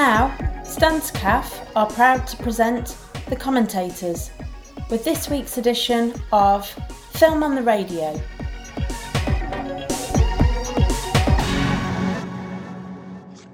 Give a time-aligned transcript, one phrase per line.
[0.00, 2.96] now, Stuntcaf are proud to present
[3.28, 4.30] The Commentators
[4.88, 6.66] with this week's edition of
[7.12, 8.18] Film on the Radio.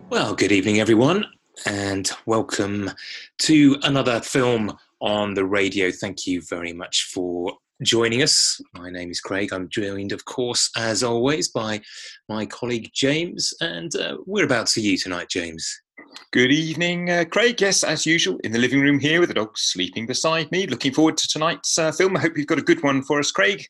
[0.09, 1.27] Well, good evening, everyone,
[1.67, 2.93] and welcome
[3.39, 5.90] to another film on the radio.
[5.90, 8.61] Thank you very much for joining us.
[8.72, 9.53] My name is Craig.
[9.53, 11.81] I'm joined, of course, as always, by
[12.29, 13.53] my colleague James.
[13.61, 15.82] And uh, are about to you tonight, James?
[16.32, 17.61] Good evening, uh, Craig.
[17.61, 20.66] Yes, as usual, in the living room here with the dog sleeping beside me.
[20.66, 22.16] Looking forward to tonight's uh, film.
[22.16, 23.66] I hope you've got a good one for us, Craig.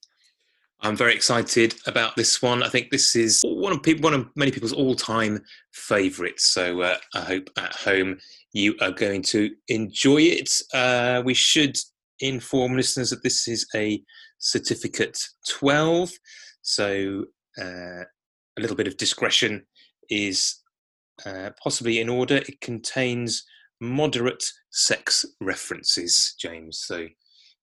[0.80, 2.62] I'm very excited about this one.
[2.62, 6.46] I think this is one of people, one of many people's all-time favourites.
[6.46, 8.19] So uh, I hope at home
[8.52, 10.50] you are going to enjoy it.
[10.74, 11.77] Uh, we should
[12.20, 14.02] inform listeners that this is a
[14.38, 16.12] certificate 12,
[16.62, 17.24] so
[17.58, 19.66] uh, a little bit of discretion
[20.10, 20.62] is
[21.25, 22.36] uh, possibly in order.
[22.36, 23.45] It contains
[23.81, 26.81] moderate sex references, James.
[26.81, 27.06] So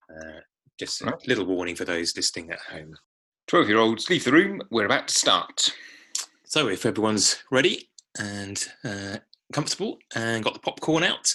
[0.10, 0.40] uh,
[0.80, 2.96] just a little warning for those listening at home.
[3.48, 4.62] 12 year olds, leave the room.
[4.72, 5.70] We're about to start.
[6.46, 9.18] So, if everyone's ready and uh,
[9.52, 11.34] comfortable and got the popcorn out,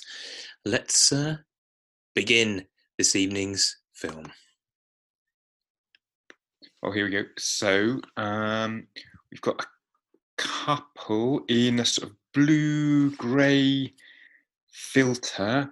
[0.64, 1.38] let's uh,
[2.14, 2.66] begin
[2.98, 4.32] this evening's film.
[6.82, 7.24] Oh, here we go.
[7.36, 8.86] So, um,
[9.30, 9.66] we've got a
[10.38, 13.92] couple in a sort of blue grey
[14.70, 15.70] filter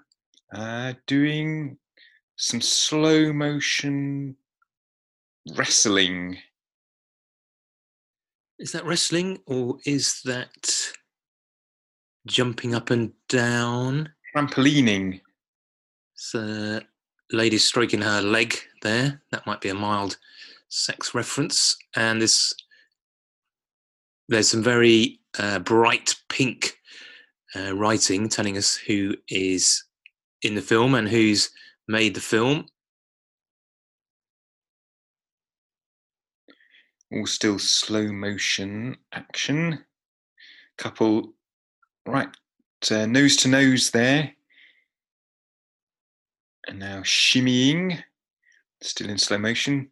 [0.55, 1.79] uh, doing
[2.37, 4.37] some slow motion
[5.55, 6.37] wrestling.
[8.59, 10.71] Is that wrestling or is that
[12.27, 14.11] jumping up and down?
[14.35, 15.21] Trampolining.
[16.15, 16.81] So,
[17.33, 19.23] lady stroking her leg there.
[19.31, 20.17] That might be a mild
[20.69, 21.77] sex reference.
[21.95, 22.55] And this,
[24.29, 26.79] there's some very uh, bright pink
[27.55, 29.85] uh, writing telling us who is
[30.43, 31.51] in the film and who's
[31.89, 32.67] made the film.
[37.13, 39.85] All still slow motion action.
[40.77, 41.33] Couple
[42.07, 42.29] right
[42.91, 44.33] uh, nose to nose there.
[46.69, 48.03] And now shimmying,
[48.83, 49.89] still in slow motion.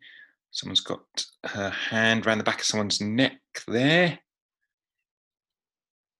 [0.50, 1.00] Someone's got
[1.44, 4.18] her hand around the back of someone's neck there.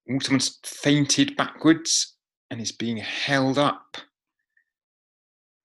[0.06, 2.14] Someone's fainted backwards
[2.50, 3.96] and is being held up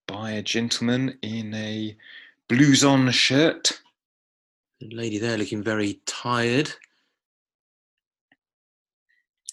[0.07, 1.95] by a gentleman in a
[2.47, 3.79] blouson shirt.
[4.79, 6.71] The lady there looking very tired.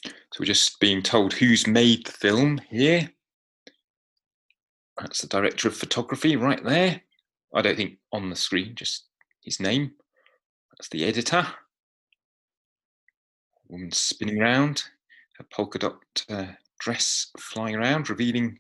[0.05, 3.11] So we're just being told who's made the film here.
[4.99, 7.01] That's the director of photography right there.
[7.55, 9.05] I don't think on the screen, just
[9.43, 9.93] his name.
[10.73, 11.47] That's the editor.
[13.69, 14.85] Woman spinning around,
[15.39, 16.47] her polka dot uh,
[16.79, 18.59] dress flying around, revealing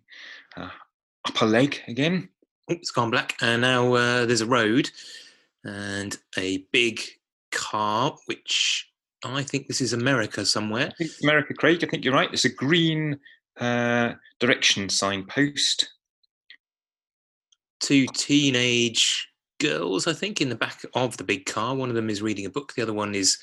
[0.54, 0.70] her
[1.26, 2.28] upper leg again.
[2.68, 3.36] It's gone black.
[3.40, 4.90] And now uh, there's a road
[5.64, 7.00] and a big
[7.52, 8.90] car, which
[9.24, 10.92] I think this is America somewhere.
[11.22, 11.82] America, Craig.
[11.82, 12.32] I think you're right.
[12.32, 13.18] It's a green
[13.58, 15.88] uh, direction signpost
[17.80, 19.28] two teenage
[19.58, 21.74] girls, I think, in the back of the big car.
[21.74, 23.38] One of them is reading a book, the other one is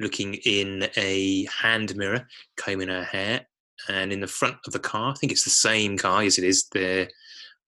[0.00, 2.26] looking in a hand mirror,
[2.56, 3.46] combing her hair.
[3.88, 6.44] And in the front of the car, I think it's the same car as it
[6.44, 7.08] is, there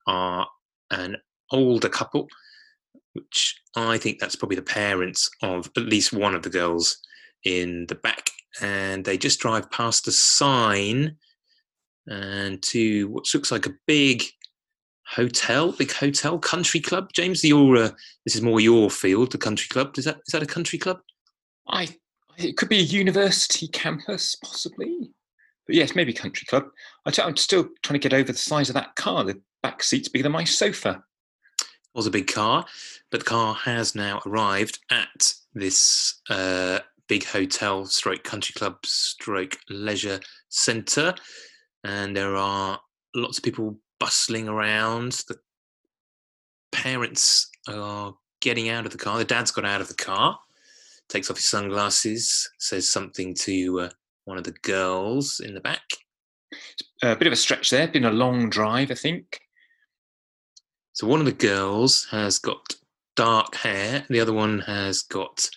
[0.06, 0.47] are
[0.91, 1.17] an
[1.53, 2.28] older couple,
[3.12, 6.99] which I think that's probably the parents of at least one of the girls
[7.45, 8.31] in the back.
[8.61, 11.17] And they just drive past a sign
[12.07, 14.25] and to what looks like a big
[15.10, 17.10] hotel, big hotel, country club.
[17.12, 17.91] James, your uh,
[18.25, 19.98] this is more your field, the country club.
[19.98, 21.00] Is that is that a country club?
[21.69, 21.88] I
[22.38, 25.10] it could be a university campus, possibly.
[25.66, 26.65] But yes, maybe country club.
[27.06, 29.25] I t- I'm still trying to get over the size of that car.
[29.25, 31.03] The back seat's bigger than my sofa.
[31.60, 31.66] It
[31.98, 32.65] was a big car,
[33.10, 36.78] but the car has now arrived at this uh,
[37.09, 41.15] big hotel, stroke country club, stroke leisure centre,
[41.83, 42.78] and there are
[43.15, 45.13] lots of people bustling around.
[45.29, 45.37] The
[46.73, 49.19] parents are getting out of the car.
[49.19, 50.39] The dad's got out of the car,
[51.09, 53.91] takes off his sunglasses, says something to uh,
[54.25, 55.83] one of the girls in the back.
[57.03, 57.87] A bit of a stretch there.
[57.87, 59.41] Been a long drive, I think.
[60.93, 62.75] So one of the girls has got
[63.17, 64.05] dark hair.
[64.09, 65.49] The other one has got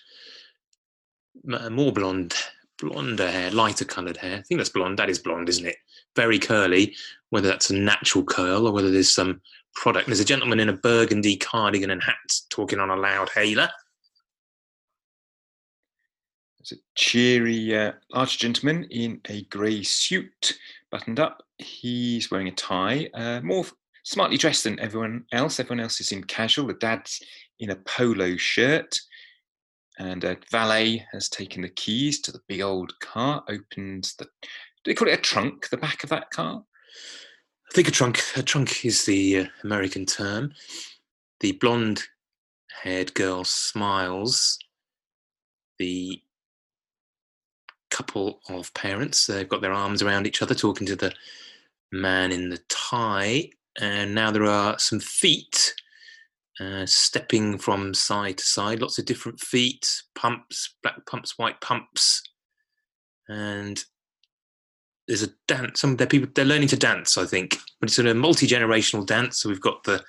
[1.44, 2.36] more blonde,
[2.80, 4.38] blonder hair, lighter coloured hair.
[4.38, 5.00] I think that's blonde.
[5.00, 5.78] That is blonde, isn't it?
[6.15, 6.95] Very curly
[7.33, 9.42] whether that's a natural curl or whether there's some
[9.74, 10.06] product.
[10.06, 12.15] There's a gentleman in a burgundy cardigan and hat
[12.51, 13.69] talking on a loud hailer.
[16.60, 20.60] There's a cheery, uh, large gentleman in a grey suit
[20.92, 21.42] buttoned up.
[21.57, 23.66] He's wearing a tie, uh, more
[24.04, 25.59] smartly dressed than everyone else.
[25.59, 26.68] Everyone else is in casual.
[26.68, 27.19] The dad's
[27.59, 29.00] in a polo shirt.
[29.98, 34.27] And a valet has taken the keys to the big old car, opens the,
[34.83, 36.63] do they call it a trunk, the back of that car?
[37.69, 38.21] I think a trunk.
[38.35, 40.53] A trunk is the uh, American term.
[41.39, 44.59] The blonde-haired girl smiles.
[45.80, 46.21] The
[47.89, 51.13] couple of parents, they've got their arms around each other, talking to the
[51.91, 53.50] man in the tie.
[53.80, 55.74] And now there are some feet
[56.59, 58.81] uh, stepping from side to side.
[58.81, 62.21] Lots of different feet, pumps, black pumps, white pumps,
[63.27, 63.83] and
[65.07, 65.81] there's a dance.
[65.81, 69.41] Some they're people they're learning to dance, I think, but it's a multi generational dance.
[69.41, 70.03] So we've got the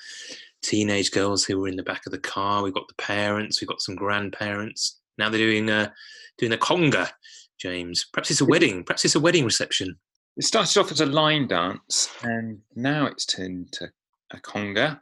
[0.62, 2.62] teenage girls who were in the back of the car.
[2.62, 3.60] We've got the parents.
[3.60, 5.00] We've got some grandparents.
[5.18, 5.92] Now they're doing a
[6.38, 7.10] doing a conga.
[7.58, 8.84] James, perhaps it's a wedding.
[8.84, 9.96] Perhaps it's a wedding reception.
[10.36, 13.88] It started off as a line dance, and now it's turned to
[14.32, 15.00] a conga,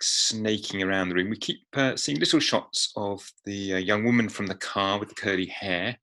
[0.00, 1.30] snaking around the room.
[1.30, 5.08] We keep uh, seeing little shots of the uh, young woman from the car with
[5.08, 5.96] the curly hair,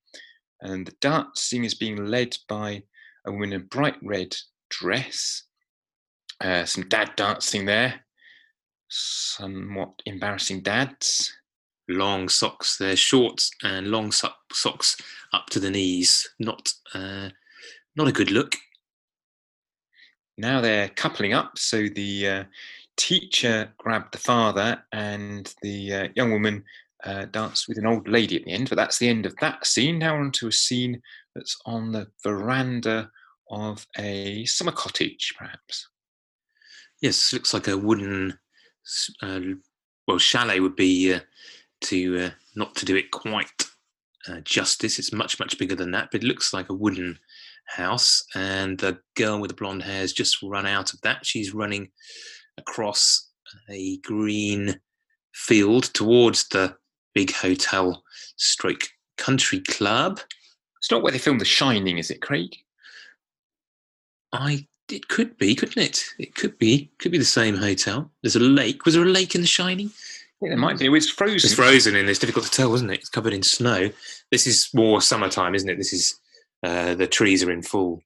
[0.61, 2.83] and the dancing is being led by
[3.25, 4.35] a woman in a bright red
[4.69, 5.43] dress.
[6.39, 8.01] Uh, some dad dancing there,
[8.89, 11.31] somewhat embarrassing dads.
[11.87, 12.77] Long socks.
[12.77, 14.95] They're shorts and long so- socks
[15.33, 16.29] up to the knees.
[16.39, 17.29] Not uh,
[17.95, 18.55] not a good look.
[20.37, 21.57] Now they're coupling up.
[21.57, 22.43] So the uh,
[22.95, 26.63] teacher grabbed the father, and the uh, young woman
[27.03, 28.69] uh, danced with an old lady at the end.
[28.69, 29.99] But that's the end of that scene.
[29.99, 31.01] Now on to a scene
[31.35, 33.09] that's on the veranda
[33.49, 35.87] of a summer cottage, perhaps.
[37.01, 38.37] Yes, looks like a wooden.
[39.21, 39.39] Uh,
[40.07, 41.19] well, chalet would be uh,
[41.81, 43.65] to uh, not to do it quite
[44.27, 44.99] uh, justice.
[44.99, 47.17] It's much much bigger than that, but it looks like a wooden
[47.65, 48.23] house.
[48.35, 51.25] And the girl with the blonde hair has just run out of that.
[51.25, 51.89] She's running
[52.57, 53.29] across
[53.69, 54.79] a green
[55.33, 56.75] field towards the
[57.13, 58.03] big hotel
[58.37, 58.83] stroke
[59.17, 60.19] country club.
[60.81, 62.55] It's not where they filmed The Shining, is it, Craig?
[64.33, 66.03] I it could be, couldn't it?
[66.19, 66.89] It could be.
[66.97, 68.11] Could be the same hotel.
[68.23, 68.83] There's a lake.
[68.83, 69.91] Was there a lake in The Shining?
[70.41, 70.85] Yeah, there might be.
[70.87, 71.35] It was frozen.
[71.35, 72.99] It's frozen and it's difficult to tell, wasn't it?
[72.99, 73.91] It's covered in snow.
[74.31, 75.77] This is more summertime, isn't it?
[75.77, 76.19] This is
[76.63, 78.01] uh, the trees are in full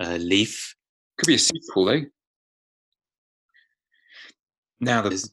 [0.00, 0.74] uh, leaf.
[1.18, 2.02] Could be a sequel though.
[4.80, 5.30] Now the There's-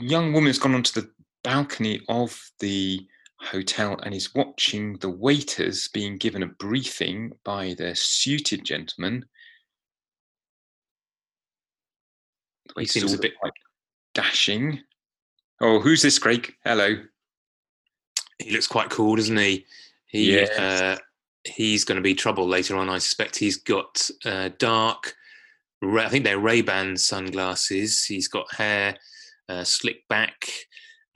[0.00, 1.10] young woman's gone onto the
[1.42, 3.06] balcony of the
[3.40, 9.24] hotel and is watching the waiters being given a briefing by the suited gentleman.
[12.66, 13.52] The He waiters seems all a bit- quite
[14.14, 14.82] dashing.
[15.60, 16.54] Oh, who's this, Craig?
[16.64, 16.96] Hello.
[18.38, 19.64] He looks quite cool, doesn't he?
[20.06, 20.50] He Yes.
[20.58, 20.98] uh,
[21.44, 22.90] he's going to be trouble later on.
[22.90, 25.14] I suspect he's got uh, dark.
[25.82, 28.04] I think they're Ray Ban sunglasses.
[28.04, 28.96] He's got hair
[29.48, 30.48] uh, slicked back,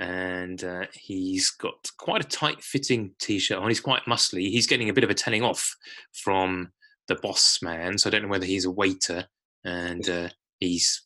[0.00, 3.68] and uh, he's got quite a tight fitting t-shirt on.
[3.68, 4.50] He's quite muscly.
[4.50, 5.76] He's getting a bit of a telling off
[6.12, 6.72] from
[7.06, 7.98] the boss man.
[7.98, 9.26] So I don't know whether he's a waiter
[9.62, 11.02] and uh, he's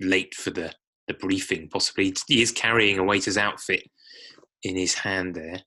[0.00, 0.72] late for the
[1.08, 1.68] the briefing.
[1.68, 3.82] Possibly he is carrying a waiter's outfit
[4.62, 5.62] in his hand there.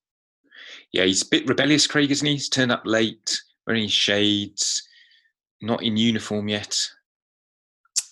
[0.94, 2.34] Yeah, he's a bit rebellious, Craig, isn't he?
[2.34, 4.88] He's turned up late, wearing shades,
[5.62, 6.78] not in uniform yet.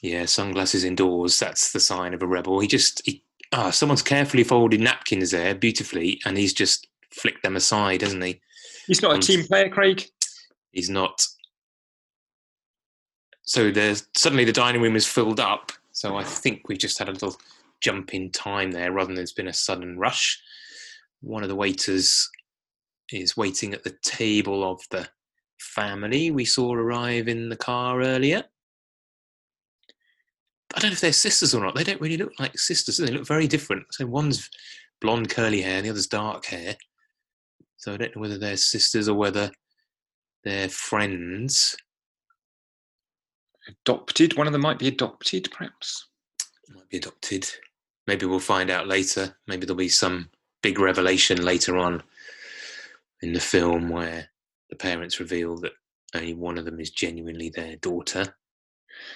[0.01, 1.39] Yeah, sunglasses indoors.
[1.39, 2.59] That's the sign of a rebel.
[2.59, 3.24] He just, he,
[3.54, 8.42] ah, someone's carefully folded napkins there beautifully, and he's just flicked them aside, hasn't he?
[8.88, 10.06] He's not a Um, team player, Craig.
[10.72, 11.25] He's not.
[13.44, 15.72] So there's suddenly the dining room is filled up.
[15.92, 17.38] So I think we've just had a little
[17.82, 20.39] jump in time there, rather than there's been a sudden rush.
[21.22, 22.30] One of the waiters
[23.12, 25.08] is waiting at the table of the
[25.60, 28.44] family we saw arrive in the car earlier.
[30.75, 31.75] I don't know if they're sisters or not.
[31.75, 32.97] They don't really look like sisters.
[32.97, 33.86] They look very different.
[33.91, 34.50] So one's
[35.01, 36.75] blonde curly hair, and the other's dark hair.
[37.77, 39.51] So I don't know whether they're sisters or whether
[40.43, 41.75] they're friends.
[43.67, 44.38] Adopted.
[44.38, 46.07] One of them might be adopted, perhaps.
[46.69, 47.50] Might be adopted.
[48.07, 49.36] Maybe we'll find out later.
[49.47, 50.29] Maybe there'll be some
[50.62, 52.01] big revelation later on
[53.21, 54.29] in the film where
[54.69, 55.74] the parents reveal that
[56.15, 58.36] only one of them is genuinely their daughter.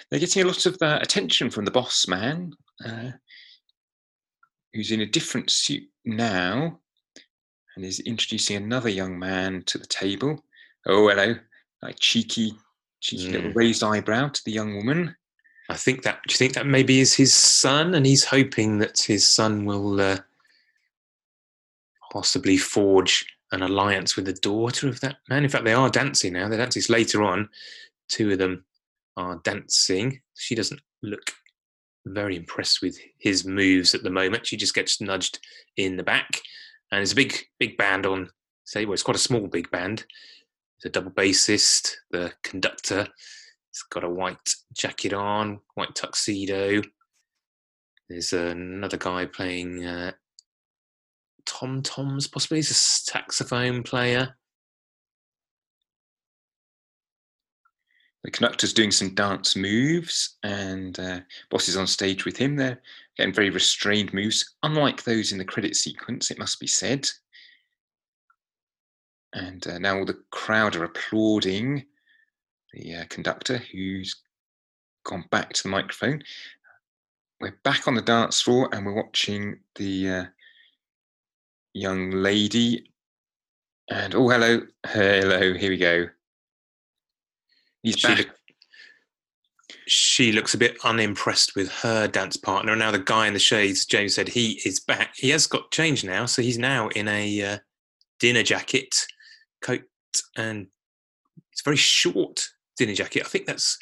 [0.10, 2.54] They're getting a lot of uh, attention from the boss man,
[2.86, 3.12] uh,
[4.74, 6.80] who's in a different suit now
[7.76, 10.44] and is introducing another young man to the table.
[10.86, 11.36] Oh, hello.
[11.82, 12.54] Like cheeky,
[13.00, 13.56] cheeky little Mm.
[13.56, 15.16] raised eyebrow to the young woman.
[15.70, 16.20] I think that.
[16.28, 20.02] Do you think that maybe is his son, and he's hoping that his son will
[20.02, 20.18] uh,
[22.12, 25.44] possibly forge an alliance with the daughter of that man?
[25.44, 26.50] In fact, they are dancing now.
[26.50, 27.50] They're dancing later on.
[28.10, 28.66] Two of them
[29.22, 30.20] are dancing.
[30.36, 31.32] She doesn't look
[32.06, 34.48] very impressed with his moves at the moment.
[34.48, 35.40] She just gets nudged
[35.78, 36.42] in the back,
[36.92, 38.30] and there's a big, big band on.
[38.66, 40.06] Say, well, it's quite a small big band.
[40.84, 43.08] The double bassist, the conductor.
[43.72, 46.82] He's got a white jacket on, white tuxedo.
[48.10, 50.12] There's another guy playing uh,
[51.46, 52.58] tom toms, possibly.
[52.58, 54.36] He's a saxophone player.
[58.24, 62.56] The conductor's doing some dance moves, and uh, Boss is on stage with him.
[62.56, 62.80] They're
[63.18, 67.10] getting very restrained moves, unlike those in the credit sequence, it must be said.
[69.34, 71.86] And uh, now all the crowd are applauding
[72.74, 74.16] the uh, conductor who's
[75.04, 76.22] gone back to the microphone.
[77.40, 80.26] We're back on the dance floor and we're watching the uh,
[81.74, 82.92] young lady.
[83.90, 86.08] And oh, hello, hello, here we go.
[87.84, 88.28] He's She back.
[89.88, 92.74] she looks a bit unimpressed with her dance partner.
[92.74, 95.14] And now the guy in the shades, James said, he is back.
[95.16, 97.58] He has got changed now, so he's now in a uh,
[98.20, 98.94] dinner jacket,
[99.62, 99.82] coat,
[100.38, 100.68] and
[101.52, 102.48] it's a very short
[102.78, 103.24] dinner jacket.
[103.26, 103.78] I think that's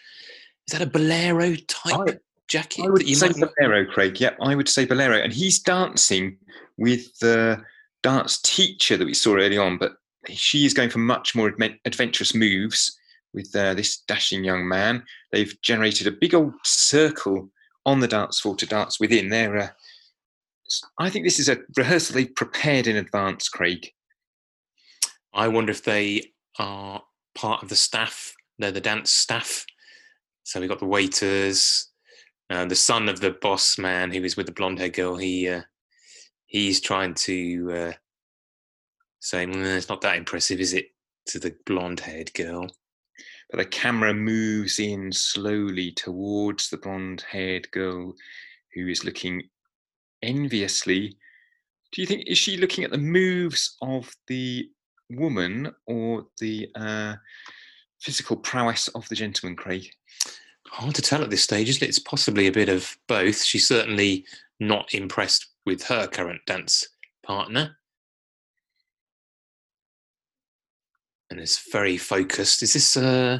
[0.67, 4.19] is that a bolero type I- jacket I would you say might Bolero, Craig.
[4.19, 5.17] Yep, I would say Bolero.
[5.17, 6.37] And he's dancing
[6.77, 7.61] with the
[8.03, 9.93] dance teacher that we saw early on, but
[10.29, 12.95] she is going for much more adven- adventurous moves
[13.33, 15.03] with uh, this dashing young man.
[15.31, 17.49] They've generated a big old circle
[17.85, 19.29] on the dance floor to dance within.
[19.29, 19.69] They're, uh,
[20.97, 23.91] I think this is a rehearsal they've prepared in advance, Craig.
[25.33, 27.01] I wonder if they are
[27.35, 28.33] part of the staff.
[28.57, 29.65] They're the dance staff.
[30.43, 31.89] So we've got the waiters,
[32.49, 35.15] uh, the son of the boss man who is with the blonde haired girl.
[35.15, 35.61] He uh,
[36.47, 37.93] he's trying to uh,
[39.19, 40.87] say, "Mm, "It's not that impressive, is it?"
[41.27, 42.69] To the blonde haired girl.
[43.49, 48.13] But the camera moves in slowly towards the blonde haired girl
[48.73, 49.49] who is looking
[50.21, 51.17] enviously.
[51.91, 54.69] Do you think, is she looking at the moves of the
[55.09, 57.15] woman or the uh,
[57.99, 59.89] physical prowess of the gentleman, Craig?
[60.67, 61.89] Hard to tell at this stage, isn't it?
[61.89, 63.43] It's possibly a bit of both.
[63.43, 64.25] She's certainly
[64.59, 66.87] not impressed with her current dance
[67.25, 67.78] partner.
[71.29, 72.63] And it's very focused.
[72.63, 73.39] Is this a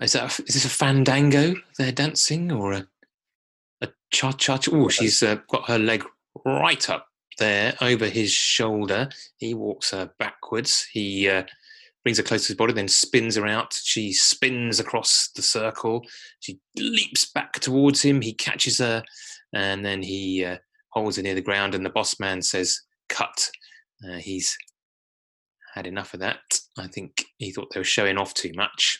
[0.00, 2.86] is that is this a fandango they're dancing or a
[3.80, 4.58] a cha cha?
[4.72, 6.04] Oh, she's uh, got her leg
[6.44, 7.06] right up
[7.38, 9.08] there over his shoulder.
[9.38, 10.86] He walks her backwards.
[10.92, 11.44] He uh,
[12.02, 13.72] brings her close to his body, then spins her out.
[13.74, 16.04] She spins across the circle.
[16.40, 18.20] She leaps back towards him.
[18.20, 19.02] He catches her,
[19.52, 20.58] and then he uh,
[20.90, 21.74] holds her near the ground.
[21.74, 23.50] And the boss man says, "Cut."
[24.08, 24.56] Uh, he's
[25.78, 26.58] had enough of that.
[26.76, 28.98] I think he thought they were showing off too much.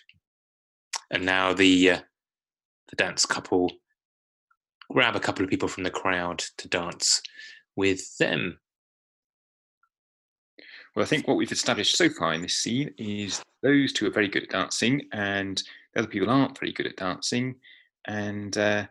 [1.11, 2.01] And now the uh,
[2.89, 3.73] the dance couple
[4.91, 7.21] grab a couple of people from the crowd to dance
[7.77, 8.59] with them.
[10.95, 14.13] Well, I think what we've established so far in this scene is those two are
[14.13, 17.57] very good at dancing, and the other people aren't very good at dancing.
[18.07, 18.87] And uh,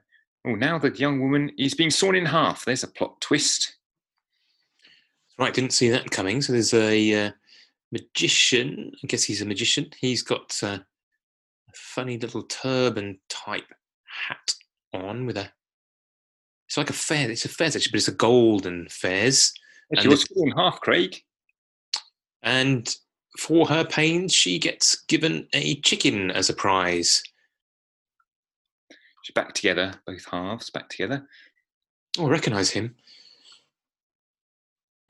[0.45, 2.65] oh, now the young woman is being sawn in half.
[2.65, 3.77] There's a plot twist.
[5.39, 6.41] Right, didn't see that coming.
[6.41, 7.31] So there's a uh,
[7.91, 8.91] magician.
[9.03, 9.89] I guess he's a magician.
[9.99, 13.71] He's got uh, a funny little turban type
[14.27, 14.53] hat
[14.93, 15.51] on with a.
[16.67, 17.29] It's like a fez.
[17.29, 19.53] It's a fez actually, but it's a golden fez.
[19.91, 21.15] Yes, And You're the- sawn in half, Craig.
[22.43, 22.93] And
[23.39, 27.23] for her pains, she gets given a chicken as a prize.
[29.23, 31.27] She's back together, both halves back together.
[32.17, 32.95] Oh, I recognise him.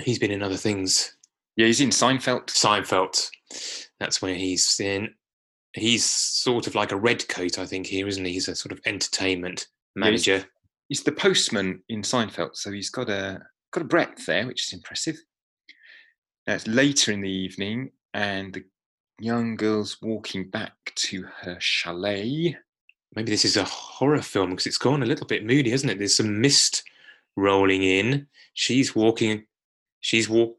[0.02, 1.16] He's been in other things.
[1.58, 2.46] Yeah, he's in Seinfeld.
[2.48, 3.30] Seinfeld.
[4.00, 5.10] That's where he's in.
[5.74, 8.34] He's sort of like a red coat, I think, here, isn't he?
[8.34, 10.50] He's a sort of entertainment Yeah, he's- manager.
[10.90, 13.42] He's the postman in Seinfeld, so he's got a
[13.74, 15.18] got a breadth there, which is impressive.
[16.48, 18.64] Now it's later in the evening, and the
[19.20, 22.56] young girl's walking back to her chalet.
[23.16, 25.98] Maybe this is a horror film because it's gone a little bit moody, hasn't it?
[25.98, 26.84] There's some mist
[27.36, 28.28] rolling in.
[28.54, 29.46] She's walking.
[30.00, 30.58] She's walk.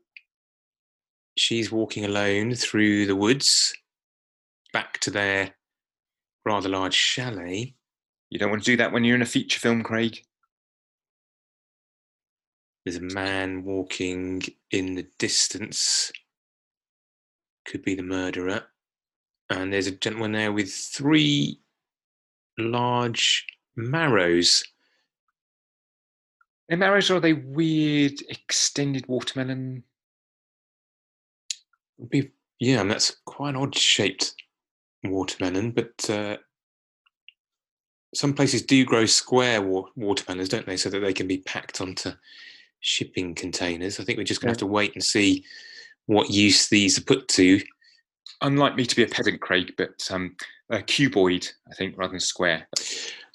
[1.38, 3.72] She's walking alone through the woods,
[4.72, 5.54] back to their
[6.44, 7.76] rather large chalet.
[8.28, 10.18] You don't want to do that when you're in a feature film, Craig.
[12.84, 14.42] There's a man walking
[14.72, 16.10] in the distance.
[17.66, 18.64] Could be the murderer.
[19.48, 21.60] And there's a gentleman there with three
[22.58, 24.64] large marrows.
[26.68, 29.84] Are marrows or are they weird extended watermelon?
[32.10, 34.34] Be yeah, and that's quite an odd shaped
[35.04, 36.36] watermelon, but uh,
[38.14, 41.80] some places do grow square wa- watermelons, don't they, so that they can be packed
[41.80, 42.10] onto
[42.80, 44.00] shipping containers.
[44.00, 44.54] I think we're just going to Yeah.
[44.54, 45.44] have to wait and see
[46.06, 47.60] what use these are put to.
[48.42, 50.36] Unlike me to be a pedant, Craig, but um,
[50.70, 52.66] a cuboid, I think, rather than square.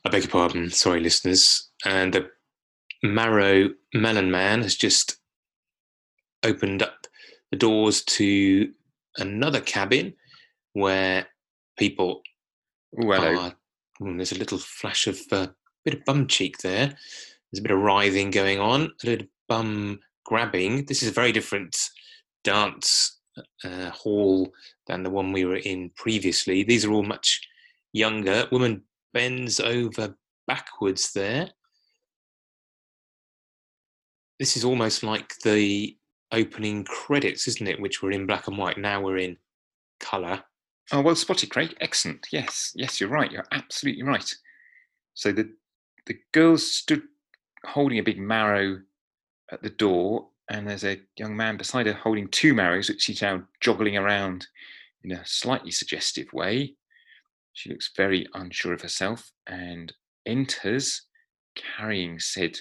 [0.05, 1.69] I beg your pardon, sorry, listeners.
[1.85, 2.29] And the
[3.03, 5.17] Marrow Melon Man has just
[6.43, 7.02] opened up
[7.53, 8.71] the doors to
[9.19, 10.11] another cabin
[10.73, 11.27] where
[11.77, 12.23] people
[12.91, 13.53] well, are.
[14.01, 15.53] mm, there's a little flash of a
[15.85, 16.87] bit of bum cheek there.
[16.87, 20.85] There's a bit of writhing going on, a little bum grabbing.
[20.85, 21.77] This is a very different
[22.43, 23.19] dance
[23.63, 24.51] uh, hall
[24.87, 26.63] than the one we were in previously.
[26.63, 27.39] These are all much
[27.91, 28.47] younger.
[28.51, 28.81] Woman
[29.13, 30.15] bends over
[30.47, 31.51] backwards there.
[34.39, 35.95] This is almost like the
[36.33, 37.79] opening credits, isn't it?
[37.79, 38.77] Which were in black and white.
[38.77, 39.37] Now we're in
[39.99, 40.43] colour.
[40.91, 41.75] Oh, well spotted, Craig.
[41.79, 42.27] Excellent.
[42.31, 43.31] Yes, yes, you're right.
[43.31, 44.33] You're absolutely right.
[45.13, 45.49] So the
[46.05, 47.03] the girls stood
[47.65, 48.81] holding a big marrow
[49.51, 53.21] at the door, and there's a young man beside her holding two marrows, which she's
[53.21, 54.47] now joggling around
[55.03, 56.75] in a slightly suggestive way.
[57.53, 59.93] She looks very unsure of herself and
[60.25, 61.03] enters
[61.55, 62.59] carrying said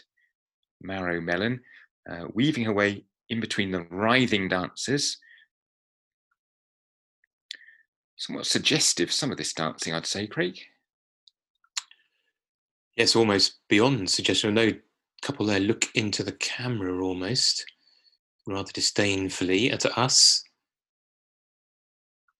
[0.80, 1.60] marrow melon,
[2.08, 5.16] uh, weaving her way in between the writhing dancers.
[8.16, 10.58] Somewhat suggestive, some of this dancing, I'd say, Craig.
[12.94, 14.54] Yes, almost beyond suggestion.
[14.54, 14.70] No
[15.22, 17.64] couple there look into the camera almost,
[18.46, 20.44] rather disdainfully at us.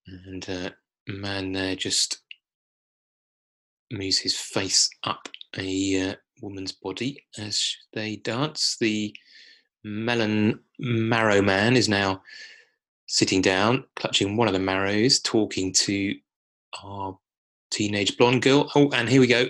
[0.07, 0.71] And uh,
[1.09, 2.19] man there just
[3.91, 8.77] moves his face up a uh, woman's body as they dance.
[8.79, 9.15] The
[9.85, 12.23] melon marrow man is now
[13.07, 16.15] sitting down, clutching one of the marrows, talking to
[16.83, 17.19] our
[17.71, 18.71] teenage blonde girl.
[18.75, 19.49] Oh, and here we go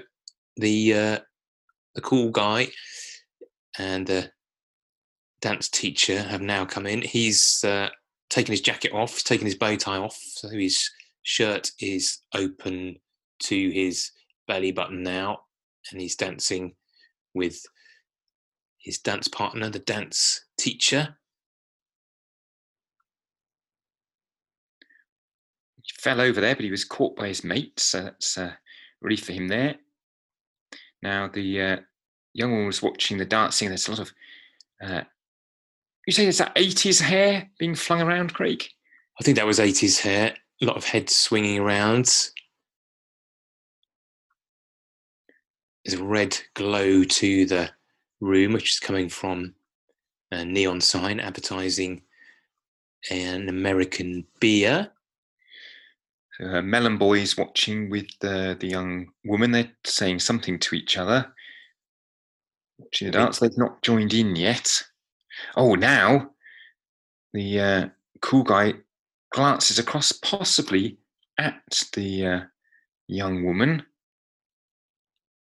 [0.57, 1.18] the uh,
[1.95, 2.68] the cool guy
[3.79, 4.31] and the
[5.40, 7.03] dance teacher have now come in.
[7.03, 7.88] He's uh,
[8.31, 10.88] taken his jacket off, he's taken his bow tie off, so his
[11.23, 12.97] shirt is open
[13.40, 14.11] to his
[14.47, 15.40] belly button now,
[15.90, 16.75] and he's dancing
[17.35, 17.62] with
[18.83, 21.16] his dance partner, the dance teacher.
[25.83, 28.53] He fell over there, but he was caught by his mate, so that's uh,
[29.01, 29.77] relief for him there.
[31.03, 31.77] Now the uh,
[32.35, 33.68] young woman was watching the dancing.
[33.68, 34.12] There's a lot of.
[34.83, 35.03] Uh,
[36.07, 38.64] you say there's that 80s hair being flung around, Craig?
[39.21, 42.07] I think that was 80s hair, a lot of heads swinging around.
[45.85, 47.71] There's a red glow to the
[48.22, 49.54] room, which is coming from
[50.30, 52.02] a neon sign advertising
[53.11, 54.90] an American beer.
[56.40, 59.50] Uh, Melon Boys watching with the, the young woman.
[59.50, 61.32] They're saying something to each other.
[62.78, 63.38] Watching the dance.
[63.38, 64.82] They've not joined in yet.
[65.56, 66.30] Oh, now
[67.32, 67.88] the uh,
[68.20, 68.74] cool guy
[69.30, 70.98] glances across, possibly
[71.38, 71.62] at
[71.94, 72.40] the uh,
[73.08, 73.85] young woman.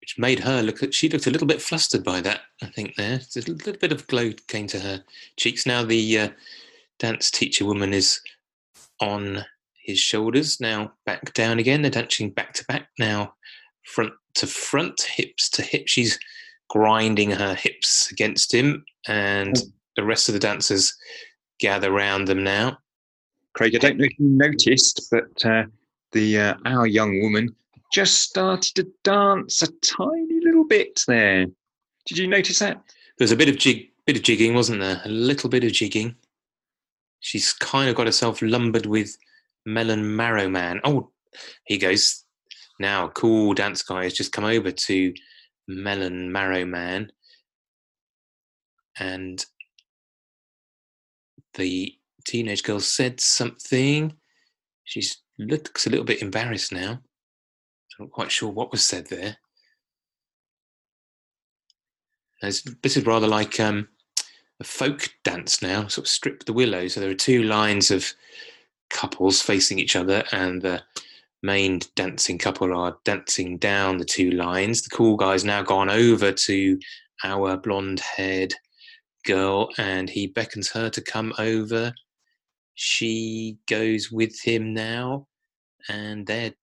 [0.01, 3.19] Which made her look she looked a little bit flustered by that i think there.
[3.33, 5.03] There's a little bit of glow came to her
[5.37, 5.65] cheeks.
[5.65, 6.29] Now the uh,
[6.97, 8.19] dance teacher woman is
[8.99, 10.59] on his shoulders.
[10.59, 11.81] Now back down again.
[11.81, 12.89] They're dancing back to back.
[12.99, 13.33] Now
[13.83, 15.87] front to front hips to hip.
[15.87, 16.19] She's
[16.69, 19.57] grinding her hips against him and
[19.95, 20.95] the rest of the dancers
[21.59, 22.77] gather round them now.
[23.53, 25.63] Craig, I don't know if you noticed, but uh,
[26.11, 27.55] the uh, our young woman
[27.91, 31.45] just started to dance a tiny little bit there.
[32.05, 32.75] Did you notice that?
[33.17, 35.01] There was a bit of jig, bit of jigging, wasn't there?
[35.05, 36.15] A little bit of jigging.
[37.19, 39.17] She's kind of got herself lumbered with
[39.65, 40.79] Melon Marrow Man.
[40.83, 41.11] Oh,
[41.65, 42.23] he goes.
[42.79, 45.13] Now, cool dance guy has just come over to
[45.67, 47.11] Melon Marrow Man,
[48.97, 49.45] and
[51.55, 51.93] the
[52.25, 54.13] teenage girl said something.
[54.85, 55.03] She
[55.37, 57.01] looks a little bit embarrassed now.
[57.99, 59.37] Not quite sure what was said there.
[62.41, 63.89] This is rather like um,
[64.61, 66.87] a folk dance now, sort of strip the willow.
[66.87, 68.13] So there are two lines of
[68.89, 70.81] couples facing each other, and the
[71.43, 74.81] main dancing couple are dancing down the two lines.
[74.81, 76.79] The cool guy's now gone over to
[77.25, 78.53] our blonde haired
[79.25, 81.93] girl, and he beckons her to come over.
[82.75, 85.27] She goes with him now,
[85.89, 86.53] and they're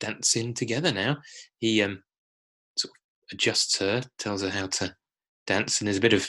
[0.00, 1.18] dancing together now.
[1.58, 2.02] He um,
[2.76, 4.94] sort of adjusts her, tells her how to
[5.46, 6.28] dance, and there's a bit of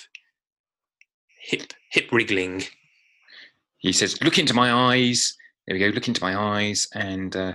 [1.41, 2.63] hip hip wriggling.
[3.77, 5.35] He says, "Look into my eyes."
[5.67, 5.93] There we go.
[5.93, 7.53] Look into my eyes and uh,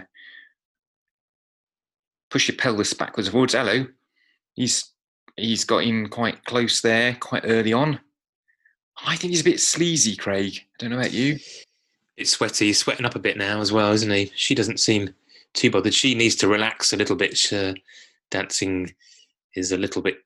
[2.31, 3.55] push your pelvis backwards and forwards.
[3.55, 3.87] Hello.
[4.55, 4.93] He's
[5.37, 7.99] he's got in quite close there, quite early on.
[9.05, 10.55] I think he's a bit sleazy, Craig.
[10.57, 11.39] I don't know about you.
[12.17, 12.67] It's sweaty.
[12.67, 14.31] He's sweating up a bit now as well, isn't he?
[14.37, 15.13] She doesn't seem
[15.55, 15.95] too bothered.
[15.95, 17.53] She needs to relax a little bit.
[17.53, 17.75] Uh,
[18.31, 18.93] dancing
[19.55, 20.19] is a little bit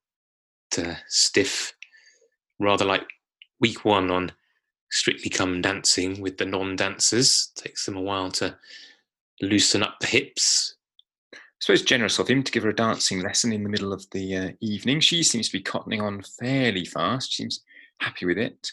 [0.77, 1.75] uh, stiff,
[2.59, 3.07] rather like
[3.61, 4.33] week one on
[4.91, 7.53] Strictly Come Dancing with the non-dancers.
[7.55, 8.57] Takes them a while to
[9.41, 10.75] loosen up the hips.
[11.35, 14.09] I suppose generous of him to give her a dancing lesson in the middle of
[14.11, 15.01] the uh, evening.
[15.01, 17.33] She seems to be cottoning on fairly fast.
[17.33, 17.63] She seems
[18.01, 18.73] happy with it.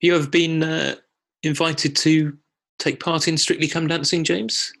[0.00, 0.94] You have been uh,
[1.42, 2.36] invited to
[2.78, 4.72] take part in Strictly Come Dancing, James?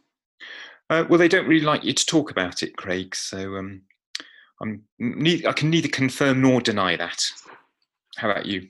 [0.88, 3.14] Uh, well, they don't really like you to talk about it, Craig.
[3.14, 3.82] So um,
[4.62, 7.22] I'm ne- I can neither confirm nor deny that.
[8.16, 8.68] How about you?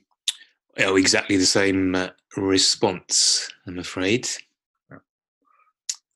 [0.79, 4.27] Oh, exactly the same uh, response, I'm afraid.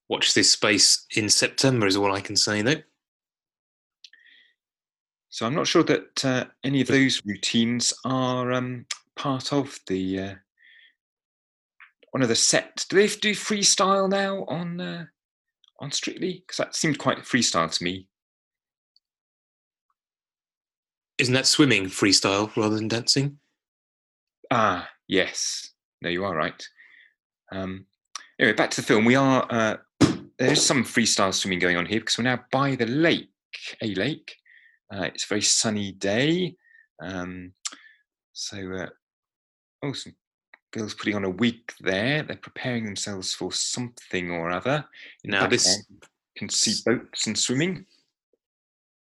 [0.07, 2.81] Watch this space in September is all I can say, though.
[5.29, 8.85] So I'm not sure that uh, any of those routines are um,
[9.15, 10.33] part of the uh,
[12.11, 12.85] one of the set.
[12.89, 15.05] Do they do freestyle now on uh,
[15.81, 16.43] on Strictly?
[16.45, 18.07] Because that seemed quite freestyle to me.
[21.17, 23.39] Isn't that swimming freestyle rather than dancing?
[24.49, 25.73] Ah, yes.
[26.01, 26.63] No, you are right.
[27.51, 27.85] Um,
[28.39, 29.05] anyway, back to the film.
[29.05, 29.77] We are uh,
[30.39, 33.29] there's some freestyle swimming going on here because we're now by the lake,
[33.81, 34.35] a lake.
[34.91, 36.55] Uh, it's a very sunny day.
[37.01, 37.53] Um,
[38.33, 38.89] so, uh,
[39.83, 40.13] oh, some
[40.71, 42.23] girls putting on a wig there.
[42.23, 44.85] They're preparing themselves for something or other.
[45.23, 45.83] In Now this
[46.37, 47.85] can see boats and swimming.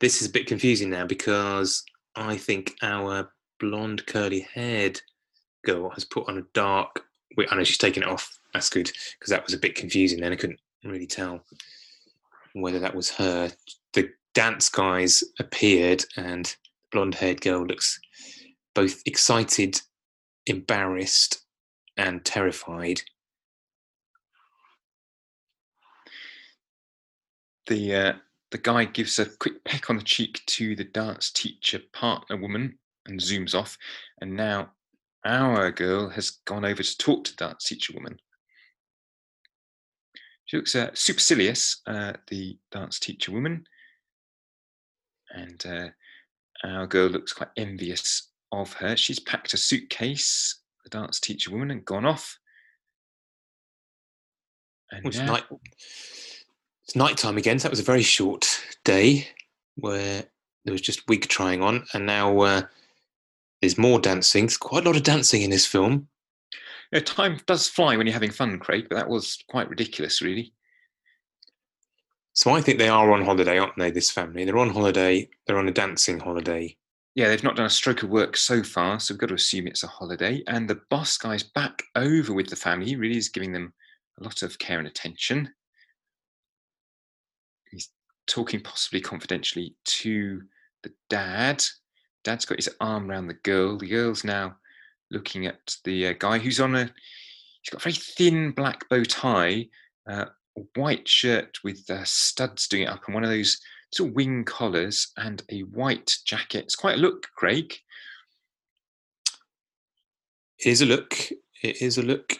[0.00, 1.84] this is a bit confusing now because
[2.16, 5.00] I think our blonde curly haired
[5.64, 7.04] girl has put on a dark.
[7.36, 8.38] Wait, I know she's taken it off.
[8.54, 10.20] That's good because that was a bit confusing.
[10.20, 11.44] Then I couldn't really tell
[12.54, 13.52] whether that was her.
[13.92, 16.56] The dance guys appeared, and the
[16.92, 18.00] blonde haired girl looks
[18.74, 19.80] both excited,
[20.46, 21.44] embarrassed,
[21.98, 23.02] and terrified.
[27.68, 28.12] the uh,
[28.50, 32.78] the guy gives a quick peck on the cheek to the dance teacher partner woman
[33.06, 33.76] and zooms off.
[34.20, 34.72] And now
[35.24, 38.18] our girl has gone over to talk to the dance teacher woman.
[40.46, 43.64] She looks uh, supercilious, uh, the dance teacher woman,
[45.30, 45.88] and uh,
[46.64, 48.96] our girl looks quite envious of her.
[48.96, 52.38] She's packed a suitcase, the dance teacher woman, and gone off.
[54.90, 55.44] And Well, It's now- night.
[56.84, 57.58] It's night time again.
[57.58, 59.28] So that was a very short day
[59.74, 60.24] where
[60.64, 62.62] there was just wig trying on, and now uh,
[63.60, 64.46] there's more dancing.
[64.46, 66.08] There's quite a lot of dancing in this film.
[66.92, 70.54] Yeah, time does fly when you're having fun, Craig, but that was quite ridiculous, really.
[72.32, 73.90] So I think they are on holiday, aren't they?
[73.90, 74.44] This family.
[74.44, 75.28] They're on holiday.
[75.46, 76.76] They're on a dancing holiday.
[77.18, 79.66] Yeah, they've not done a stroke of work so far, so we've got to assume
[79.66, 80.40] it's a holiday.
[80.46, 82.86] And the boss guy's back over with the family.
[82.86, 83.72] He really is giving them
[84.20, 85.52] a lot of care and attention.
[87.72, 87.88] He's
[88.28, 90.42] talking possibly confidentially to
[90.84, 91.64] the dad.
[92.22, 93.78] Dad's got his arm around the girl.
[93.78, 94.54] The girl's now
[95.10, 96.84] looking at the uh, guy who's on a.
[96.84, 99.66] He's got a very thin black bow tie,
[100.08, 100.26] uh,
[100.76, 103.60] white shirt with uh, studs doing it up, and one of those
[103.92, 106.64] sort of wing collars, and a white jacket.
[106.64, 107.74] It's quite a look, Craig.
[110.58, 111.14] It is a look.
[111.62, 112.38] It is a look.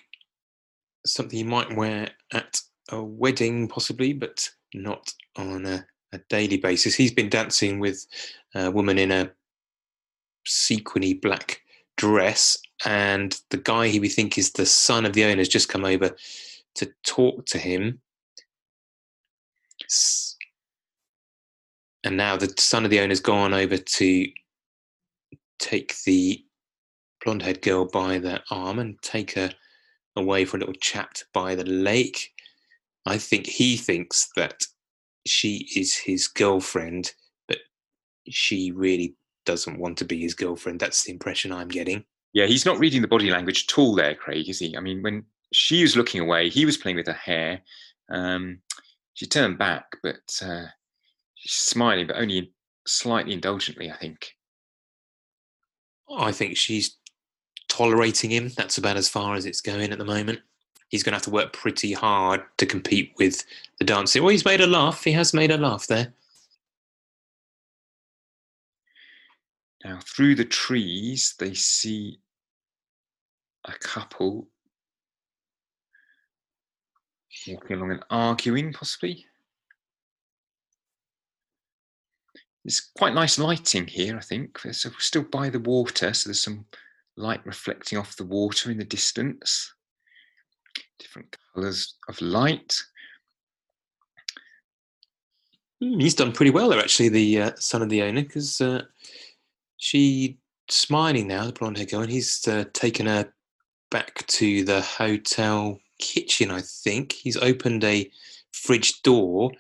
[1.06, 6.94] Something you might wear at a wedding, possibly, but not on a, a daily basis.
[6.94, 8.06] He's been dancing with
[8.54, 9.30] a woman in a
[10.46, 11.61] sequiny black
[11.96, 15.68] dress, and the guy who we think is the son of the owner has just
[15.68, 16.14] come over
[16.74, 18.00] to talk to him.
[22.04, 24.26] And now the son of the owner's gone over to
[25.58, 26.44] take the
[27.24, 29.50] blonde haired girl by the arm and take her
[30.16, 32.30] away for a little chat by the lake.
[33.06, 34.64] I think he thinks that
[35.26, 37.12] she is his girlfriend,
[37.48, 37.58] but
[38.28, 40.80] she really doesn't want to be his girlfriend.
[40.80, 42.04] That's the impression I'm getting.
[42.32, 44.76] Yeah, he's not reading the body language at all there, Craig, is he?
[44.76, 47.62] I mean, when she was looking away, he was playing with her hair.
[48.11, 48.61] Um,
[49.14, 50.66] she turned back, but uh,
[51.48, 52.52] smiling, but only
[52.87, 54.34] slightly indulgently, I think.
[56.11, 56.96] I think she's
[57.68, 58.50] tolerating him.
[58.56, 60.40] That's about as far as it's going at the moment.
[60.88, 63.44] He's going to have to work pretty hard to compete with
[63.78, 64.22] the dancing.
[64.22, 65.04] Well, oh, he's made her laugh.
[65.04, 66.14] He has made her laugh there.
[69.84, 72.18] Now, through the trees, they see
[73.64, 74.48] a couple
[77.46, 79.26] walking along and arguing, possibly.
[82.68, 84.61] It's quite nice lighting here, I think.
[84.62, 86.66] It's still by the water, so there's some
[87.16, 89.72] light reflecting off the water in the distance.
[90.98, 92.78] Different colours of light.
[95.83, 98.83] Mm, he's done pretty well there, actually, the uh, son of the owner, because uh,
[99.78, 100.37] she
[100.68, 103.33] smiling now, the blonde hair girl, and he's uh, taken her
[103.90, 106.50] back to the hotel kitchen.
[106.50, 108.11] I think he's opened a
[108.52, 109.52] fridge door,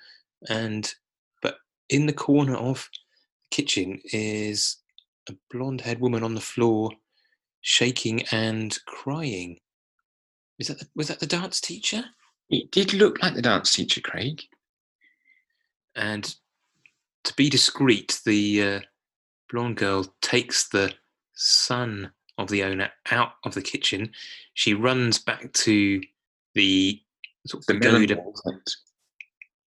[0.50, 0.94] and
[1.88, 4.76] in the corner of the kitchen is
[5.28, 6.90] a blonde-haired woman on the floor,
[7.60, 9.58] shaking and crying.
[10.58, 12.04] Is that the, was that the dance teacher?
[12.50, 14.42] It did look like the dance teacher, Craig.
[15.94, 16.34] And
[17.24, 18.80] to be discreet, the uh,
[19.50, 20.92] blonde girl takes the
[21.34, 24.10] son of the owner out of the kitchen.
[24.54, 26.00] She runs back to
[26.54, 27.00] the
[27.46, 28.24] sort of The pagoda.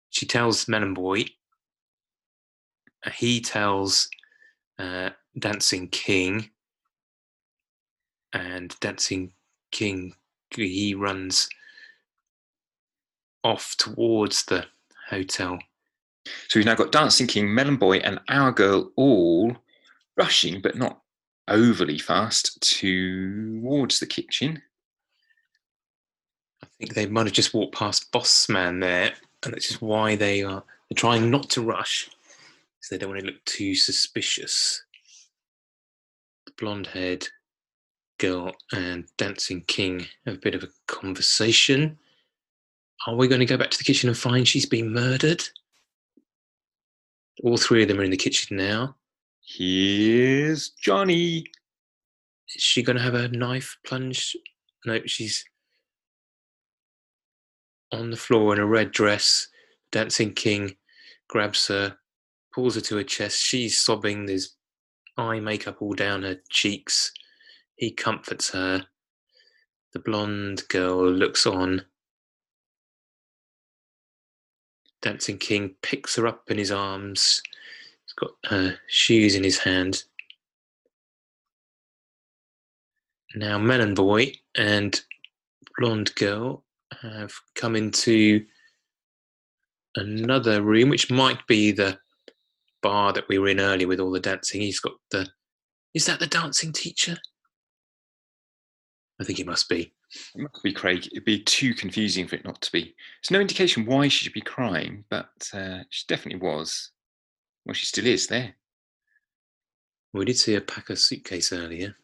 [0.09, 1.25] She tells Melon Boy.
[3.05, 4.09] Uh, He tells
[4.77, 6.49] uh, Dancing King.
[8.31, 9.33] And Dancing
[9.71, 10.13] King,
[10.55, 11.49] he runs
[13.43, 14.65] off towards the
[15.09, 15.57] hotel.
[16.47, 19.55] So we've now got Dancing King, Melon Boy, and Our Girl all
[20.15, 21.01] rushing, but not
[21.47, 24.61] overly fast, towards the kitchen.
[26.63, 30.15] I think they might have just walked past Boss Man there, and that's just why
[30.15, 32.09] they are they're trying not to rush,
[32.81, 34.83] so they don't want to look too suspicious.
[36.45, 37.27] The blonde-haired
[38.19, 41.97] girl and Dancing King have a bit of a conversation.
[43.07, 45.43] Are we going to go back to the kitchen and find she's been murdered?
[47.43, 48.95] All three of them are in the kitchen now.
[49.41, 51.45] Here's Johnny.
[52.55, 54.35] Is she going to have a knife plunge?
[54.85, 55.45] No, she's
[57.91, 59.47] on the floor in a red dress.
[59.91, 60.75] Dancing King
[61.29, 61.97] grabs her,
[62.53, 63.39] pulls her to her chest.
[63.39, 64.25] She's sobbing.
[64.25, 64.55] There's
[65.17, 67.11] eye makeup all down her cheeks.
[67.75, 68.85] He comforts her.
[69.93, 71.83] The blonde girl looks on.
[75.01, 77.41] Dancing King picks her up in his arms.
[78.05, 80.03] He's got her shoes in his hand.
[83.35, 84.99] Now, Melon Boy and
[85.77, 86.63] Blonde Girl
[87.01, 88.45] have come into
[89.95, 91.99] another room, which might be the
[92.81, 94.61] bar that we were in earlier with all the dancing.
[94.61, 95.27] He's got the.
[95.93, 97.17] Is that the dancing teacher?
[99.19, 99.93] I think it must be.
[100.35, 101.07] It must be Craig.
[101.11, 102.83] It'd be too confusing for it not to be.
[102.83, 106.91] There's no indication why she should be crying, but uh, she definitely was.
[107.65, 108.55] Well, she still is there.
[110.13, 111.95] We did see her pack a suitcase earlier.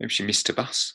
[0.00, 0.94] Maybe she missed a bus.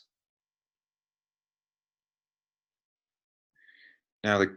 [4.24, 4.56] Now the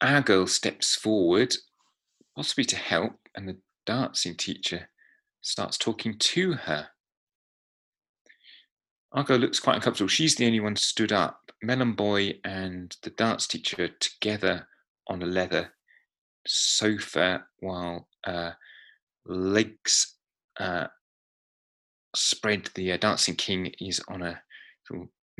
[0.00, 1.54] our girl steps forward,
[2.36, 4.88] possibly to help, and the dancing teacher
[5.40, 6.88] starts talking to her.
[9.12, 10.08] Argo looks quite uncomfortable.
[10.08, 11.50] She's the only one stood up.
[11.62, 14.68] Melon Boy and the dance teacher together
[15.08, 15.72] on a leather
[16.46, 18.52] sofa while uh,
[19.26, 20.14] legs
[20.58, 20.86] uh,
[22.14, 22.70] spread.
[22.74, 24.40] The uh, dancing king is on a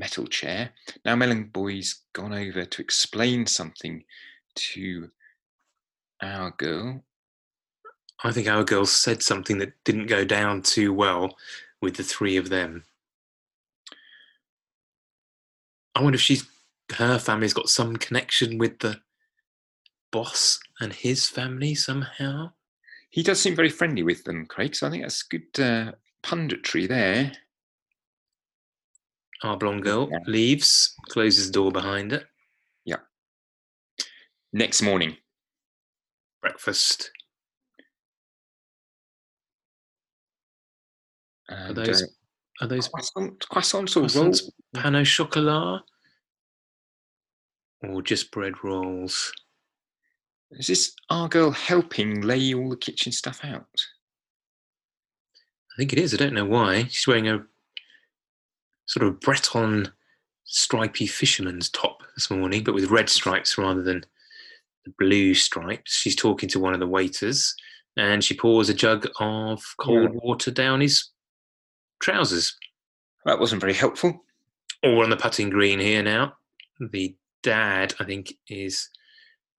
[0.00, 0.70] metal chair.
[1.04, 4.02] Now Melon Boy's gone over to explain something
[4.56, 5.10] to
[6.22, 7.04] our girl.
[8.22, 11.36] I think our girl said something that didn't go down too well
[11.80, 12.84] with the three of them.
[15.94, 16.44] I wonder if she's
[16.96, 19.00] her family's got some connection with the
[20.12, 22.52] boss and his family somehow.
[23.10, 24.74] He does seem very friendly with them, Craig.
[24.74, 27.32] So I think that's good uh, punditry there.
[29.42, 30.18] Our blonde girl Yeah.
[30.26, 32.24] leaves, closes the door behind her.
[32.84, 32.98] Yeah.
[34.52, 35.16] Next morning,
[36.42, 37.10] Breakfast.
[41.48, 42.06] and, those uh,
[42.60, 44.52] Are those croissant, croissants or croissants rolls?
[44.74, 45.82] pain au chocolat?
[47.82, 49.32] Or just bread rolls?
[50.52, 53.66] Is this our girl helping lay all the kitchen stuff out?
[55.72, 56.12] I think it is.
[56.12, 56.84] I don't know why.
[56.84, 57.44] She's wearing a
[58.86, 59.88] sort of Breton
[60.44, 64.04] stripy fisherman's top this morning, but with red stripes rather than
[64.84, 65.92] the blue stripes.
[65.92, 67.54] She's talking to one of the waiters
[67.96, 71.10] and she pours a jug of cold water down his
[72.00, 72.56] trousers.
[73.24, 74.24] That wasn't very helpful.
[74.82, 76.34] All on the putting green here now.
[76.80, 78.88] The dad, I think, is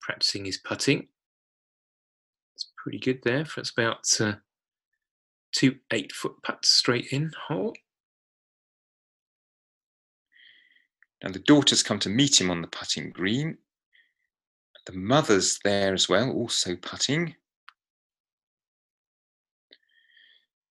[0.01, 1.07] practicing his putting.
[2.55, 3.45] It's pretty good there.
[3.45, 4.33] For it's about uh,
[5.51, 7.73] two eight foot putts straight in hole.
[11.23, 13.57] Now the daughter's come to meet him on the putting green.
[14.85, 17.35] The mother's there as well, also putting.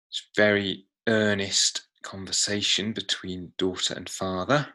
[0.09, 4.67] It's very earnest conversation between daughter and father.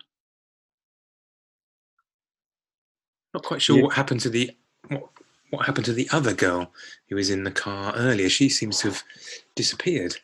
[3.34, 3.84] Not quite sure Yeah.
[3.84, 5.10] what happened to the what,
[5.50, 6.72] what happened to the other girl
[7.10, 8.30] who was in the car earlier.
[8.30, 9.04] She seems to have
[9.56, 10.16] disappeared.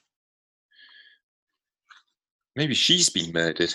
[2.56, 3.74] Maybe she's been murdered.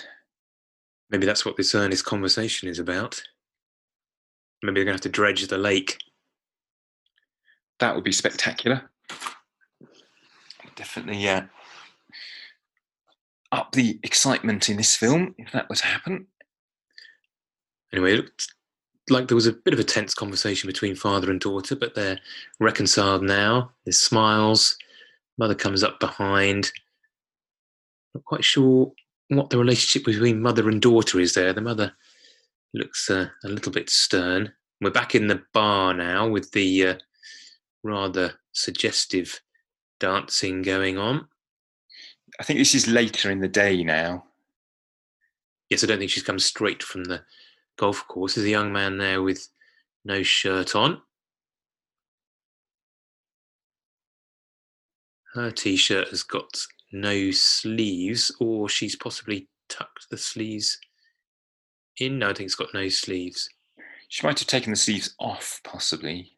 [1.09, 3.21] Maybe that's what this earnest conversation is about.
[4.63, 5.97] Maybe they're going to have to dredge the lake.
[7.79, 8.89] That would be spectacular.
[10.75, 11.45] Definitely, yeah.
[13.51, 16.27] Up the excitement in this film if that were to happen.
[17.93, 18.53] Anyway, it looked
[19.09, 22.19] like there was a bit of a tense conversation between father and daughter, but they're
[22.59, 23.71] reconciled now.
[23.85, 24.77] There's smiles.
[25.37, 26.71] Mother comes up behind.
[28.13, 28.91] Not quite sure
[29.29, 31.53] what the relationship between mother and daughter is there.
[31.53, 31.93] The mother
[32.77, 34.53] looks uh, a little bit stern.
[34.79, 36.95] We're back in the bar now with the uh,
[37.83, 39.41] rather suggestive
[39.99, 41.27] dancing going on.
[42.39, 44.25] I think this is later in the day now.
[45.69, 47.21] Yes, I don't think she's come straight from the
[47.77, 48.35] golf course.
[48.35, 49.47] There's a young man there with
[50.05, 51.01] no shirt on.
[55.33, 60.79] Her t shirt has got no sleeves, or she's possibly tucked the sleeves
[61.99, 62.19] in.
[62.19, 63.49] No, I think it's got no sleeves.
[64.09, 66.31] She might have taken the sleeves off, possibly.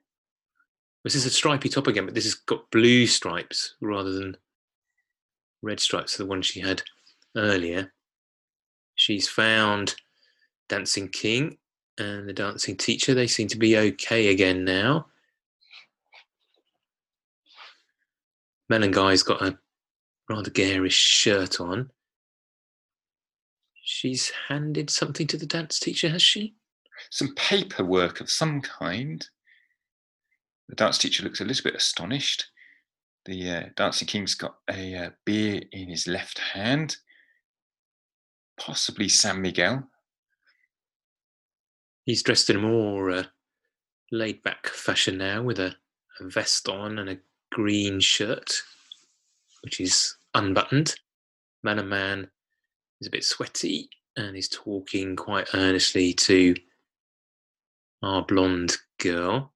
[1.04, 4.38] This is a stripy top again, but this has got blue stripes rather than
[5.62, 6.82] red stripes, the one she had
[7.36, 7.94] earlier.
[8.96, 9.96] She's found
[10.68, 11.58] Dancing King
[11.98, 13.14] and the dancing teacher.
[13.14, 15.08] They seem to be okay again now.
[18.68, 19.58] Melon Guy's got a
[20.30, 21.90] rather garish shirt on.
[23.92, 26.54] She's handed something to the dance teacher, has she?
[27.10, 29.28] Some paperwork of some kind.
[30.68, 32.46] The dance teacher looks a little bit astonished.
[33.26, 36.98] The uh, dancing king's got a uh, beer in his left hand,
[38.60, 39.90] possibly San Miguel.
[42.06, 43.24] He's dressed in a more uh,
[44.12, 45.74] laid back fashion now with a,
[46.20, 47.18] a vest on and a
[47.52, 48.54] green shirt,
[49.64, 50.94] which is unbuttoned.
[51.64, 52.30] Man and Man
[53.02, 56.56] is a bit sweaty and he's talking quite earnestly to
[58.04, 59.54] our blonde girl.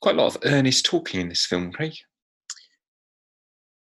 [0.00, 1.94] Quite a lot of earnest talking in this film, Craig.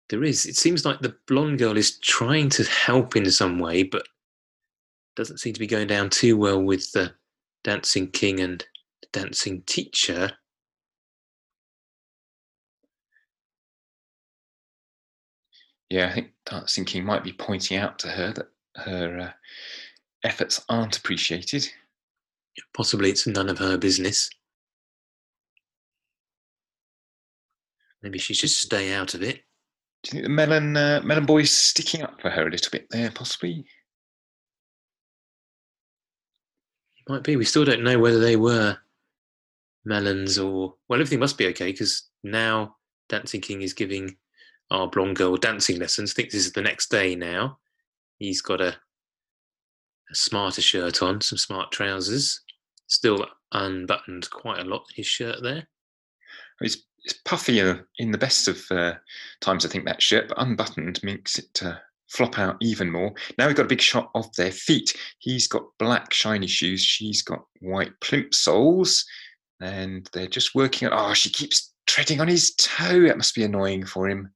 [0.09, 3.83] There is, it seems like the blonde girl is trying to help in some way,
[3.83, 4.07] but
[5.17, 7.13] doesn't seem to be going down too well with the
[7.65, 8.65] dancing king and
[9.03, 10.33] the dancing teacher.
[15.91, 19.33] Yeah, I think Dancing King might be pointing out to her that her uh,
[20.25, 21.69] efforts aren't appreciated.
[22.75, 24.29] Possibly it's none of her business.
[28.03, 29.43] Maybe she should stay out of it.
[30.03, 32.87] Do you think the melon uh, melon boy's sticking up for her a little bit
[32.91, 33.65] there, possibly?
[37.09, 37.37] Might be.
[37.37, 38.77] We still don't know whether they were
[39.85, 42.77] melons or well, everything must be okay because now
[43.09, 44.17] Dancing King is giving
[44.71, 46.13] our blonde girl dancing lessons.
[46.13, 47.59] I think this is the next day now.
[48.19, 52.41] He's got a, a smarter shirt on, some smart trousers,
[52.87, 54.85] still unbuttoned quite a lot.
[54.95, 55.69] His shirt there.
[56.61, 58.95] It's, it's puffy uh, in the best of uh,
[59.41, 61.77] times, I think, that shirt, but unbuttoned makes it uh,
[62.09, 63.13] flop out even more.
[63.39, 64.95] Now we've got a big shot of their feet.
[65.19, 66.83] He's got black shiny shoes.
[66.83, 69.05] She's got white plimsolls.
[69.61, 71.11] And they're just working on.
[71.11, 73.03] Oh, she keeps treading on his toe.
[73.07, 74.33] That must be annoying for him.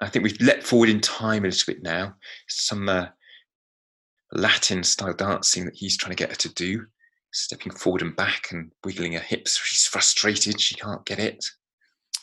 [0.00, 2.14] I think we've leapt forward in time a little bit now.
[2.48, 3.06] Some uh,
[4.32, 6.86] Latin style dancing that he's trying to get her to do,
[7.32, 9.58] stepping forward and back and wiggling her hips.
[9.62, 10.60] She's frustrated.
[10.60, 11.44] She can't get it.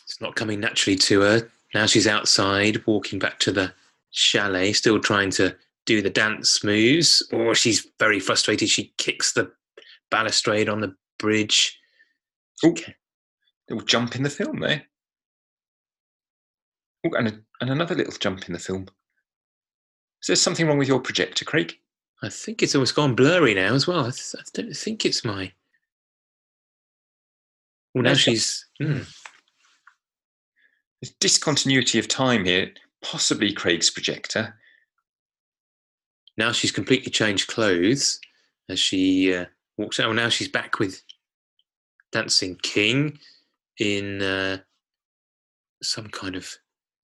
[0.05, 1.49] It's not coming naturally to her.
[1.73, 3.73] Now she's outside, walking back to the
[4.11, 5.55] chalet, still trying to
[5.85, 7.25] do the dance moves.
[7.31, 8.69] Or she's very frustrated.
[8.69, 9.51] She kicks the
[10.09, 11.79] balustrade on the bridge.
[12.63, 12.75] Oh,
[13.69, 14.83] little jump in the film there.
[17.05, 18.87] Oh, and, a, and another little jump in the film.
[20.21, 21.73] Is there something wrong with your projector, Craig?
[22.23, 24.01] I think it's almost gone blurry now as well.
[24.01, 25.51] I, th- I don't think it's my.
[27.95, 28.65] Well, now she's.
[28.79, 28.99] hmm.
[31.01, 32.71] There's discontinuity of time here.
[33.01, 34.53] Possibly Craig's projector.
[36.37, 38.19] Now she's completely changed clothes
[38.69, 39.45] as she uh,
[39.77, 40.07] walks out.
[40.07, 41.01] Well, now she's back with
[42.11, 43.17] Dancing King
[43.79, 44.59] in uh,
[45.81, 46.55] some kind of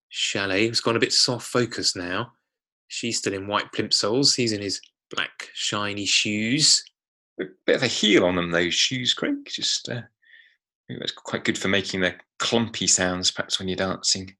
[0.08, 0.66] chalet.
[0.66, 2.32] It's gone a bit soft focus now.
[2.88, 4.34] She's still in white plimsolls.
[4.34, 4.80] He's in his
[5.10, 6.82] black shiny shoes.
[7.40, 9.36] A bit of a heel on them, those shoes, Craig.
[9.46, 10.02] Just uh,
[10.88, 14.34] that's quite good for making the clumpy sounds, perhaps when you're dancing.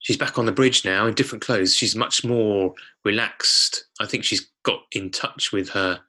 [0.00, 1.74] she's back on the bridge now in different clothes.
[1.74, 3.86] She's much more relaxed.
[4.00, 6.00] I think she's got in touch with her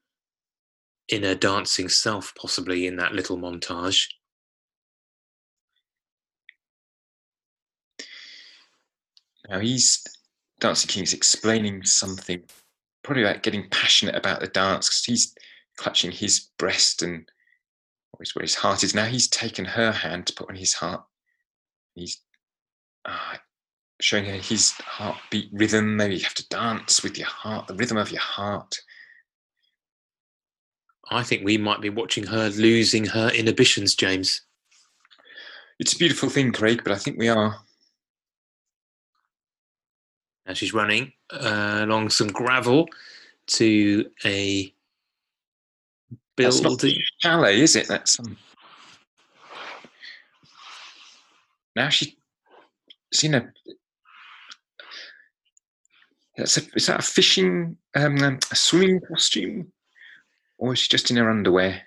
[1.09, 4.07] inner dancing self, possibly in that little montage.
[9.49, 10.03] Now he's
[10.59, 12.43] Dancing King's explaining something,
[13.03, 15.35] probably about getting passionate about the dance because he's
[15.77, 17.29] clutching his breast and
[18.13, 18.95] always where his heart is.
[18.95, 21.03] Now he's taken her hand to put on his heart.
[21.93, 22.21] He's
[23.05, 23.35] uh,
[24.01, 25.95] showing her his heartbeat rhythm.
[25.97, 28.75] Maybe you have to dance with your heart, the rhythm of your heart.
[31.11, 34.41] I think we might be watching her losing her inhibitions, James.
[35.77, 37.64] It's a beautiful thing, Craig, but I think we are.
[40.45, 42.87] Now she's running uh, along some gravel
[43.47, 44.73] to a
[46.37, 46.97] That's not building.
[47.19, 47.87] chalet, is it?
[47.87, 48.37] That's um...
[51.75, 52.17] now she
[53.13, 53.51] seen a.
[56.37, 59.71] That's a, is that a fishing, um, um, a swimming costume,
[60.57, 61.81] or is she just in her underwear?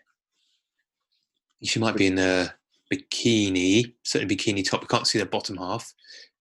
[1.63, 2.55] She might be in a
[2.93, 4.81] bikini, certainly bikini top.
[4.81, 5.93] We can't see the bottom half.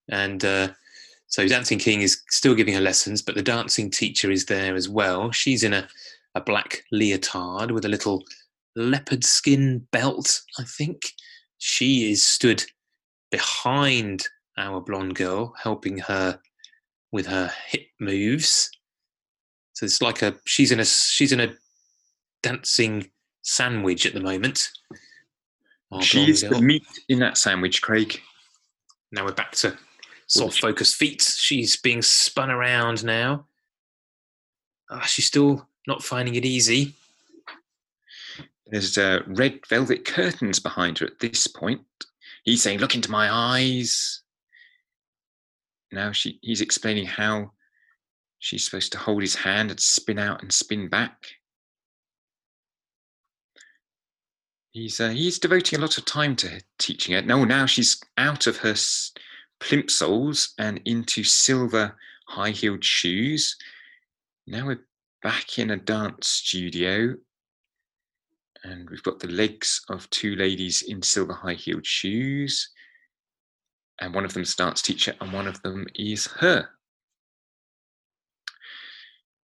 [0.09, 0.69] And uh,
[1.27, 4.87] so Dancing King is still giving her lessons, but the dancing teacher is there as
[4.87, 5.31] well.
[5.31, 5.87] She's in a,
[6.35, 8.23] a black leotard with a little
[8.75, 11.01] leopard skin belt, I think.
[11.57, 12.63] She is stood
[13.29, 14.25] behind
[14.57, 16.39] our blonde girl, helping her
[17.11, 18.69] with her hip moves.
[19.73, 21.53] So it's like a she's in a she's in a
[22.41, 23.11] dancing
[23.41, 24.69] sandwich at the moment.
[25.91, 28.19] Our she is the meat in that sandwich, Craig.
[29.11, 29.77] Now we're back to
[30.27, 31.21] soft focused feet.
[31.21, 33.45] She's being spun around now.
[34.89, 36.93] Ah, she's still not finding it easy.
[38.67, 41.81] There's uh, red velvet curtains behind her at this point.
[42.43, 44.21] He's saying, "Look into my eyes."
[45.91, 47.53] Now she, he's explaining how
[48.39, 51.27] she's supposed to hold his hand and spin out and spin back.
[54.71, 57.21] He's uh, he's devoting a lot of time to teaching her.
[57.21, 58.75] No, now she's out of her
[59.59, 61.95] plimsolls and into silver
[62.27, 63.55] high-heeled shoes.
[64.45, 64.85] Now we're
[65.23, 67.15] back in a dance studio
[68.63, 72.69] and we've got the legs of two ladies in silver high heeled shoes.
[73.99, 76.69] And one of them starts teacher, and one of them is her.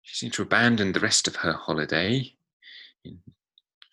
[0.02, 2.34] She seems to abandon the rest of her holiday
[3.06, 3.20] in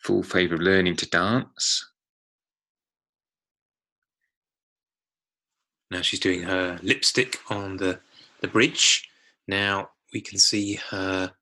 [0.03, 1.89] full favour of learning to dance.
[5.91, 8.01] Now she's doing her lipstick on the,
[8.41, 9.09] the bridge.
[9.47, 11.33] Now we can see her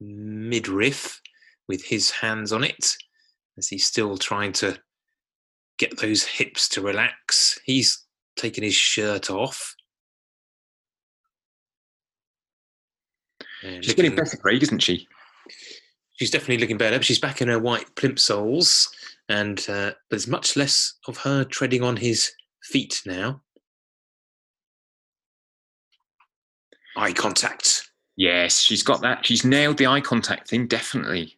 [0.00, 1.20] midriff
[1.68, 2.96] with his hands on it
[3.58, 4.78] as he's still trying to
[5.78, 7.58] get those hips to relax.
[7.64, 8.04] He's
[8.36, 9.74] taken his shirt off.
[13.62, 15.08] And She's getting better, Craig, isn't she?
[16.16, 17.00] she's definitely looking better.
[17.02, 18.88] She's back in her white plimsolls,
[19.28, 22.32] and uh, there's much less of her treading on his
[22.62, 23.42] feet now.
[26.96, 27.90] Eye contact.
[28.16, 29.24] Yes, she's got that.
[29.26, 31.36] She's nailed the eye contact thing, definitely.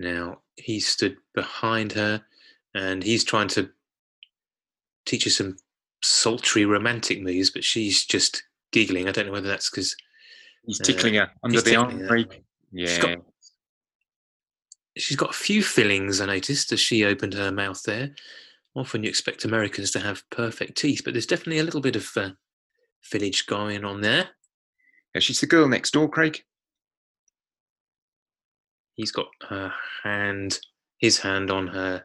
[0.00, 2.22] Now he stood behind her,
[2.74, 3.70] and he's trying to
[5.06, 5.56] teach her some
[6.02, 8.42] sultry romantic moves, but she's just
[8.72, 9.08] giggling.
[9.08, 9.94] I don't know whether that's because
[10.66, 12.08] He's Uh, tickling her under the arm.
[12.72, 12.98] Yeah.
[13.02, 13.24] got-
[14.96, 16.22] she's got a few fillings.
[16.22, 18.14] I noticed as she opened her mouth there.
[18.74, 22.10] Often you expect Americans to have perfect teeth, but there's definitely a little bit of
[22.16, 22.30] uh,
[23.02, 24.30] fillage going on there.
[25.14, 26.42] yeah, she's the girl next door, Craig.
[28.94, 29.72] He's got her
[30.02, 30.58] hand,
[30.98, 32.04] his hand on her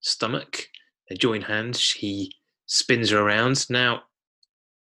[0.00, 0.68] stomach.
[1.08, 1.92] They join hands.
[1.92, 2.34] He
[2.66, 3.68] spins her around.
[3.70, 4.02] Now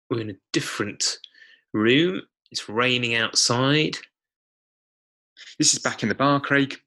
[0.10, 1.20] we're in a different
[1.74, 2.22] room.
[2.52, 3.98] It's raining outside.
[5.58, 6.80] This is back in the bar, Craig.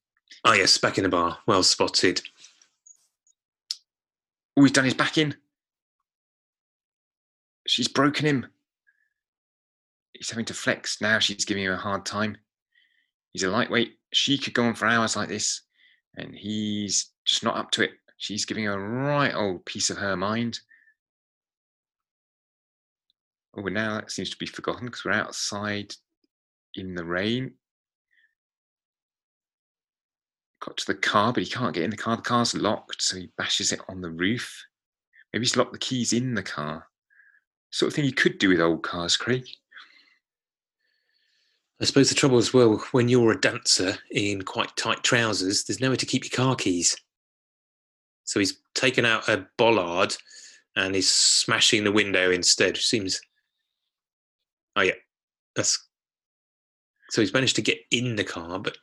[0.45, 1.39] Oh yes, back in the bar.
[1.47, 2.23] Well spotted.
[4.57, 5.35] Oh, he's done his back in.
[7.67, 8.47] She's broken him.
[10.13, 11.19] He's having to flex now.
[11.19, 12.39] She's giving him a hard time.
[13.33, 13.99] He's a lightweight.
[14.13, 15.63] She could go on for hours like this,
[16.17, 17.91] and he's just not up to it.
[18.17, 20.61] She's giving a right old piece of her mind.
[23.55, 25.93] Oh, now that seems to be forgotten because we're outside
[26.75, 27.53] in the rain.
[30.67, 32.17] Got to the car, but he can't get in the car.
[32.17, 34.65] The car's locked, so he bashes it on the roof.
[35.33, 36.89] Maybe he's locked the keys in the car.
[37.71, 39.47] Sort of thing you could do with old cars, Craig.
[41.81, 45.81] I suppose the trouble as well, when you're a dancer in quite tight trousers, there's
[45.81, 46.97] nowhere to keep your car keys.
[48.25, 50.17] So he's taken out a bollard
[50.75, 52.77] and he's smashing the window instead.
[52.77, 53.21] Seems.
[54.75, 54.95] Oh yeah,
[55.55, 55.87] that's.
[57.11, 58.79] So he's managed to get in the car, but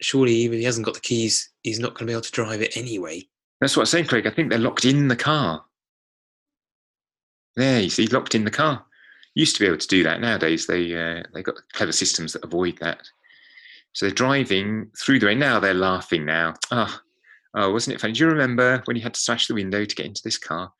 [0.00, 2.30] surely even if he hasn't got the keys, he's not going to be able to
[2.30, 3.22] drive it anyway.
[3.60, 4.26] That's what I'm saying, Craig.
[4.26, 5.64] I think they're locked in the car.
[7.56, 8.84] There, you see, locked in the car.
[9.34, 10.20] Used to be able to do that.
[10.20, 13.00] Nowadays, they uh, they got clever systems that avoid that.
[13.92, 15.38] So they're driving through the rain.
[15.38, 16.24] Now they're laughing.
[16.24, 17.02] Now, ah,
[17.54, 18.12] oh, oh, wasn't it funny?
[18.12, 20.72] Do you remember when you had to smash the window to get into this car?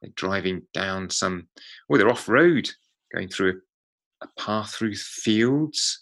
[0.00, 1.48] They're driving down some.
[1.90, 2.70] Oh, they're off road,
[3.12, 3.60] going through
[4.22, 6.01] a, a path through fields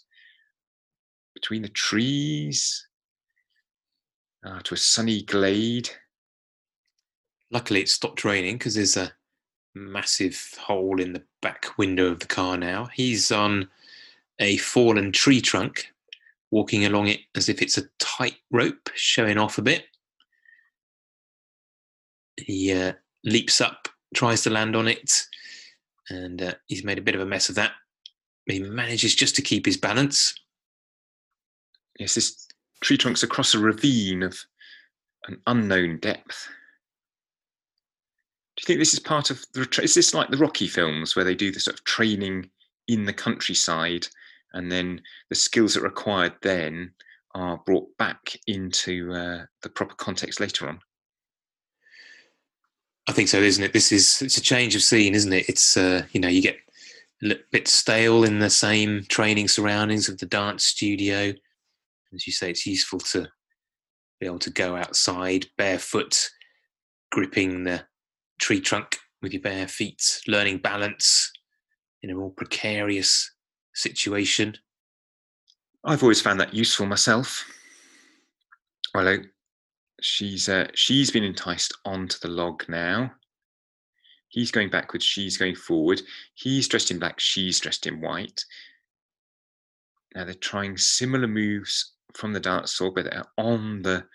[1.41, 2.87] between the trees
[4.45, 5.89] uh, to a sunny glade.
[7.51, 9.11] Luckily, it stopped raining because there's a
[9.73, 12.85] massive hole in the back window of the car now.
[12.93, 13.67] He's on
[14.39, 15.87] a fallen tree trunk,
[16.51, 19.85] walking along it as if it's a tight rope, showing off a bit.
[22.37, 25.27] He uh, leaps up, tries to land on it,
[26.09, 27.71] and uh, he's made a bit of a mess of that.
[28.45, 30.33] He manages just to keep his balance.
[31.99, 32.47] Yes, this
[32.81, 34.37] tree trunk's across a ravine of
[35.27, 36.47] an unknown depth.
[38.55, 39.67] Do you think this is part of the?
[39.81, 42.49] Is this like the Rocky films where they do the sort of training
[42.87, 44.07] in the countryside,
[44.53, 46.91] and then the skills that are required then
[47.33, 50.79] are brought back into uh, the proper context later on?
[53.07, 53.73] I think so, isn't it?
[53.73, 55.49] This is it's a change of scene, isn't it?
[55.49, 56.57] It's uh, you know you get
[57.23, 61.33] a bit stale in the same training surroundings of the dance studio
[62.13, 63.27] as you say, it's useful to
[64.19, 66.29] be able to go outside barefoot,
[67.11, 67.83] gripping the
[68.39, 71.31] tree trunk with your bare feet, learning balance
[72.03, 73.31] in a more precarious
[73.73, 74.55] situation.
[75.83, 77.45] I've always found that useful myself.
[78.93, 79.17] Hello,
[80.01, 83.11] she's uh, she's been enticed onto the log now.
[84.27, 86.01] He's going backwards, she's going forward.
[86.35, 88.43] He's dressed in black, she's dressed in white.
[90.15, 94.05] Now they're trying similar moves from the dance saw, but on the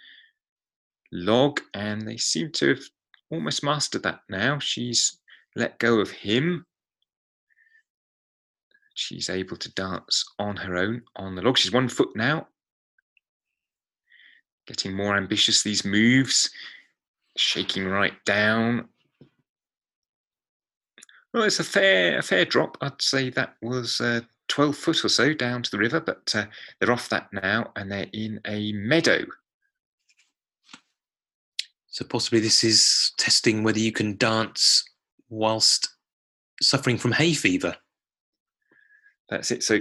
[1.12, 2.82] log, and they seem to have
[3.30, 4.58] almost mastered that now.
[4.58, 5.18] She's
[5.54, 6.66] let go of him.
[8.94, 11.58] She's able to dance on her own on the log.
[11.58, 12.48] She's one foot now.
[14.66, 16.50] Getting more ambitious, these moves,
[17.36, 18.88] shaking right down.
[21.32, 22.78] Well, it's a fair, a fair drop.
[22.80, 26.46] I'd say that was uh, 12 foot or so down to the river, but uh,
[26.78, 29.24] they're off that now and they're in a meadow.
[31.88, 34.84] So possibly this is testing whether you can dance
[35.28, 35.88] whilst
[36.60, 37.74] suffering from hay fever.
[39.28, 39.62] That's it.
[39.62, 39.80] So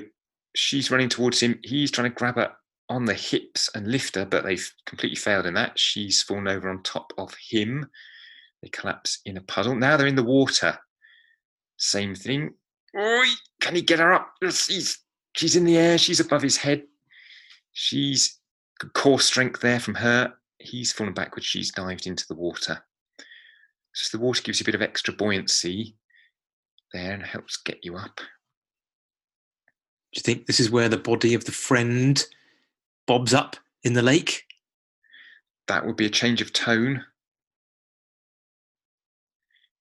[0.55, 1.59] she's running towards him.
[1.63, 2.51] He's trying to grab her
[2.89, 5.77] on the hips and lift her, but they've completely failed in that.
[5.77, 7.89] She's fallen over on top of him.
[8.61, 9.75] They collapse in a puddle.
[9.75, 10.77] Now they're in the water.
[11.77, 12.53] Same thing.
[12.97, 13.25] Oi,
[13.61, 14.33] can he get her up?
[14.41, 14.99] She's,
[15.33, 15.97] she's in the air.
[15.97, 16.83] She's above his head.
[17.73, 18.39] She's
[18.93, 20.33] core strength there from her.
[20.59, 21.45] He's fallen backwards.
[21.45, 22.83] She's dived into the water.
[23.93, 25.95] So the water gives you a bit of extra buoyancy
[26.93, 28.17] there and helps get you up.
[28.17, 32.23] Do you think this is where the body of the friend
[33.07, 34.43] bobs up in the lake?
[35.67, 37.03] That would be a change of tone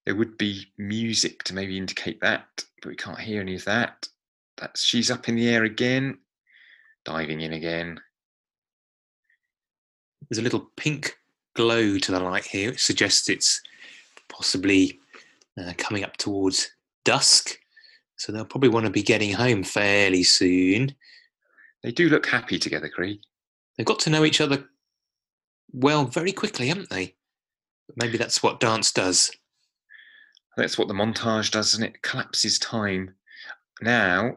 [0.05, 4.09] there would be music to maybe indicate that, but we can't hear any of that.
[4.59, 6.19] That's she's up in the air again,
[7.05, 8.01] diving in again.
[10.29, 11.17] There's a little pink
[11.55, 13.61] glow to the light here, which suggests it's
[14.29, 14.99] possibly
[15.59, 16.71] uh, coming up towards
[17.05, 17.59] dusk.
[18.17, 20.95] So they'll probably want to be getting home fairly soon.
[21.83, 23.21] They do look happy together, Craig.
[23.77, 24.65] They've got to know each other
[25.73, 27.15] well very quickly, haven't they?
[27.97, 29.31] Maybe that's what dance does.
[30.57, 31.95] That's what the montage does, and it?
[31.97, 33.15] it collapses time.
[33.83, 34.37] Now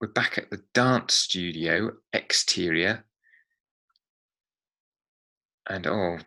[0.00, 3.04] we're back at the dance studio exterior.
[5.68, 6.18] And oh,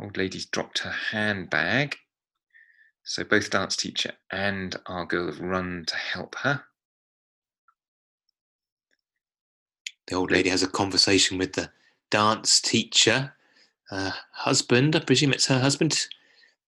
[0.00, 1.96] old lady's dropped her handbag.
[3.04, 6.62] So both dance teacher and our girl have run to help her.
[10.06, 11.70] The old lady has a conversation with the
[12.10, 13.34] dance teacher.
[13.90, 16.06] Husband, I presume it's her husband,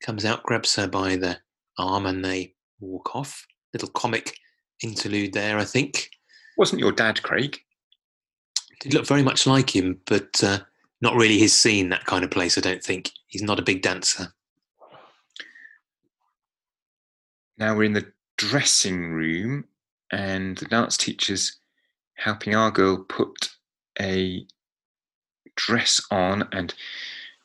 [0.01, 1.39] comes out, grabs her by the
[1.79, 3.47] arm and they walk off.
[3.73, 4.37] Little comic
[4.83, 6.11] interlude there, I think.
[6.57, 7.59] Wasn't your dad Craig?
[8.81, 10.59] Did look very much like him, but uh,
[11.01, 13.11] not really his scene, that kind of place, I don't think.
[13.27, 14.33] He's not a big dancer.
[17.59, 19.65] Now we're in the dressing room,
[20.13, 21.59] and the dance teacher's
[22.15, 23.51] helping our girl put
[24.01, 24.47] a
[25.57, 26.75] dress on and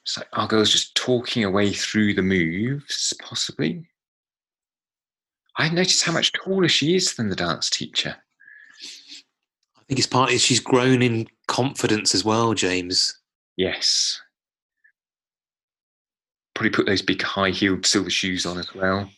[0.04, 3.86] It's like our girl's just talking away through the moves, possibly.
[5.60, 8.16] I noticed how much taller she is than the dance teacher.
[9.78, 13.20] I think it's partly she's grown in confidence as well, James.
[13.58, 14.22] Yes.
[16.56, 19.12] Probably put those big high heeled silver shoes on as well.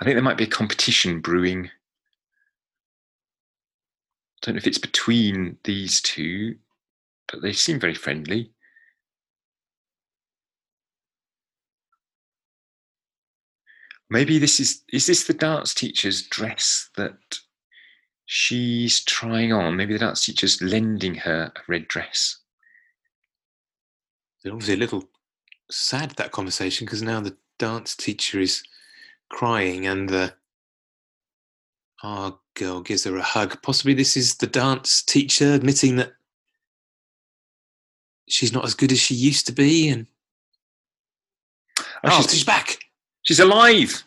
[0.00, 1.66] I think there might be a competition brewing.
[1.66, 1.70] I
[4.40, 6.56] Don't know if it's between these two,
[7.30, 8.53] but they seem very friendly.
[14.10, 17.16] Maybe this is is this the dance teacher's dress that
[18.26, 19.76] she's trying on?
[19.76, 22.38] Maybe the dance teacher's lending her a red dress.
[24.42, 25.08] They're obviously a little
[25.70, 28.62] sad that conversation because now the dance teacher is
[29.30, 30.34] crying and the
[32.02, 33.62] our girl gives her a hug.
[33.62, 36.12] Possibly this is the dance teacher admitting that
[38.28, 40.06] she's not as good as she used to be and
[42.04, 42.83] oh, she's, she's back.
[43.24, 44.04] She's alive.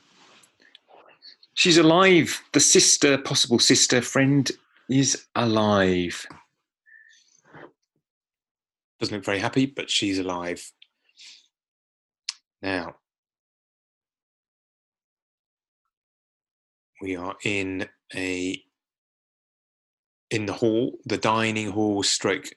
[1.55, 2.39] She's alive.
[2.53, 4.49] The sister, possible sister, friend
[4.89, 6.23] is alive.
[8.99, 10.71] Doesn't look very happy, but she's alive.
[12.61, 12.95] Now,
[17.01, 18.63] we are in a
[20.29, 22.49] in the hall, the dining hall stroke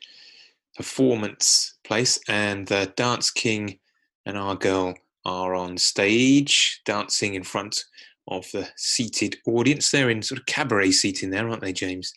[0.76, 3.78] performance place, and the dance king
[4.26, 4.94] and our girl
[5.24, 7.84] are on stage dancing in front
[8.28, 9.90] of the seated audience.
[9.90, 12.12] They're in sort of cabaret seating there, aren't they, James?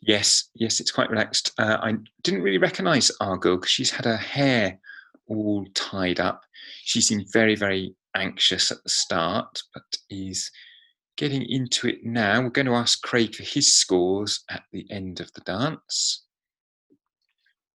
[0.00, 1.52] Yes, yes, it's quite relaxed.
[1.58, 3.10] Uh, I didn't really recognise
[3.40, 4.78] girl because she's had her hair
[5.28, 6.42] all tied up.
[6.84, 10.50] She seemed very, very anxious at the start, but is
[11.16, 12.40] getting into it now.
[12.40, 16.24] We're going to ask Craig for his scores at the end of the dance.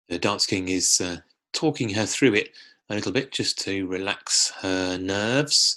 [0.08, 1.18] The Dance King is uh,
[1.52, 2.50] talking her through it
[2.88, 5.76] a little bit just to relax her nerves.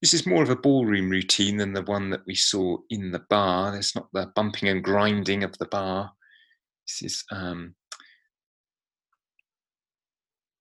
[0.00, 3.20] This is more of a ballroom routine than the one that we saw in the
[3.30, 3.72] bar.
[3.72, 6.12] There's not the bumping and grinding of the bar.
[6.86, 7.74] This is um,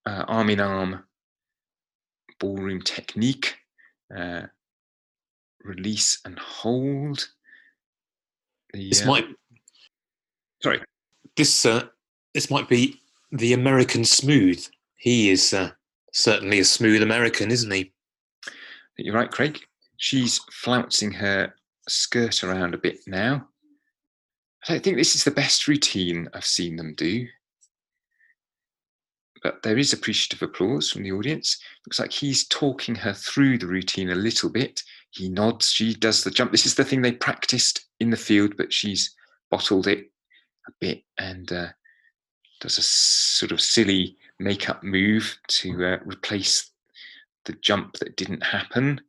[0.05, 1.03] uh, arm in arm
[2.39, 3.55] ballroom technique.
[4.16, 4.43] Uh,
[5.64, 7.28] release and hold.
[8.74, 9.26] The, this uh, might.
[10.62, 10.82] Sorry.
[11.36, 11.88] This uh,
[12.34, 12.99] this might be
[13.32, 14.66] the American smooth
[15.02, 15.72] he is uh,
[16.14, 17.91] certainly a smooth American, isn't he?
[18.97, 19.60] You're right, Craig.
[19.97, 21.56] She's flouncing her
[21.89, 23.47] skirt around a bit now.
[24.64, 27.26] I don't think this is the best routine I've seen them do.
[29.41, 31.60] But there is appreciative applause from the audience.
[31.88, 34.84] Looks like he's talking her through the routine a little bit.
[35.10, 36.52] He nods, she does the jump.
[36.52, 39.16] This is the thing they practiced in the field, but she's
[39.49, 40.12] bottled it
[40.68, 41.70] a bit and uh,
[42.60, 46.72] does a sort of silly make-up move to uh, replace
[47.46, 49.02] the jump that didn't happen.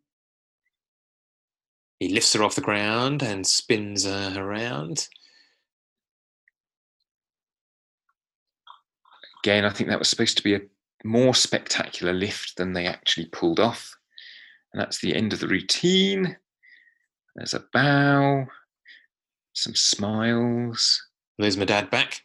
[1.98, 5.08] He lifts her off the ground and spins her around.
[9.44, 10.60] Again, I think that was supposed to be a
[11.04, 13.96] more spectacular lift than they actually pulled off.
[14.72, 16.36] And that's the end of the routine.
[17.34, 18.46] There's a bow,
[19.52, 21.02] some smiles.
[21.38, 22.22] There's my dad back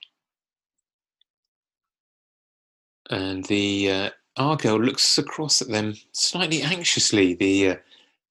[3.10, 7.34] and the uh, Argo looks across at them slightly anxiously.
[7.34, 7.76] The uh,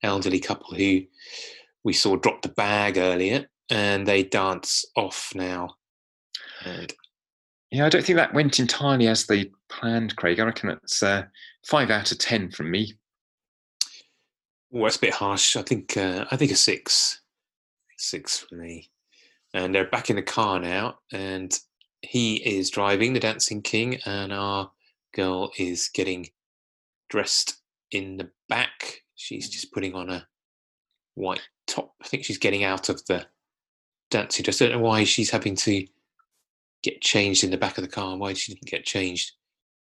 [0.03, 1.03] elderly couple who
[1.85, 5.77] we saw drop the bag earlier, and they dance off now.
[6.65, 6.93] And
[7.71, 10.41] yeah, I don't think that went entirely as they planned, Craig.
[10.41, 11.25] I reckon it's uh,
[11.67, 12.95] five out of ten from me.
[14.71, 15.57] Well, that's a bit harsh.
[15.57, 17.21] I think uh, I think a six,
[17.97, 18.91] six for me.
[19.55, 21.59] And they're back in the car now, and
[22.03, 24.71] he is driving the Dancing King, and our
[25.15, 26.29] girl is getting
[27.09, 27.57] dressed
[27.91, 29.03] in the back.
[29.15, 30.27] She's just putting on a
[31.15, 31.95] white top.
[32.03, 33.27] I think she's getting out of the
[34.11, 34.61] dancing dress.
[34.61, 35.87] I don't know why she's having to
[36.83, 38.17] get changed in the back of the car.
[38.17, 39.33] Why she didn't get changed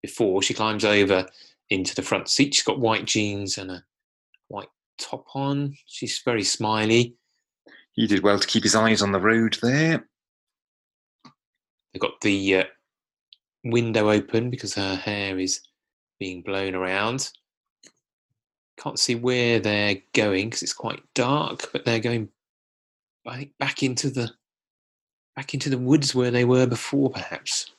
[0.02, 0.42] before?
[0.42, 1.26] She climbs over
[1.70, 2.56] into the front seat.
[2.56, 3.84] She's got white jeans and a
[4.48, 5.76] white top on.
[5.86, 7.16] She's very smiley.
[7.94, 10.09] He did well to keep his eyes on the road there.
[11.94, 12.64] They've got the uh,
[13.64, 15.62] window open because her hair is
[16.20, 17.30] being blown around.
[18.78, 22.30] Can't see where they're going because it's quite dark, but they're going
[23.28, 24.32] I back into the
[25.36, 27.72] back into the woods where they were before, perhaps.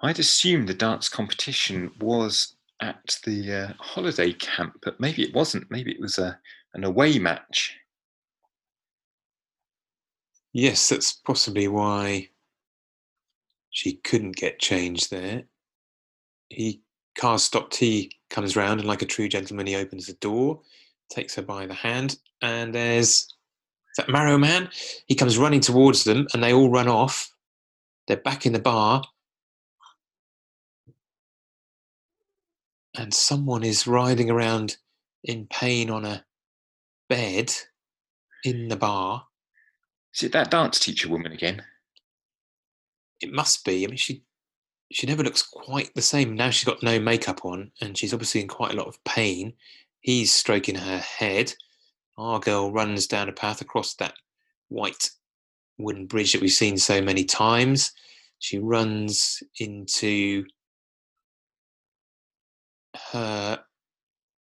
[0.00, 5.70] I'd assumed the dance competition was at the uh, holiday camp, but maybe it wasn't.
[5.70, 6.38] Maybe it was a
[6.74, 7.76] an away match.
[10.54, 12.30] Yes, that's possibly why
[13.74, 15.44] She couldn't get change there.
[16.48, 16.80] He
[17.18, 17.74] car stopped.
[17.74, 20.60] He comes round and, like a true gentleman, he opens the door,
[21.10, 23.26] takes her by the hand, and there's
[23.96, 24.70] that Marrow Man.
[25.06, 27.34] He comes running towards them, and they all run off.
[28.06, 29.02] They're back in the bar,
[32.96, 34.76] and someone is riding around
[35.24, 36.24] in pain on a
[37.08, 37.52] bed
[38.44, 39.26] in the bar.
[40.14, 41.62] Is it that dance teacher woman again?
[43.20, 43.84] It must be.
[43.84, 44.22] I mean, she
[44.92, 46.50] she never looks quite the same now.
[46.50, 49.54] She's got no makeup on, and she's obviously in quite a lot of pain.
[50.00, 51.52] He's stroking her head.
[52.16, 54.14] Our girl runs down a path across that
[54.68, 55.10] white
[55.78, 57.92] wooden bridge that we've seen so many times.
[58.38, 60.44] She runs into
[63.10, 63.64] her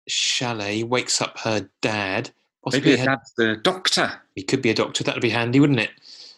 [0.09, 2.31] chalet, wakes up her dad.
[2.71, 4.13] Maybe her her- dad's the doctor.
[4.35, 5.03] he could be a doctor.
[5.03, 5.91] That'd be handy, wouldn't it?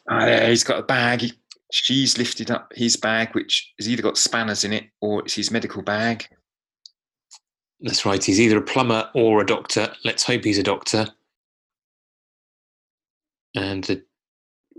[0.09, 1.21] Ah, yeah, he's got a bag.
[1.21, 1.33] He,
[1.73, 5.51] she's lifted up his bag, which has either got spanners in it or it's his
[5.51, 6.27] medical bag.
[7.81, 8.23] That's right.
[8.23, 9.93] He's either a plumber or a doctor.
[10.05, 11.09] Let's hope he's a doctor.
[13.55, 14.03] And the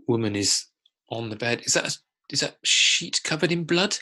[0.07, 0.65] woman is
[1.09, 1.61] on the bed.
[1.65, 1.97] Is that
[2.29, 3.97] is that sheet covered in blood?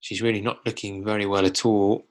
[0.00, 2.06] She's really not looking very well at all.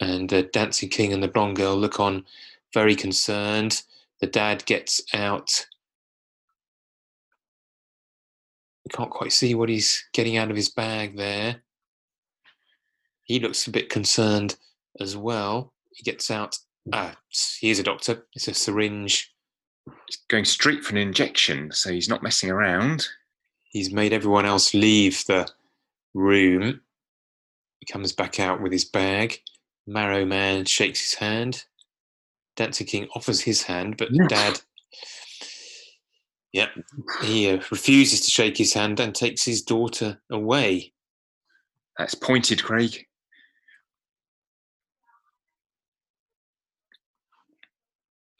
[0.00, 2.24] And the dancing king and the blonde girl look on
[2.72, 3.82] very concerned.
[4.20, 5.66] The dad gets out.
[8.84, 11.62] You can't quite see what he's getting out of his bag there.
[13.24, 14.56] He looks a bit concerned
[14.98, 15.72] as well.
[15.92, 16.58] He gets out.
[16.92, 17.14] Ah,
[17.60, 18.26] here's a doctor.
[18.34, 19.32] It's a syringe.
[20.06, 23.06] He's going straight for an injection, so he's not messing around.
[23.64, 25.48] He's made everyone else leave the
[26.14, 26.80] room.
[27.78, 29.40] He comes back out with his bag.
[29.90, 31.64] Marrow Man shakes his hand.
[32.54, 34.26] Dancing King offers his hand, but Yeah.
[34.28, 34.60] Dad,
[36.52, 36.68] yeah,
[37.22, 40.92] he uh, refuses to shake his hand and takes his daughter away.
[41.98, 43.06] That's pointed, Craig.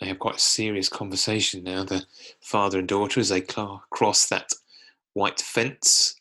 [0.00, 2.04] they have quite a serious conversation now, the
[2.40, 4.50] father and daughter, as they cl- cross that
[5.12, 6.14] white fence.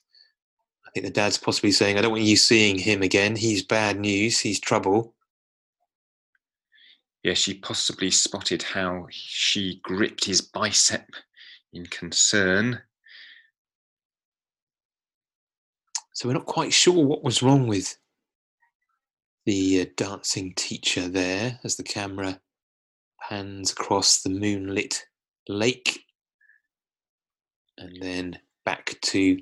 [0.86, 3.36] I think the dad's possibly saying, I don't want you seeing him again.
[3.38, 4.40] He's bad news.
[4.40, 5.14] He's trouble.
[7.24, 11.05] Yeah, she possibly spotted how she gripped his bicep
[11.74, 12.82] in concern.
[16.13, 17.97] So we're not quite sure what was wrong with
[19.45, 22.39] the uh, dancing teacher there as the camera
[23.28, 25.05] pans across the moonlit
[25.47, 26.01] lake
[27.78, 29.39] and then back to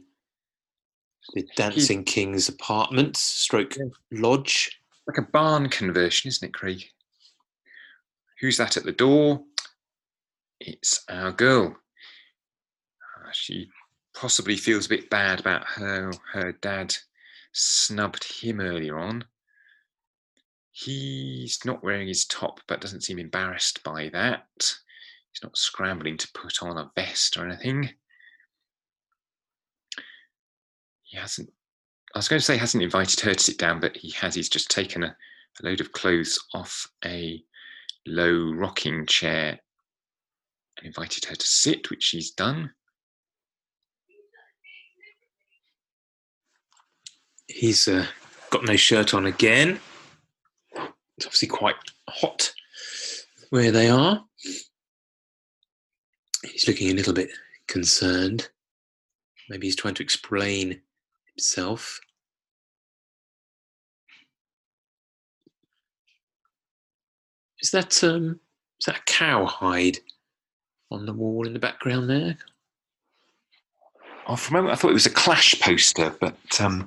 [1.34, 3.75] the dancing king's apartment stroke
[4.11, 6.86] lodge Like a barn conversion, isn't it, Craig?
[8.40, 9.44] Who's that at the door?
[10.60, 11.68] It's our girl.
[11.68, 13.70] Uh, she
[14.14, 16.96] possibly feels a bit bad about how her dad
[17.52, 19.26] snubbed him earlier on.
[20.72, 24.46] He's not wearing his top, but doesn't seem embarrassed by that.
[25.32, 27.90] He's not scrambling to put on a vest or anything.
[31.04, 31.52] He hasn't.
[32.14, 34.36] I was going to say hasn't invited her to sit down, but he has.
[34.36, 35.16] He's just taken a,
[35.62, 37.44] a load of clothes off a
[38.08, 39.60] low rocking chair
[40.78, 42.72] and invited her to sit, which she's done.
[47.47, 48.05] he's uh,
[48.49, 49.80] got no shirt on again.
[51.18, 51.76] It's obviously quite
[52.10, 52.53] hot
[53.49, 54.24] where they are.
[56.43, 57.30] He's looking a little bit
[57.68, 58.49] concerned.
[59.49, 60.82] Maybe he's trying to explain
[61.36, 61.99] himself
[67.68, 68.39] is that um
[68.80, 69.99] is that a cow hide
[70.89, 72.38] on the wall in the background there
[74.30, 76.86] Oh, for a moment, I thought it was a clash poster, but um,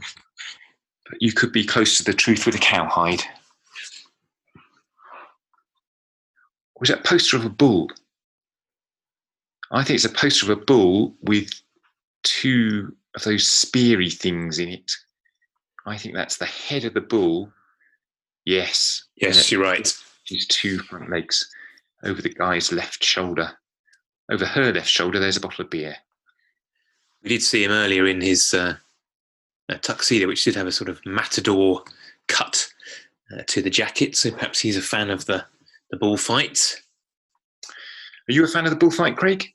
[1.09, 3.23] but you could be close to the truth with a cowhide.
[6.79, 7.89] Was that a poster of a bull?
[9.71, 11.49] I think it's a poster of a bull with
[12.25, 14.93] two of those speary things in it.
[15.87, 17.51] I think that's the head of the bull.
[18.45, 19.05] Yes.
[19.17, 19.91] yes you're right
[20.31, 21.51] His two front legs
[22.05, 23.51] over the guy's left shoulder.
[24.31, 25.97] Over her left shoulder, there's a bottle of beer.
[27.23, 28.77] We did see him earlier in his uh,
[29.83, 31.83] tuxedo, which did have a sort of matador
[32.29, 32.73] cut
[33.33, 34.17] uh, to the jacket.
[34.17, 35.45] So perhaps he's a fan of the
[35.91, 36.81] the bullfight.
[38.29, 39.53] Are you a fan of the bullfight, Craig?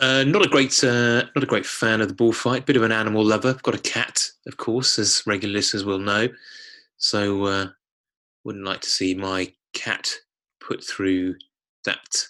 [0.00, 2.66] Uh, not a great, uh, not a great fan of the bullfight.
[2.66, 3.54] Bit of an animal lover.
[3.62, 6.28] Got a cat, of course, as regular listeners will know.
[6.96, 7.66] So uh,
[8.44, 10.12] wouldn't like to see my cat
[10.60, 11.34] put through
[11.84, 12.26] that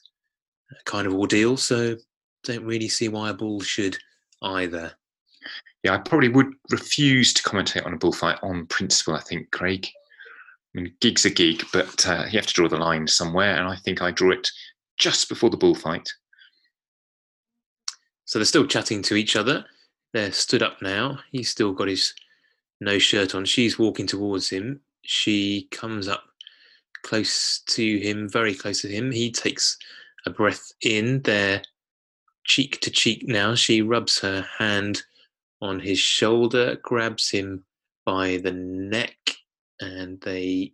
[0.85, 1.57] kind of ordeal.
[1.57, 1.97] So
[2.45, 3.97] don't really see why a bull should
[4.43, 4.93] either.
[5.83, 9.15] Yeah, I probably would refuse to commentate on a bullfight on principle.
[9.15, 9.89] I think, Craig.
[10.77, 13.67] I mean, gig's a gig, but uh, you have to draw the line somewhere, and
[13.67, 14.49] I think I draw it
[14.99, 16.09] just before the bullfight.
[18.27, 19.65] So they're still chatting to each other.
[20.13, 21.19] They're stood up now.
[21.33, 22.15] He's still got his
[22.81, 23.45] no shirt on.
[23.45, 24.81] She's walking towards him.
[25.03, 26.25] She comes up
[27.03, 29.11] close to him, very close to him.
[29.11, 29.77] He takes
[30.27, 31.23] a breath in.
[31.23, 31.63] They're
[32.45, 33.55] cheek to cheek now.
[33.55, 35.03] She rubs her hand
[35.63, 37.65] on his shoulder, grabs him
[38.05, 39.17] by the neck,
[39.81, 40.73] and they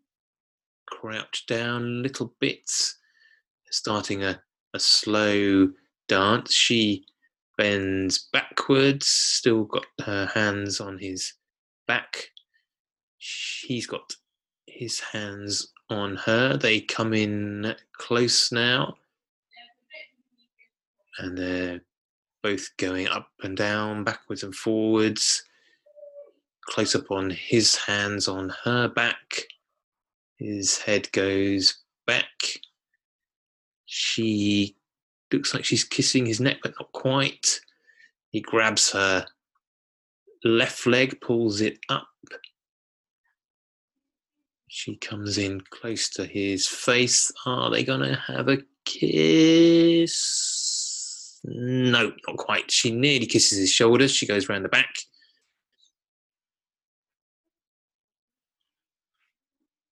[0.87, 2.97] crouch down little bits,
[3.71, 4.41] starting a,
[4.75, 5.71] a slow
[6.09, 6.53] dance.
[6.53, 7.05] She
[7.59, 11.35] bends backwards, still got her hands on his
[11.87, 12.31] back.
[13.67, 14.15] He's got
[14.67, 16.57] his hands on her.
[16.57, 18.97] They come in close now.
[21.19, 21.81] And they're
[22.43, 25.43] both going up and down, backwards and forwards.
[26.63, 29.47] Close up on his hands on her back.
[30.37, 32.27] His head goes back.
[33.87, 34.77] She
[35.33, 37.61] looks like she's kissing his neck, but not quite.
[38.31, 39.27] He grabs her
[40.45, 42.09] left leg, pulls it up.
[44.77, 47.33] She comes in close to his face.
[47.47, 50.21] Are they going to have a kiss?
[51.45, 52.71] No, not quite.
[52.71, 54.13] She nearly kisses his shoulders.
[54.13, 54.95] She goes round the back.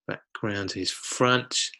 [0.07, 1.71] Back round to his front.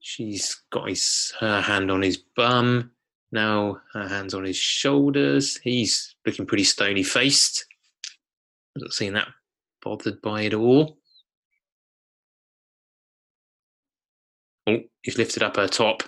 [0.00, 2.90] She's got his her hand on his bum.
[3.32, 5.56] Now her hands on his shoulders.
[5.64, 7.64] He's looking pretty stony faced.
[8.74, 9.28] Doesn't seem that
[9.82, 10.98] bothered by it all.
[15.04, 16.02] Oh, he's lifted up her top,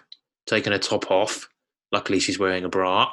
[0.46, 1.48] taken her top off.
[1.92, 3.12] Luckily, she's wearing a bra.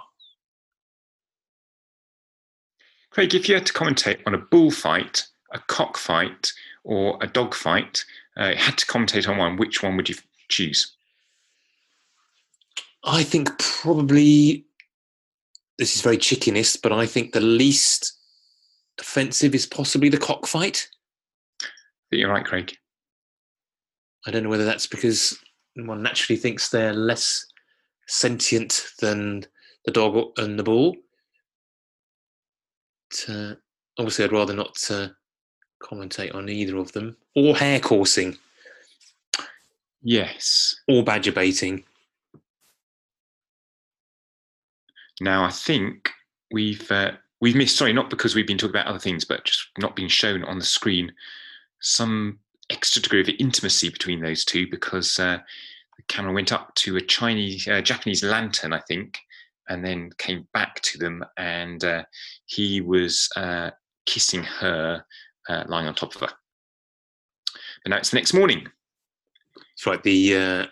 [3.12, 6.52] Craig, if you had to commentate on a bullfight, a cockfight,
[6.84, 8.04] or a dogfight,
[8.38, 10.16] uh, had to commentate on one, which one would you
[10.50, 10.96] choose?
[13.04, 14.66] I think probably
[15.78, 18.14] this is very chickenist, but I think the least
[19.00, 20.88] offensive is possibly the cockfight.
[22.10, 22.76] You're right, Craig.
[24.26, 25.38] I don't know whether that's because
[25.76, 27.46] one naturally thinks they're less
[28.08, 29.46] sentient than
[29.86, 30.96] the dog and the bull.
[33.10, 33.56] But, uh,
[33.98, 35.10] obviously, I'd rather not uh,
[35.82, 37.18] commentate on either of them.
[37.36, 38.38] Or hare coursing.
[40.02, 40.76] Yes.
[40.88, 41.84] Or badger baiting.
[45.22, 46.10] Now, I think
[46.52, 47.78] we've uh, we've missed.
[47.78, 50.60] Sorry, not because we've been talking about other things, but just not being shown on
[50.60, 51.14] the screen
[51.80, 52.40] some
[52.74, 55.38] extra degree of intimacy between those two because uh,
[55.98, 59.20] the camera went up to a Chinese, uh, Japanese lantern, I think,
[59.70, 62.04] and then came back to them, and uh,
[62.46, 63.72] he was uh,
[64.06, 65.06] kissing her,
[65.48, 66.36] uh, lying on top of her.
[67.84, 68.68] But now it's the next morning.
[69.56, 70.04] That's right.
[70.04, 70.66] The uh,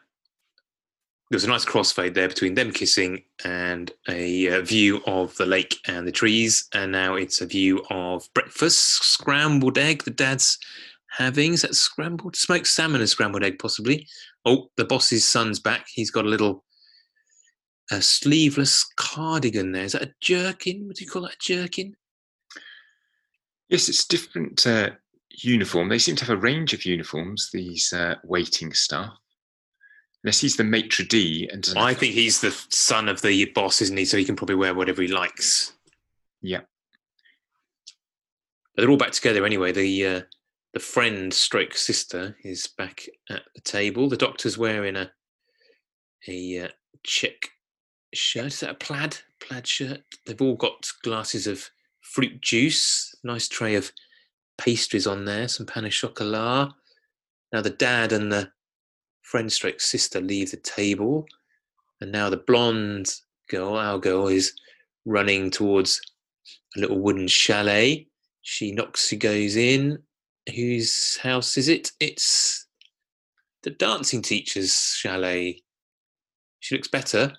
[1.32, 5.45] there was a nice crossfade there between them kissing and a uh, view of the
[5.45, 10.04] lake and the trees, and now it's a view of breakfast, scrambled egg.
[10.04, 10.58] The dad's
[11.18, 14.07] having is that scrambled smoked salmon and scrambled egg, possibly.
[14.45, 15.86] Oh, the boss's son's back.
[15.93, 16.64] He's got a little
[17.91, 19.84] a sleeveless cardigan there.
[19.84, 20.88] Is that a jerkin?
[20.88, 21.34] What do you call that?
[21.34, 21.95] A jerkin?
[23.70, 24.91] Yes, it's different uh,
[25.30, 25.89] uniform.
[25.89, 27.49] They seem to have a range of uniforms.
[27.51, 29.14] These uh, waiting staff.
[30.24, 33.82] Unless he's the maitre d' and doesn't I think he's the son of the boss,
[33.82, 34.05] isn't he?
[34.05, 35.74] So he can probably wear whatever he likes.
[36.41, 36.62] Yeah.
[38.76, 39.72] But they're all back together anyway.
[39.72, 40.22] The uh,
[40.74, 44.08] the friend stroke sister is back at the table.
[44.08, 45.12] The doctor's wearing a
[46.28, 46.68] a uh,
[47.04, 47.50] check
[48.14, 48.48] shirt.
[48.48, 50.02] Is that a plaid plaid shirt?
[50.26, 51.70] They've all got glasses of
[52.02, 53.14] fruit juice.
[53.24, 53.92] Nice tray of
[54.58, 55.48] pastries on there.
[55.48, 56.74] Some pain au chocolat.
[57.52, 58.52] Now the dad and the
[59.24, 61.26] friend stroke sister leave the table,
[62.00, 63.14] and now the blonde
[63.50, 64.54] girl, our girl, is
[65.06, 66.00] running towards
[66.78, 68.08] a little wooden chalet.
[68.42, 70.00] She knocks, she goes in.
[70.56, 71.92] Whose house is it?
[72.00, 72.68] It's
[73.64, 75.62] the dancing teacher's chalet.
[76.60, 77.34] She looks better.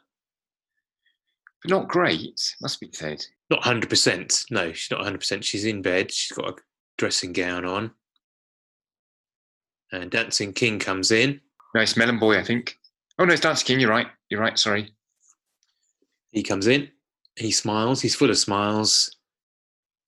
[1.62, 3.24] but not great, must be said.
[3.50, 4.50] Not 100%.
[4.50, 5.42] No, she's not 100%.
[5.42, 6.10] She's in bed.
[6.10, 6.54] She's got a
[6.96, 7.90] dressing gown on.
[9.92, 11.40] And Dancing King comes in.
[11.74, 12.78] Nice melon boy, I think.
[13.18, 13.80] Oh no, it's Dancing King.
[13.80, 14.08] You're right.
[14.30, 14.58] You're right.
[14.58, 14.94] Sorry.
[16.30, 16.88] He comes in.
[17.36, 18.00] He smiles.
[18.00, 19.14] He's full of smiles.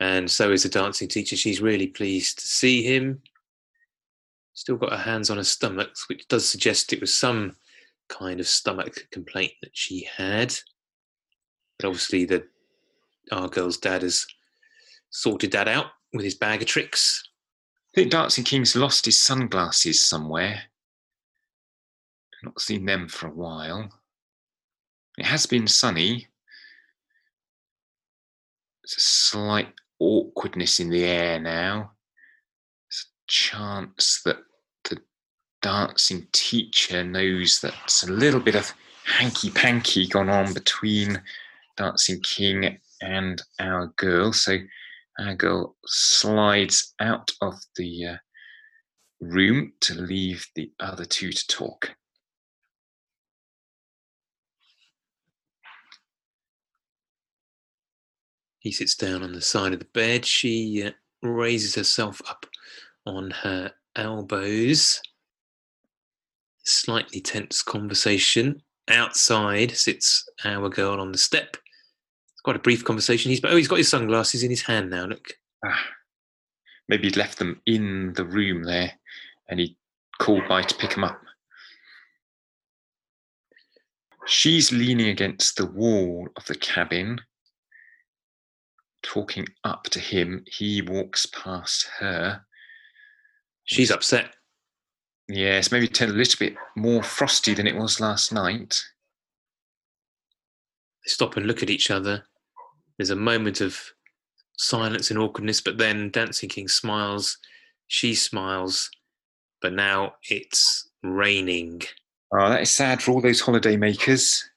[0.01, 1.36] And so is the dancing teacher.
[1.36, 3.22] She's really pleased to see him.
[4.55, 7.57] Still got her hands on her stomach, which does suggest it was some
[8.09, 10.55] kind of stomach complaint that she had.
[11.78, 12.47] But obviously, the
[13.32, 14.26] our girl's dad has
[15.11, 17.22] sorted that out with his bag of tricks.
[17.95, 20.62] I think Dancing King's lost his sunglasses somewhere.
[22.42, 23.88] Not seen them for a while.
[25.16, 26.26] It has been sunny.
[28.82, 29.72] It's a slight
[30.05, 31.92] awkwardness in the air now.
[32.88, 34.36] There's a chance that
[34.84, 34.98] the
[35.62, 38.72] dancing teacher knows that there's a little bit of
[39.05, 41.20] hanky panky gone on between
[41.76, 44.32] Dancing King and our girl.
[44.32, 44.59] So
[45.18, 48.16] our girl slides out of the uh,
[49.20, 51.94] room to leave the other two to talk.
[58.64, 60.24] He sits down on the side of the bed.
[60.24, 60.92] She uh,
[61.22, 62.46] raises herself up
[63.04, 65.02] on her elbows.
[66.64, 68.62] Slightly tense conversation.
[68.88, 71.58] Outside sits our girl on the step.
[72.42, 73.30] Quite a brief conversation.
[73.30, 75.04] He's oh, he's got his sunglasses in his hand now.
[75.04, 75.86] Look, Ah,
[76.88, 78.92] maybe he'd left them in the room there
[79.48, 79.76] and he
[80.18, 81.20] called by to pick them up.
[84.26, 87.20] She's leaning against the wall of the cabin,
[89.05, 90.44] talking up to him.
[90.46, 92.44] He walks past her.
[93.64, 94.34] she's upset.
[95.28, 98.82] Yes, maybe turned a little bit more frosty than it was last night.
[101.05, 102.24] They stop and look at each other.
[102.98, 103.80] There's a moment of
[104.59, 107.38] silence and awkwardness, but then Dancing King smiles.
[107.86, 108.90] She smiles,
[109.62, 111.82] but now it's raining.
[112.32, 114.48] Oh, that is sad for all those holiday makers.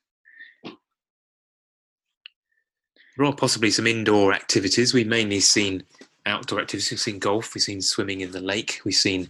[3.18, 4.94] There are possibly some indoor activities.
[4.94, 5.84] We've mainly seen
[6.28, 6.92] outdoor activities.
[6.92, 9.30] We've seen golf, we've seen swimming in the lake, we've seen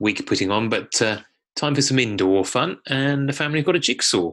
[0.00, 1.20] week putting on, but uh,
[1.56, 2.78] time for some indoor fun.
[2.88, 4.32] And the family have got a jigsaw.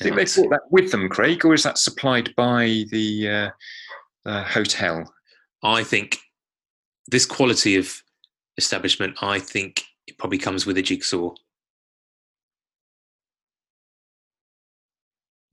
[0.00, 3.50] I think they brought that with them, Craig, or is that supplied by the uh,
[4.28, 5.12] uh, hotel?
[5.62, 6.18] I think
[7.08, 8.00] this quality of
[8.56, 11.34] establishment, I think it probably comes with a jigsaw.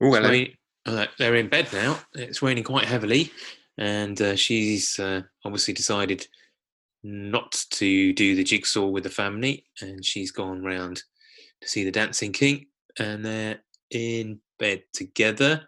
[0.00, 0.30] Oh, hello.
[0.30, 0.54] rain-
[0.86, 1.98] uh, they're in bed now.
[2.14, 3.32] It's raining quite heavily,
[3.76, 6.26] and uh, she's uh, obviously decided
[7.02, 11.02] not to do the jigsaw with the family, and she's gone round
[11.60, 12.66] to see the Dancing King,
[12.98, 13.60] and they're
[13.90, 15.62] in bed together.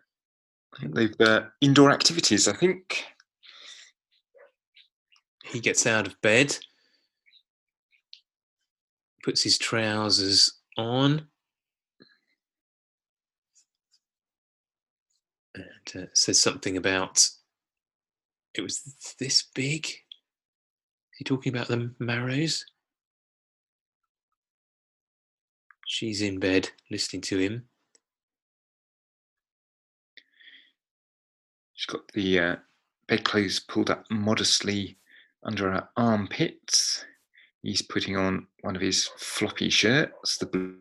[0.74, 2.48] I think they've uh, indoor activities.
[2.48, 3.04] I think.
[5.44, 6.58] He gets out of bed,
[9.24, 11.26] puts his trousers on,
[15.59, 17.28] and uh, says something about
[18.54, 19.86] it was this big.
[19.86, 22.64] Is he talking about the marrows?
[25.86, 27.64] She's in bed listening to him.
[31.74, 32.56] She's got the uh,
[33.06, 34.98] bedclothes pulled up modestly
[35.44, 37.04] under her armpits.
[37.62, 40.76] He's putting on one of his floppy shirts, the blue.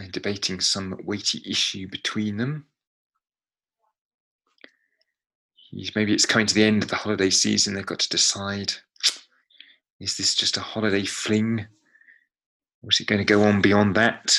[0.00, 2.66] Uh, debating some weighty issue between them.
[5.56, 7.74] He's, maybe it's coming to the end of the holiday season.
[7.74, 8.72] They've got to decide
[9.98, 11.66] is this just a holiday fling?
[12.82, 14.38] Or is it going to go on beyond that?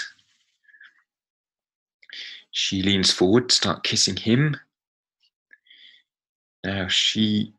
[2.49, 4.57] She leans forward to start kissing him.
[6.63, 7.53] Now she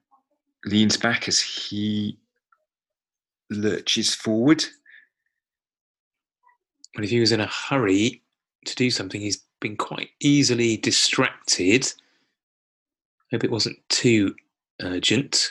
[0.64, 2.18] leans back as he
[3.50, 4.64] lurches forward.
[6.95, 8.22] But if he was in a hurry
[8.66, 11.93] to do something, he's been quite easily distracted.
[13.30, 14.34] Hope it wasn't too
[14.82, 15.51] urgent.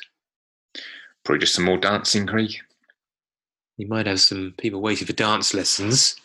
[1.24, 2.56] Probably just some more dancing, Craig.
[3.78, 6.16] He might have some people waiting for dance lessons.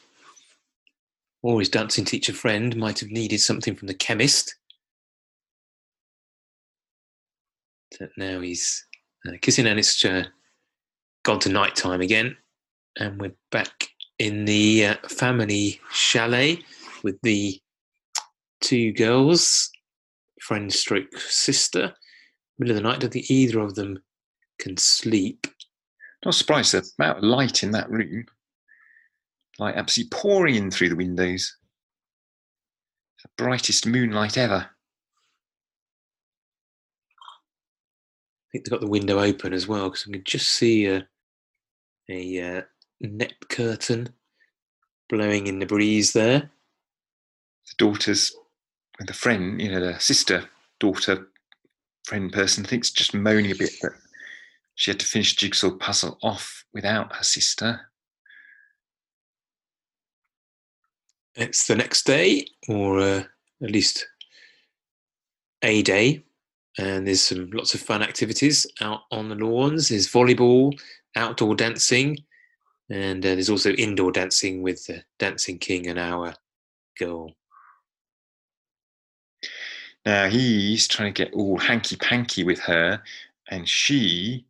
[1.42, 4.56] Or his dancing teacher friend might have needed something from the chemist.
[7.92, 8.84] So now he's
[9.26, 10.24] uh, kissing and it's uh,
[11.22, 12.36] gone to night time again.
[12.98, 13.88] And we're back
[14.18, 16.58] in the uh, family chalet
[17.02, 17.60] with the
[18.60, 19.70] two girls,
[20.40, 21.92] friend stroke sister.
[22.58, 24.02] Middle of the night, I don't think either of them
[24.58, 25.46] can sleep.
[26.24, 28.24] Not surprised the amount of light in that room.
[29.58, 31.56] Light absolutely pouring in through the windows.
[33.16, 34.70] It's the brightest moonlight ever.
[38.38, 41.06] I think they've got the window open as well because I can just see a,
[42.08, 42.62] a uh,
[43.00, 44.08] net curtain
[45.08, 46.50] blowing in the breeze there.
[47.66, 48.34] The daughter's
[49.06, 50.48] a friend, you know, the sister,
[50.80, 51.28] daughter,
[52.04, 53.92] friend person, think's just moaning a bit that
[54.74, 57.80] she had to finish jigsaw puzzle off without her sister.
[61.34, 63.22] It's the next day, or uh,
[63.62, 64.06] at least
[65.62, 66.24] a day,
[66.78, 69.88] and there's some lots of fun activities out on the lawns.
[69.88, 70.78] There's volleyball,
[71.16, 72.16] outdoor dancing,
[72.88, 76.34] and uh, there's also indoor dancing with the Dancing King and our
[76.98, 77.32] girl.
[80.04, 83.02] Now he's trying to get all hanky panky with her,
[83.48, 84.46] and she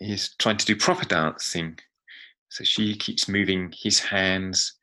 [0.00, 1.78] is trying to do proper dancing.
[2.48, 4.74] So she keeps moving his hands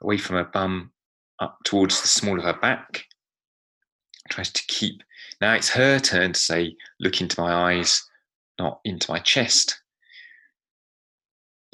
[0.00, 0.90] away from her bum
[1.38, 3.06] up towards the small of her back.
[4.28, 5.02] Tries to keep.
[5.40, 8.04] Now it's her turn to say, Look into my eyes,
[8.58, 9.81] not into my chest.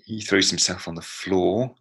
[0.08, 1.74] He throws himself on the floor.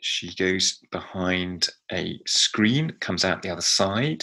[0.00, 4.22] She goes behind a screen, comes out the other side.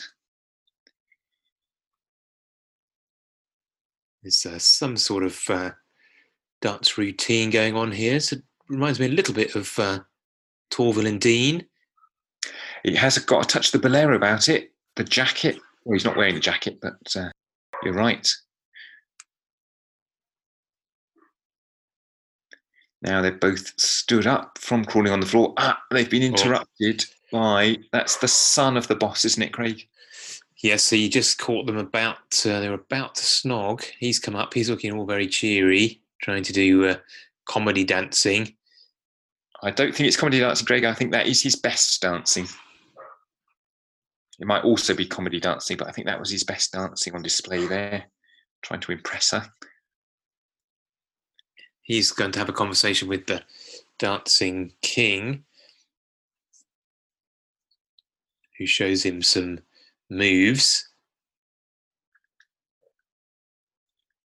[4.21, 5.71] There's uh, some sort of uh,
[6.61, 8.19] dance routine going on here.
[8.19, 10.01] So it reminds me a little bit of uh,
[10.69, 11.65] Torvill and Dean.
[12.83, 14.71] It has got a touch of the bolero about it.
[14.97, 15.57] The jacket.
[15.83, 17.31] Well, he's not wearing the jacket, but uh,
[17.81, 18.31] you're right.
[23.01, 25.53] Now they've both stood up from crawling on the floor.
[25.57, 27.39] Ah, they've been interrupted oh.
[27.39, 29.87] by that's the son of the boss, isn't it, Craig?
[30.63, 32.17] Yes, so you just caught them about.
[32.43, 33.83] Uh, they were about to snog.
[33.99, 34.53] He's come up.
[34.53, 36.95] He's looking all very cheery, trying to do uh,
[37.45, 38.55] comedy dancing.
[39.61, 40.83] I don't think it's comedy dancing, Greg.
[40.83, 42.47] I think that is his best dancing.
[44.39, 47.21] It might also be comedy dancing, but I think that was his best dancing on
[47.21, 48.05] display there,
[48.63, 49.47] trying to impress her
[51.87, 53.41] he's going to have a conversation with the
[53.97, 55.45] dancing king,
[58.57, 59.59] who shows him some
[60.09, 60.89] moves.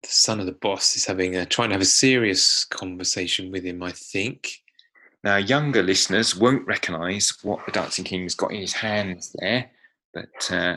[0.03, 3.63] The son of the boss is having a trying to have a serious conversation with
[3.63, 4.61] him, I think.
[5.23, 9.71] Now, younger listeners won't recognise what the Dancing King's got in his hands there,
[10.13, 10.75] but uh,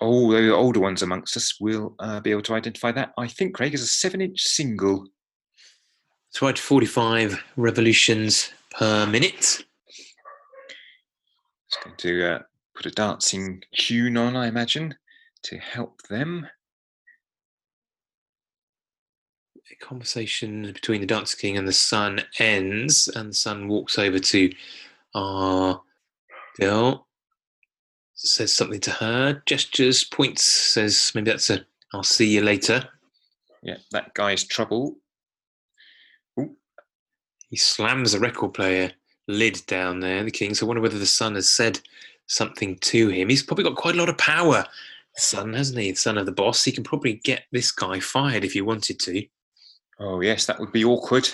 [0.00, 3.12] all the older ones amongst us will uh, be able to identify that.
[3.16, 5.06] I think Craig is a seven-inch single
[6.34, 9.64] it's right 45 revolutions per minute.
[11.68, 12.38] It's going to uh,
[12.74, 14.96] put a dancing tune on, I imagine,
[15.44, 16.48] to help them.
[19.70, 24.18] A conversation between the Dancer King and the Son ends, and the Son walks over
[24.18, 24.52] to
[25.14, 25.80] our
[26.58, 27.06] girl,
[28.14, 32.88] says something to her, gestures, points, says maybe that's a I'll see you later.
[33.62, 34.96] Yeah, that guy's trouble
[37.54, 38.90] he slams the record player
[39.28, 40.54] lid down there, the king.
[40.54, 41.78] So I wonder whether the son has said
[42.26, 43.28] something to him.
[43.28, 44.66] He's probably got quite a lot of power,
[45.14, 45.92] the son, hasn't he?
[45.92, 46.64] The son of the boss.
[46.64, 49.24] He can probably get this guy fired if he wanted to.
[50.00, 51.28] Oh, yes, that would be awkward.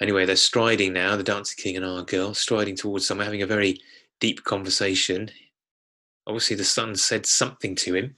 [0.00, 3.46] Anyway, they're striding now, the Dancing King and our girl, striding towards someone, having a
[3.46, 3.82] very
[4.18, 5.30] deep conversation.
[6.26, 8.16] Obviously, the son said something to him.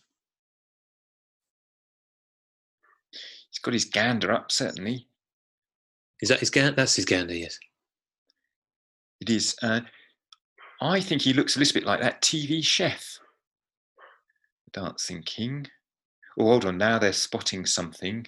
[3.11, 5.09] He's got his gander up, certainly.
[6.23, 6.77] Is that his gander?
[6.77, 7.59] That's his gander, yes.
[9.21, 9.57] It is.
[9.61, 9.81] Uh,
[10.81, 13.19] I think he looks a little bit like that TV chef.
[14.73, 15.67] Dancing King.
[16.39, 16.79] Oh, hold on.
[16.79, 18.27] Now they're spotting something.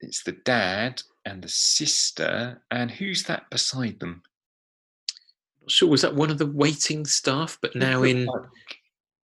[0.00, 2.62] It's the dad and the sister.
[2.70, 4.22] And who's that beside them?
[5.60, 5.88] Not sure.
[5.88, 7.58] Was that one of the waiting staff?
[7.60, 8.26] But now it in.
[8.26, 8.42] Like,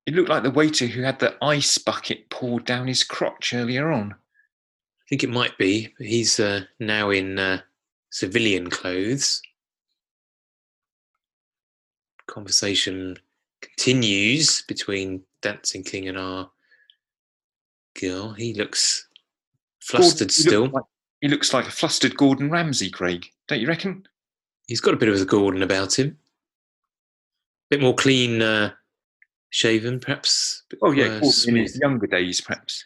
[0.06, 3.90] it looked like the waiter who had the ice bucket poured down his crotch earlier
[3.90, 4.16] on.
[5.04, 5.92] I think it might be.
[5.98, 7.60] He's uh, now in uh,
[8.10, 9.42] civilian clothes.
[12.26, 13.18] Conversation
[13.60, 16.50] continues between Dancing King and our
[18.00, 18.32] girl.
[18.32, 19.06] He looks
[19.80, 20.62] flustered Gordon, he still.
[20.62, 20.84] Looks like,
[21.20, 23.26] he looks like a flustered Gordon Ramsay, Craig.
[23.46, 24.06] Don't you reckon?
[24.68, 26.16] He's got a bit of a Gordon about him.
[27.68, 28.72] A bit more clean uh,
[29.50, 30.62] shaven, perhaps.
[30.80, 32.84] Oh yeah, in his younger days, perhaps.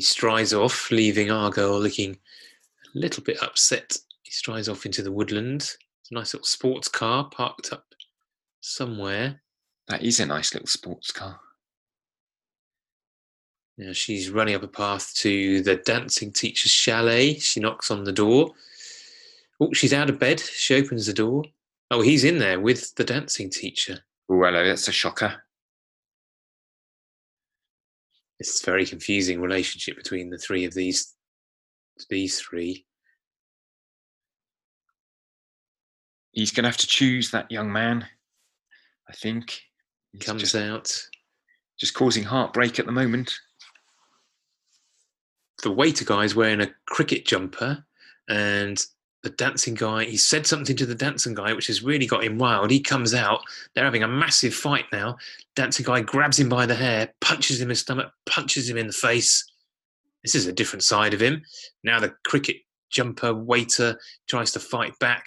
[0.00, 2.16] He strides off, leaving Argo looking
[2.94, 3.98] a little bit upset.
[4.22, 5.60] He strides off into the woodland.
[5.60, 7.84] It's a nice little sports car parked up
[8.62, 9.42] somewhere.
[9.88, 11.38] That is a nice little sports car.
[13.76, 17.34] Now she's running up a path to the dancing teacher's chalet.
[17.34, 18.52] She knocks on the door.
[19.60, 20.40] Oh, she's out of bed.
[20.40, 21.44] She opens the door.
[21.90, 23.98] Oh, he's in there with the dancing teacher.
[24.30, 24.66] Oh, hello.
[24.66, 25.42] That's a shocker
[28.40, 31.14] it's a very confusing relationship between the three of these
[32.08, 32.86] these three.
[36.32, 38.06] He's going to have to choose that young man.
[39.08, 39.60] I think
[40.12, 41.06] He's comes just, out,
[41.78, 43.34] just causing heartbreak at the moment.
[45.62, 47.84] the waiter guy is wearing a cricket jumper,
[48.28, 48.82] and
[49.22, 52.38] the dancing guy he said something to the dancing guy which has really got him
[52.38, 52.70] wild.
[52.70, 53.42] He comes out
[53.74, 55.18] they're having a massive fight now.
[55.54, 58.86] Dancing guy grabs him by the hair punches him in the stomach punches him in
[58.86, 59.44] the face.
[60.22, 61.42] This is a different side of him.
[61.84, 62.56] Now the cricket
[62.90, 65.26] jumper waiter tries to fight back.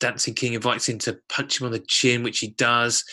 [0.00, 3.04] Dancing king invites him to punch him on the chin which he does.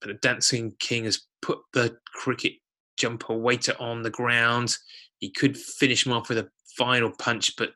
[0.00, 2.52] But the dancing king has put the cricket
[2.96, 4.76] jumper waiter on the ground.
[5.18, 7.70] He could finish him off with a final punch but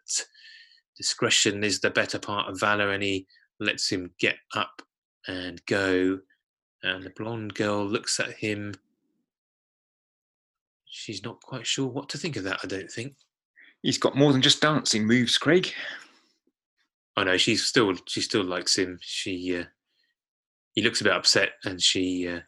[1.00, 3.26] discretion is the better part of valor, and he
[3.58, 4.82] lets him get up
[5.26, 6.18] and go.
[6.82, 8.74] And the blonde girl looks at him.
[10.84, 13.14] She's not quite sure what to think of that, I don't think.
[13.82, 15.72] He's got more than just dancing moves, Craig.
[17.16, 18.98] Oh no, she's still she still likes him.
[19.00, 19.64] She uh,
[20.74, 22.40] he looks a bit upset, and she uh,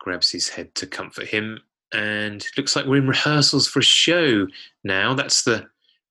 [0.00, 1.60] grabs his head to comfort him.
[1.92, 4.46] And looks like we're in rehearsals for a show
[4.82, 5.14] now.
[5.14, 5.68] That's the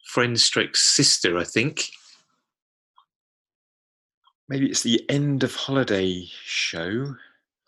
[0.10, 1.92] friend stroke sister, I think.
[4.48, 7.16] Maybe it's the end of holiday show.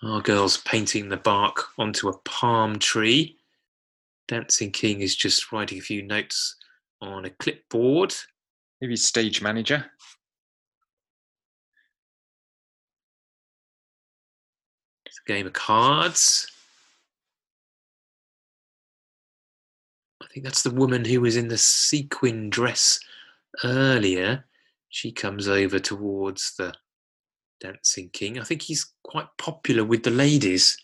[0.01, 3.37] Our girl's painting the bark onto a palm tree.
[4.27, 6.55] Dancing King is just writing a few notes
[6.99, 8.15] on a clipboard.
[8.81, 9.85] Maybe stage manager.
[15.05, 16.47] It's a game of cards.
[20.31, 22.99] Think that's the woman who was in the sequin dress
[23.63, 24.45] earlier.
[24.89, 26.73] She comes over towards the
[27.59, 28.39] Dancing King.
[28.39, 30.77] I think he's quite popular with the ladies.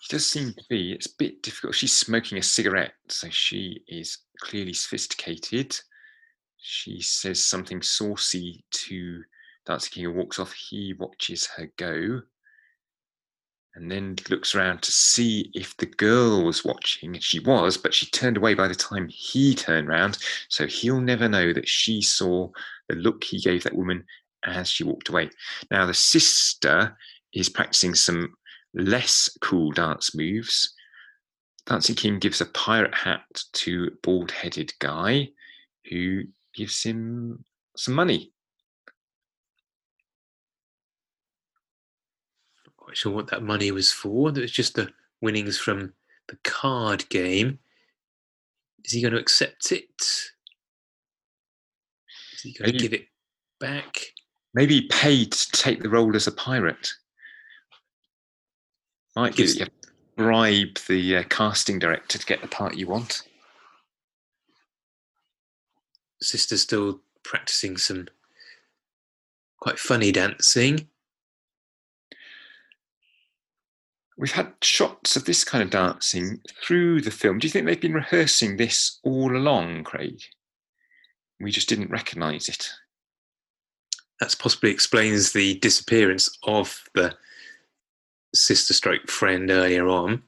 [0.00, 0.92] He does seem to be.
[0.92, 1.74] It's a bit difficult.
[1.74, 5.78] She's smoking a cigarette, so she is clearly sophisticated.
[6.58, 9.22] She says something saucy to
[9.66, 10.52] Dancing King and walks off.
[10.52, 12.22] He watches her go
[13.74, 17.18] and then looks around to see if the girl was watching.
[17.20, 20.18] She was, but she turned away by the time he turned round.
[20.48, 22.50] So he'll never know that she saw
[22.88, 24.04] the look he gave that woman
[24.44, 25.30] as she walked away.
[25.70, 26.96] Now, the sister
[27.32, 28.34] is practicing some
[28.74, 30.74] less cool dance moves.
[31.66, 33.22] Dancing King gives a pirate hat
[33.52, 35.30] to bald headed guy
[35.88, 36.22] who
[36.54, 37.44] gives him
[37.76, 38.31] some money.
[42.92, 44.28] Quite sure what that money was for.
[44.28, 44.90] It was just the
[45.22, 45.94] winnings from
[46.28, 47.58] the card game.
[48.84, 49.88] Is he going to accept it?
[52.34, 53.06] Is he going maybe, to give it
[53.58, 53.96] back?
[54.52, 56.92] Maybe he paid to take the role as a pirate.
[59.16, 59.66] Might give you
[60.18, 63.22] bribe the uh, casting director to get the part you want.
[66.20, 68.08] Sister's still practicing some
[69.60, 70.88] quite funny dancing.
[74.22, 77.40] We've had shots of this kind of dancing through the film.
[77.40, 80.22] Do you think they've been rehearsing this all along, Craig?
[81.40, 82.70] We just didn't recognise it.
[84.20, 87.16] That possibly explains the disappearance of the
[88.32, 90.22] sister stroke friend earlier on.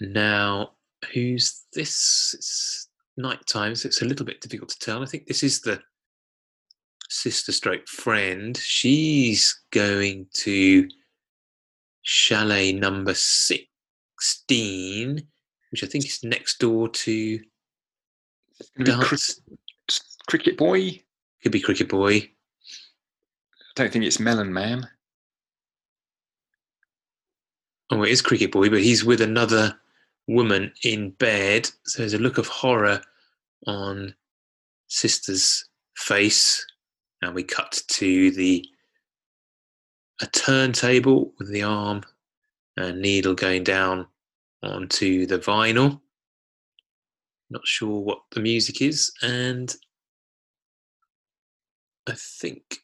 [0.00, 0.70] Now,
[1.12, 2.34] who's this?
[2.38, 5.02] It's night time, so it's a little bit difficult to tell.
[5.02, 5.82] I think this is the
[7.08, 10.88] sister stroke friend, she's going to
[12.02, 15.22] chalet number 16,
[15.70, 17.40] which I think is next door to
[18.82, 19.40] dance.
[20.28, 21.02] Cricket Boy?
[21.42, 22.16] Could be Cricket Boy.
[22.16, 22.28] I
[23.74, 24.88] don't think it's Melon Man.
[27.90, 29.78] Oh, it is Cricket Boy, but he's with another
[30.26, 31.70] woman in bed.
[31.84, 33.00] So there's a look of horror
[33.66, 34.14] on
[34.88, 35.64] Sister's
[35.96, 36.64] face
[37.22, 38.64] and we cut to the
[40.22, 42.02] a turntable with the arm
[42.76, 44.06] and needle going down
[44.62, 46.00] onto the vinyl.
[47.50, 49.74] Not sure what the music is, and
[52.08, 52.78] I think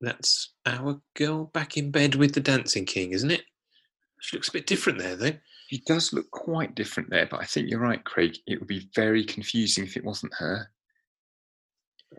[0.00, 3.42] that's our girl back in bed with the Dancing King, isn't it?
[4.20, 5.36] She looks a bit different there, though.
[5.68, 8.36] She does look quite different there, but I think you're right, Craig.
[8.46, 10.68] It would be very confusing if it wasn't her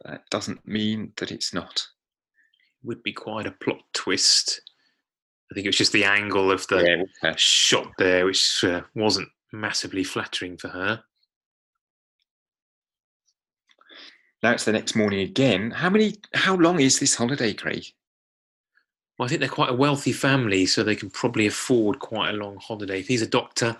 [0.06, 1.88] that doesn't mean that it's not.
[2.84, 4.62] It would be quite a plot twist.
[5.52, 9.30] I think it was just the angle of the yeah, shot there, which uh, wasn't
[9.52, 11.04] massively flattering for her.
[14.42, 15.72] Now it's the next morning again.
[15.72, 16.16] How many?
[16.34, 17.86] How long is this holiday, Craig?
[19.18, 22.38] Well, I think they're quite a wealthy family, so they can probably afford quite a
[22.38, 23.02] long holiday.
[23.02, 23.78] If he's a doctor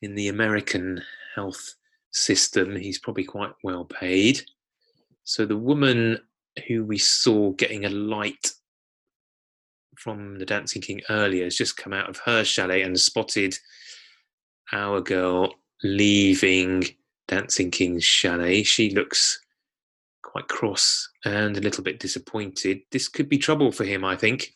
[0.00, 1.02] in the American
[1.34, 1.74] health
[2.12, 4.40] system, he's probably quite well paid.
[5.24, 6.18] So the woman
[6.68, 8.52] who we saw getting a light
[9.96, 13.56] from the Dancing King earlier has just come out of her chalet and spotted
[14.72, 16.84] our girl leaving
[17.26, 18.62] Dancing King's chalet.
[18.62, 19.40] She looks
[20.22, 22.80] quite cross and a little bit disappointed.
[22.90, 24.52] This could be trouble for him, I think.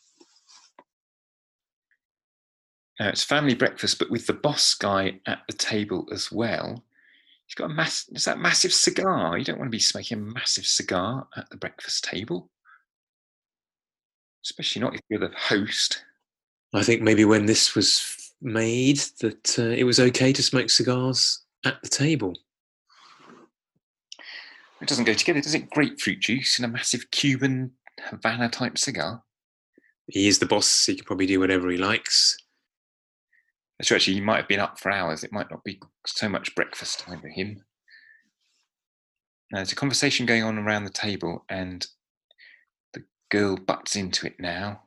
[2.99, 6.83] Now it's family breakfast, but with the boss guy at the table as well.
[7.49, 8.07] He's got a mass.
[8.11, 9.35] Is that massive cigar?
[9.35, 12.51] You don't want to be smoking a massive cigar at the breakfast table,
[14.45, 16.03] especially not if you're the host.
[16.75, 21.43] I think maybe when this was made, that uh, it was okay to smoke cigars
[21.65, 22.37] at the table.
[24.79, 25.71] It doesn't go together, does it?
[25.71, 29.23] Grapefruit juice and a massive Cuban Havana type cigar.
[30.05, 30.85] He is the boss.
[30.85, 32.37] He can probably do whatever he likes.
[33.81, 35.23] So actually, he might have been up for hours.
[35.23, 37.63] It might not be so much breakfast time for him.
[39.51, 41.87] Now, there's a conversation going on around the table, and
[42.93, 44.81] the girl butts into it now.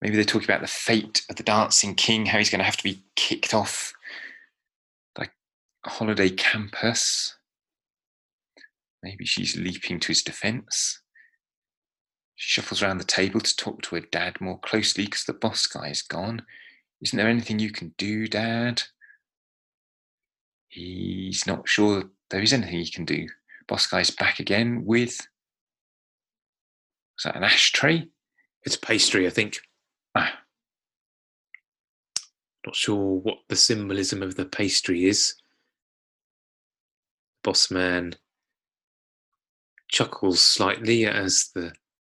[0.00, 2.76] Maybe they're talking about the fate of the dancing king, how he's going to have
[2.78, 3.92] to be kicked off
[5.86, 7.36] a holiday campus.
[9.02, 11.00] Maybe she's leaping to his defense.
[12.34, 15.66] She shuffles around the table to talk to her dad more closely because the boss
[15.66, 16.42] guy is gone.
[17.02, 18.82] Isn't there anything you can do, Dad?
[20.68, 23.28] He's not sure there is anything he can do.
[23.66, 25.20] Boss guy's back again with.
[27.18, 28.08] Is that an ashtray?
[28.64, 29.60] It's pastry, I think.
[30.14, 30.40] Ah.
[32.64, 35.34] Not sure what the symbolism of the pastry is.
[37.42, 38.16] Boss man
[39.88, 41.72] chuckles slightly as the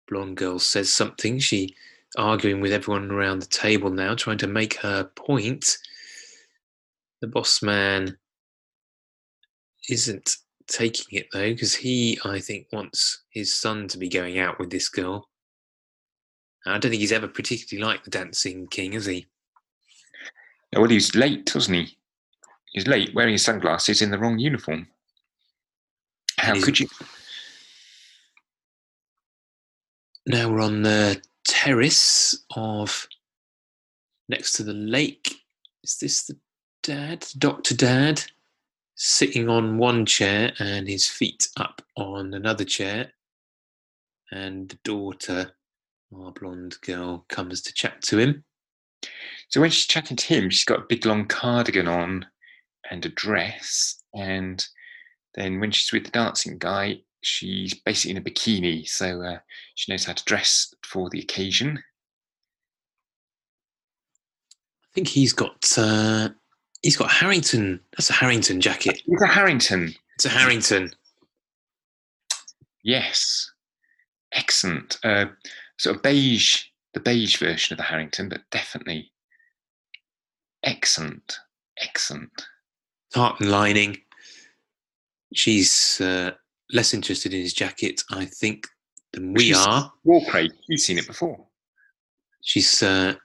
[0.07, 1.38] blonde girl says something.
[1.39, 1.76] She
[2.18, 5.77] arguing with everyone around the table now, trying to make her point.
[7.22, 8.18] The boss man
[9.90, 10.38] isn't
[10.68, 14.69] taking it though, because he, I think, wants his son to be going out with
[14.69, 15.30] this girl.
[16.65, 19.27] I don't think he's ever particularly liked the Dancing King, has he?
[20.76, 21.98] well, he's late, wasn't he?
[22.73, 24.88] He's late wearing his sunglasses in the wrong uniform.
[26.38, 26.88] How could you?
[30.27, 33.07] Now we're on the terrace of
[34.27, 35.35] next to the lake.
[35.83, 36.37] Is this the
[36.83, 37.75] dad, Dr.
[37.75, 38.23] Dad,
[38.95, 43.11] sitting on one chair and his feet up on another chair?
[44.31, 45.51] And the daughter,
[46.15, 48.43] our blonde girl, comes to chat to him.
[49.47, 52.27] So when she's chatting to him, she's got a big long cardigan on
[52.91, 54.03] and a dress.
[54.13, 54.63] And
[55.35, 59.37] then when she's with the dancing guy, she's basically in a bikini, so uh,
[59.75, 61.81] she knows how to dress for the occasion.
[64.83, 66.29] I think he's got uh,
[66.81, 67.79] he's got Harrington.
[67.91, 69.01] That's a Harrington jacket.
[69.05, 69.93] It's a Harrington.
[70.15, 70.91] It's a Harrington.
[72.83, 73.51] Yes,
[74.33, 74.97] excellent.
[75.03, 75.25] Uh,
[75.77, 76.63] sort of beige,
[76.93, 79.11] the beige version of the Harrington, but definitely
[80.63, 81.37] excellent,
[81.81, 82.47] excellent.
[83.13, 83.97] Tartan lining.
[85.33, 86.31] She's uh,
[86.71, 88.67] less interested in his jacket, I think,
[89.13, 89.91] than we She's are.
[90.03, 90.21] War.
[90.67, 91.45] You've seen it before.
[92.41, 93.15] She's uh,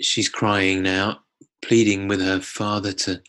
[0.00, 1.20] she's crying now,
[1.62, 3.20] pleading with her father to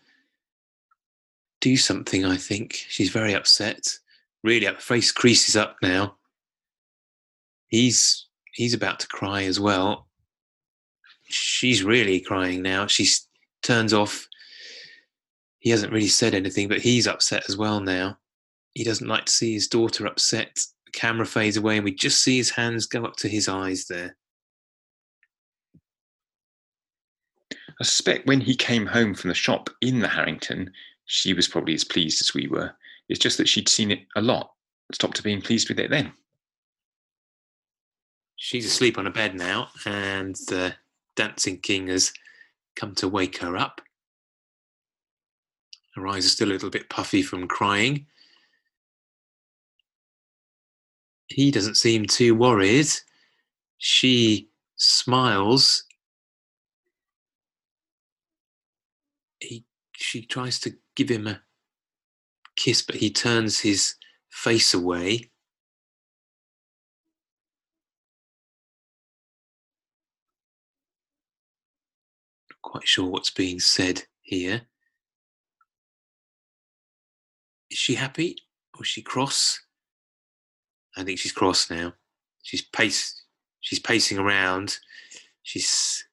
[1.61, 2.25] do something.
[2.25, 3.97] I think she's very upset.
[4.43, 6.15] Really, her face creases up now.
[7.69, 10.07] He's he's about to cry as well.
[11.29, 12.87] She's really crying now.
[12.87, 13.07] She
[13.61, 14.27] turns off.
[15.59, 18.17] He hasn't really said anything, but he's upset as well now
[18.77, 20.55] he doesn't like to see his daughter upset.
[20.85, 23.85] The camera fades away, and we just see his hands go up to his eyes
[23.87, 24.15] there.
[27.51, 30.71] I suspect when he came home from the shop in the Harrington,
[31.05, 32.71] she was probably as pleased as we were.
[33.09, 34.51] It's just that she'd seen it a lot,
[34.93, 36.11] stopped being pleased with it then.
[38.35, 40.75] She's asleep on a bed now, and the
[41.15, 42.13] Dancing King has
[42.75, 43.81] come to wake her up.
[45.95, 48.05] Her eyes are still a little bit puffy from crying.
[51.27, 52.87] He doesn't seem too worried.
[53.77, 55.83] She smiles.
[59.39, 61.41] He, she tries to give him a
[62.55, 63.95] kiss, but he turns his
[64.29, 65.29] face away.
[72.49, 74.61] Not quite sure what's being said here.
[77.69, 78.37] Is she happy
[78.73, 79.59] or is she cross?
[80.97, 81.93] I think she's cross now.
[82.43, 83.23] She's pace.
[83.59, 84.77] She's pacing around.
[85.43, 86.05] She's.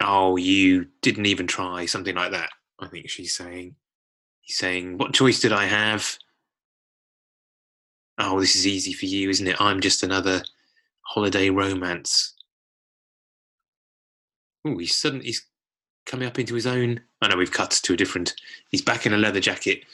[0.00, 2.50] Oh, you didn't even try something like that.
[2.78, 3.74] I think she's saying.
[4.42, 6.18] He's saying, "What choice did I have?"
[8.18, 9.60] Oh, this is easy for you, isn't it?
[9.60, 10.42] I'm just another
[11.02, 12.34] holiday romance.
[14.64, 15.46] Oh, he's suddenly he's
[16.04, 17.00] coming up into his own.
[17.22, 18.34] I know we've cut to a different.
[18.70, 19.84] He's back in a leather jacket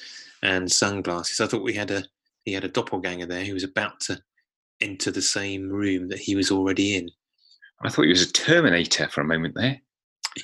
[0.42, 1.40] and sunglasses.
[1.40, 2.04] I thought we had a
[2.44, 4.20] he had a doppelganger there who was about to
[4.80, 7.10] enter the same room that he was already in.
[7.82, 9.80] I thought he was a Terminator for a moment there.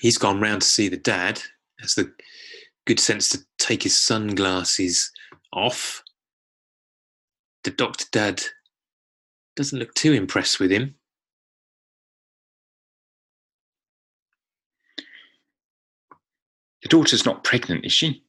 [0.01, 1.41] He's gone round to see the dad.
[1.81, 2.13] Has the
[2.87, 5.11] good sense to take his sunglasses
[5.53, 6.03] off.
[7.65, 8.43] The doctor dad
[9.57, 10.95] doesn't look too impressed with him.
[16.83, 18.25] The daughter's not pregnant, is she?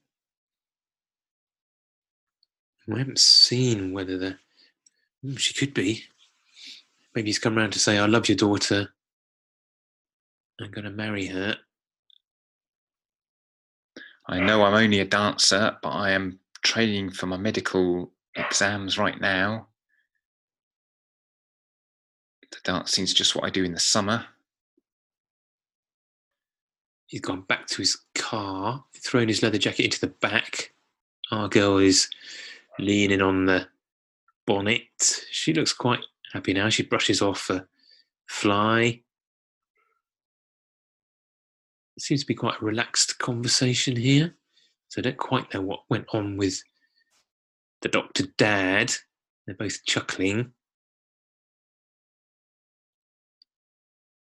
[2.89, 4.37] I haven't seen whether the
[5.23, 6.05] Hmm, she could be.
[7.13, 8.93] Maybe he's come round to say, "I love your daughter.
[10.59, 11.57] I'm going to marry her."
[14.27, 19.19] I know I'm only a dancer, but I am training for my medical exams right
[19.19, 19.67] now.
[22.51, 24.25] The dancing's just what I do in the summer.
[27.07, 30.73] He's gone back to his car, thrown his leather jacket into the back.
[31.31, 32.09] Our girl is
[32.79, 33.67] leaning on the
[34.47, 35.21] bonnet.
[35.31, 36.03] She looks quite
[36.33, 36.69] happy now.
[36.69, 37.65] She brushes off a
[38.27, 39.01] fly.
[41.97, 44.35] It seems to be quite a relaxed conversation here.
[44.89, 46.61] So I don't quite know what went on with
[47.81, 48.93] the doctor dad.
[49.45, 50.53] They're both chuckling.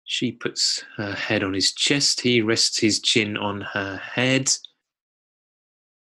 [0.04, 2.20] She puts her head on his chest.
[2.20, 4.50] He rests his chin on her head.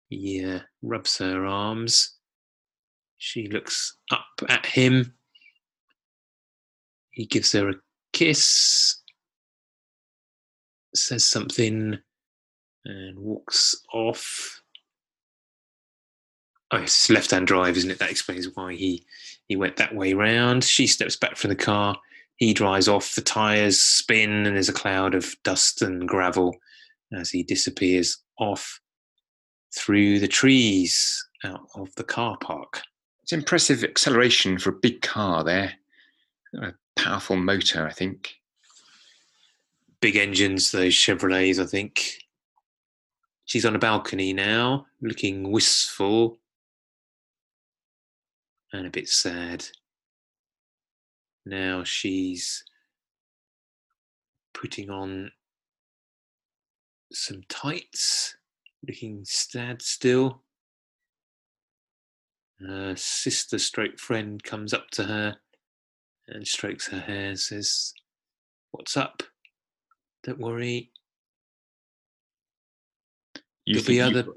[0.09, 2.17] He uh, rubs her arms.
[3.21, 5.13] She looks up at him.
[7.11, 7.75] He gives her a
[8.15, 8.97] kiss,
[10.95, 11.99] says something,
[12.87, 14.63] and walks off.
[16.71, 17.99] Oh, it's left hand drive, isn't it?
[17.99, 19.05] That explains why he,
[19.49, 20.65] he went that way round.
[20.65, 21.99] She steps back from the car.
[22.37, 23.15] He drives off.
[23.15, 26.57] The tyres spin, and there's a cloud of dust and gravel
[27.13, 28.81] as he disappears off
[29.77, 32.81] through the trees out of the car park.
[33.31, 35.75] It's impressive acceleration for a big car there.
[36.61, 38.41] A powerful motor, I think.
[40.01, 42.25] Big engines, those Chevrolets, I think.
[43.45, 46.41] She's on a balcony now, looking wistful
[48.73, 49.65] and a bit sad.
[51.47, 52.65] Now she's
[54.55, 55.31] putting on
[57.13, 58.35] some tights,
[58.85, 60.43] looking sad still.
[62.67, 65.37] Her sister stroke friend comes up to her
[66.29, 67.95] and strokes her hair, says,
[68.71, 69.23] What's up?
[70.23, 70.91] Don't worry.
[73.65, 74.33] You There'll be think, other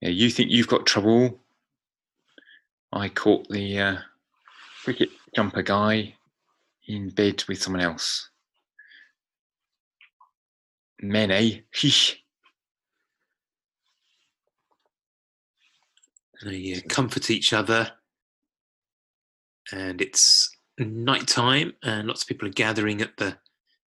[0.00, 1.40] yeah, you think you've got trouble.
[2.92, 3.96] I caught the uh,
[4.84, 6.14] cricket jumper guy
[6.86, 8.30] in bed with someone else.
[11.00, 11.58] Men, eh?
[16.44, 17.90] they uh, comfort each other
[19.72, 23.36] and it's night time and lots of people are gathering at the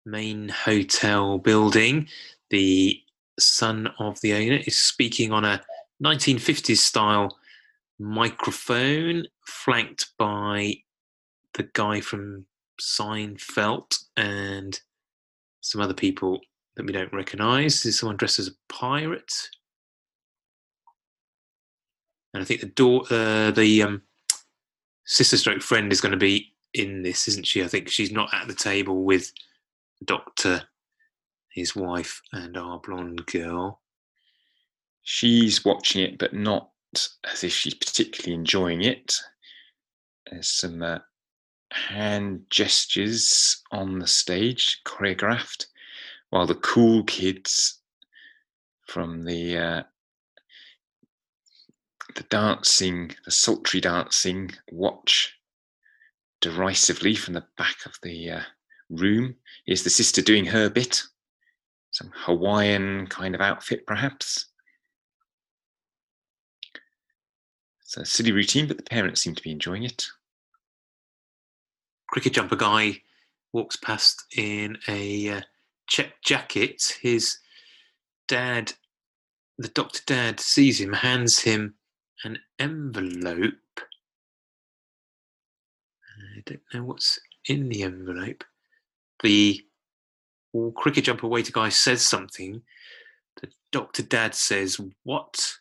[0.04, 2.08] main hotel building
[2.50, 3.00] the
[3.38, 5.60] son of the owner is speaking on a
[6.02, 7.36] 1950s style
[7.98, 10.74] microphone flanked by
[11.54, 12.46] the guy from
[12.80, 14.78] Seinfeld and
[15.60, 16.40] some other people
[16.76, 17.84] that we don't recognize.
[17.86, 19.32] Is someone dressed as a pirate?
[22.36, 24.02] And I think the uh, the um,
[25.06, 27.64] sister stroke friend is going to be in this, isn't she?
[27.64, 29.32] I think she's not at the table with
[30.04, 30.64] doctor,
[31.48, 33.80] his wife, and our blonde girl.
[35.02, 36.68] She's watching it, but not
[37.24, 39.16] as if she's particularly enjoying it.
[40.30, 40.98] There's some uh,
[41.72, 45.68] hand gestures on the stage, choreographed,
[46.28, 47.80] while the cool kids
[48.86, 49.82] from the uh,
[52.16, 55.34] the dancing, the sultry dancing, watch
[56.40, 58.40] derisively from the back of the uh,
[58.90, 59.36] room.
[59.66, 61.02] Is the sister doing her bit?
[61.92, 64.46] Some Hawaiian kind of outfit, perhaps.
[67.82, 70.06] It's a silly routine, but the parents seem to be enjoying it.
[72.08, 73.02] Cricket jumper guy
[73.52, 75.40] walks past in a uh,
[75.86, 76.96] check jacket.
[77.00, 77.38] His
[78.26, 78.72] dad,
[79.58, 81.74] the doctor dad, sees him, hands him
[82.26, 83.80] an envelope.
[86.36, 88.44] I don't know what's in the envelope.
[89.22, 89.64] The
[90.74, 92.62] cricket jumper waiter guy says something.
[93.40, 95.54] The doctor dad says, What?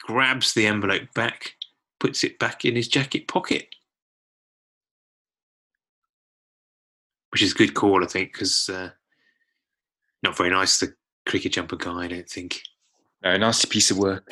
[0.00, 1.54] Grabs the envelope back,
[1.98, 3.74] puts it back in his jacket pocket.
[7.34, 8.90] which is a good call, I think, because uh,
[10.22, 10.94] not very nice the
[11.26, 12.04] cricket jumper guy.
[12.04, 12.62] I don't think.
[13.24, 14.30] No, nasty piece of work.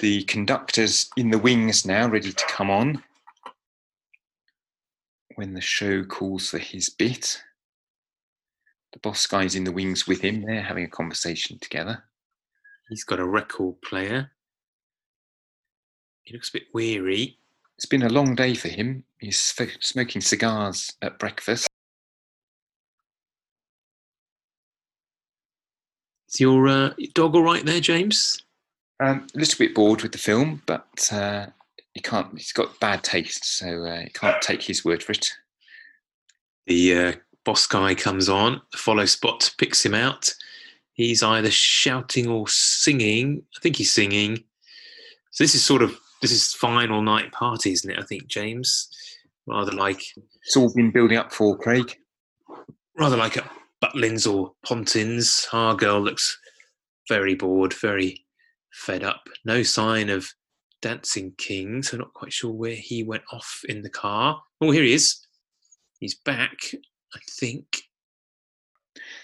[0.00, 3.02] The conductor's in the wings now, ready to come on
[5.34, 7.42] when the show calls for his bit.
[8.92, 10.42] The boss guy's in the wings with him.
[10.42, 12.04] They're having a conversation together.
[12.88, 14.30] He's got a record player.
[16.22, 17.38] He looks a bit weary.
[17.76, 19.04] It's been a long day for him.
[19.18, 21.68] He's smoking cigars at breakfast.
[26.28, 28.42] Is your uh, dog all right there, James?
[29.00, 31.46] Um, a little bit bored with the film, but uh,
[31.94, 32.32] he can't.
[32.32, 35.30] He's got bad taste, so uh, he can't take his word for it.
[36.66, 37.12] The uh,
[37.44, 38.60] boss guy comes on.
[38.72, 40.34] The follow spot picks him out.
[40.92, 43.42] He's either shouting or singing.
[43.56, 44.42] I think he's singing.
[45.30, 47.98] So this is sort of this is final night party, isn't it?
[47.98, 48.88] I think James,
[49.46, 50.02] rather like
[50.44, 51.96] it's all been building up for Craig.
[52.96, 53.48] Rather like at
[53.82, 55.46] Butlins or Pontins.
[55.52, 56.36] Our girl looks
[57.08, 58.24] very bored, very
[58.78, 59.28] fed up.
[59.44, 60.28] No sign of
[60.80, 64.40] Dancing King, so not quite sure where he went off in the car.
[64.60, 65.26] Oh, here he is.
[65.98, 66.56] He's back,
[67.14, 67.82] I think.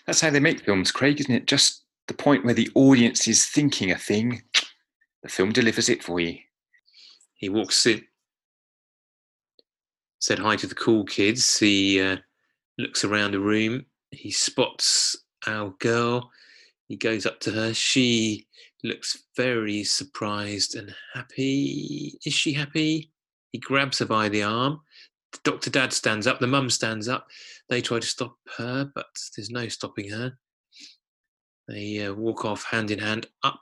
[0.06, 1.46] That's how they make films, Craig, isn't it?
[1.46, 4.42] Just the point where the audience is thinking a thing,
[5.22, 6.38] the film delivers it for you.
[7.34, 8.02] He walks in,
[10.18, 11.58] said hi to the cool kids.
[11.58, 12.16] He uh,
[12.78, 13.86] looks around the room.
[14.10, 15.16] He spots
[15.46, 16.30] our girl.
[16.88, 17.72] He goes up to her.
[17.72, 18.46] She
[18.84, 22.18] looks very surprised and happy.
[22.24, 23.10] Is she happy?
[23.50, 24.80] He grabs her by the arm.
[25.42, 25.70] Dr.
[25.70, 26.38] Dad stands up.
[26.38, 27.26] The mum stands up.
[27.68, 30.38] They try to stop her, but there's no stopping her.
[31.66, 33.60] They uh, walk off hand in hand up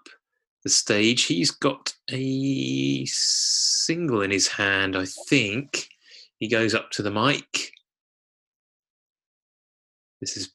[0.65, 1.25] the stage.
[1.25, 5.89] He's got a single in his hand, I think.
[6.39, 7.73] He goes up to the mic.
[10.21, 10.53] This is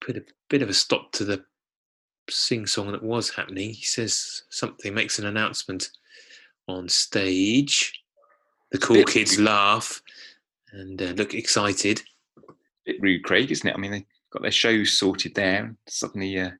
[0.00, 1.44] put a bit of a stop to the
[2.30, 3.70] sing song that was happening.
[3.70, 5.90] He says something, makes an announcement
[6.68, 7.92] on stage.
[8.72, 10.02] The cool kids laugh
[10.72, 12.02] and uh, look excited.
[12.84, 13.74] Bit rude, Craig, isn't it?
[13.74, 16.50] I mean, they got their shows sorted there, and suddenly uh,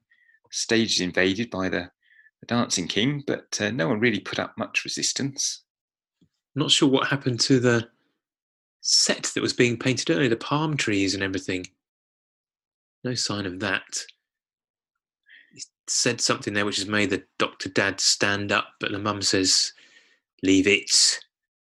[0.51, 1.91] stage is invaded by the,
[2.41, 5.65] the Dancing King, but uh, no one really put up much resistance.
[6.55, 7.89] Not sure what happened to the
[8.81, 11.66] set that was being painted earlier, the palm trees and everything.
[13.03, 14.05] No sign of that
[15.89, 17.69] said something there which has made the Dr.
[17.69, 19.73] Dad stand up, but the mum says,
[20.43, 21.20] Leave it.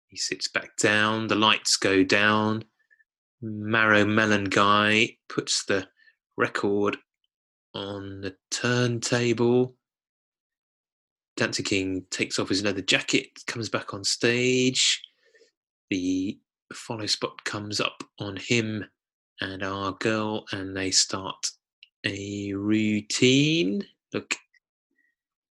[0.08, 2.64] He sits back down, the lights go down.
[3.40, 5.86] Marrow Melon Guy puts the
[6.36, 6.96] record
[7.74, 9.74] on the turntable.
[11.36, 15.00] Dancing King takes off his leather jacket, comes back on stage.
[15.90, 16.38] The
[16.72, 18.84] follow spot comes up on him
[19.40, 21.50] and our girl, and they start
[22.04, 23.84] a routine.
[24.12, 24.34] Look.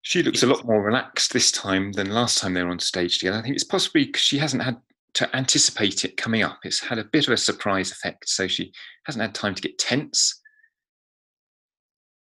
[0.03, 3.19] She looks a lot more relaxed this time than last time they were on stage
[3.19, 3.39] together.
[3.39, 4.77] I think it's possibly because she hasn't had
[5.15, 6.61] to anticipate it coming up.
[6.63, 8.73] It's had a bit of a surprise effect, so she
[9.05, 10.41] hasn't had time to get tense.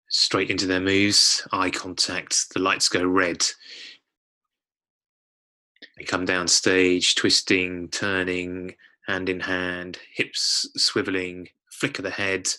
[0.09, 3.45] Straight into their moves, eye contact, the lights go red.
[5.97, 8.75] They come down stage, twisting, turning,
[9.07, 12.49] hand in hand, hips swiveling, flick of the head,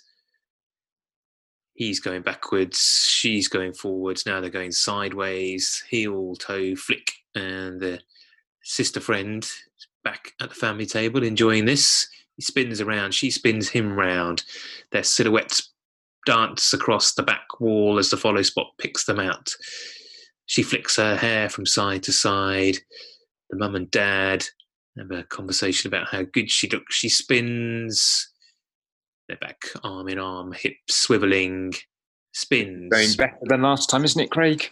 [1.74, 4.26] he's going backwards, she's going forwards.
[4.26, 8.00] Now they're going sideways, heel, toe, flick, and the
[8.62, 9.46] sister friend
[10.04, 12.08] back at the family table enjoying this.
[12.36, 14.44] He spins around, she spins him round.
[14.90, 15.70] Their silhouettes
[16.26, 19.52] dance across the back wall as the follow spot picks them out.
[20.46, 22.78] She flicks her hair from side to side.
[23.50, 24.44] The mum and dad
[24.98, 26.94] have a conversation about how good she looks.
[26.94, 28.31] She spins
[29.32, 31.74] they're back arm in arm, hips swiveling,
[32.32, 32.90] spins.
[32.90, 34.70] Going better than last time, isn't it, Craig?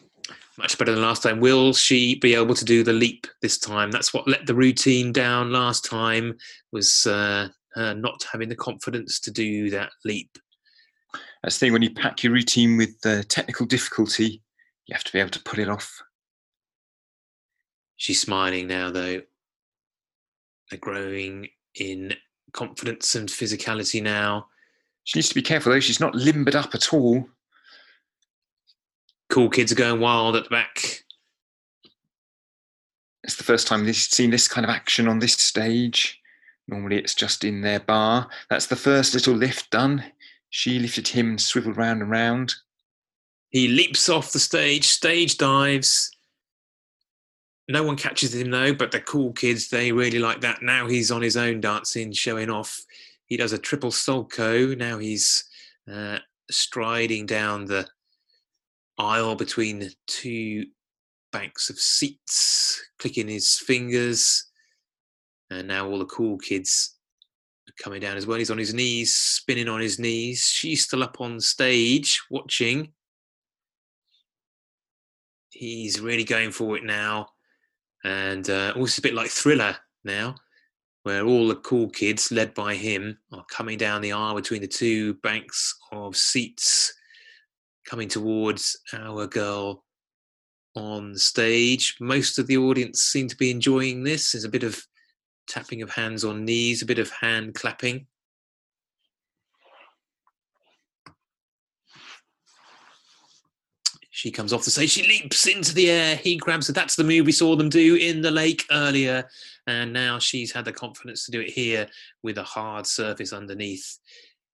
[0.58, 1.40] Much better than last time.
[1.40, 3.90] Will she be able to do the leap this time?
[3.90, 6.36] That's what let the routine down last time.
[6.72, 10.36] Was uh, her not having the confidence to do that leap.
[11.42, 14.42] That's the thing when you pack your routine with uh, technical difficulty,
[14.86, 16.02] you have to be able to pull it off.
[17.96, 19.22] She's smiling now, though.
[20.70, 22.12] They're growing in
[22.52, 24.46] confidence and physicality now.
[25.10, 25.80] She needs to be careful though.
[25.80, 27.28] She's not limbered up at all.
[29.28, 31.02] Cool kids are going wild at the back.
[33.24, 36.20] It's the first time they've seen this kind of action on this stage.
[36.68, 38.28] Normally it's just in their bar.
[38.50, 40.04] That's the first little lift done.
[40.50, 42.54] She lifted him and swiveled round and round.
[43.48, 46.12] He leaps off the stage, stage dives,
[47.68, 50.62] no one catches him though, but the cool kids, they really like that.
[50.62, 52.80] Now he's on his own dancing, showing off.
[53.30, 54.76] He does a triple Salchow.
[54.76, 55.44] Now he's
[55.90, 56.18] uh,
[56.50, 57.88] striding down the
[58.98, 60.66] aisle between two
[61.32, 64.50] banks of seats, clicking his fingers.
[65.48, 66.96] And now all the cool kids
[67.68, 68.38] are coming down as well.
[68.38, 70.42] He's on his knees, spinning on his knees.
[70.42, 72.92] She's still up on stage watching.
[75.50, 77.28] He's really going for it now.
[78.02, 80.34] And uh, also a bit like Thriller now,
[81.02, 84.68] where all the cool kids, led by him, are coming down the aisle between the
[84.68, 86.92] two banks of seats,
[87.86, 89.84] coming towards our girl
[90.76, 91.96] on stage.
[92.00, 94.32] Most of the audience seem to be enjoying this.
[94.32, 94.80] There's a bit of
[95.48, 98.06] tapping of hands on knees, a bit of hand clapping.
[104.20, 106.74] She comes off the stage, she leaps into the air, he grabs her.
[106.74, 109.26] That's the move we saw them do in the lake earlier.
[109.66, 111.86] And now she's had the confidence to do it here
[112.22, 113.98] with a hard surface underneath.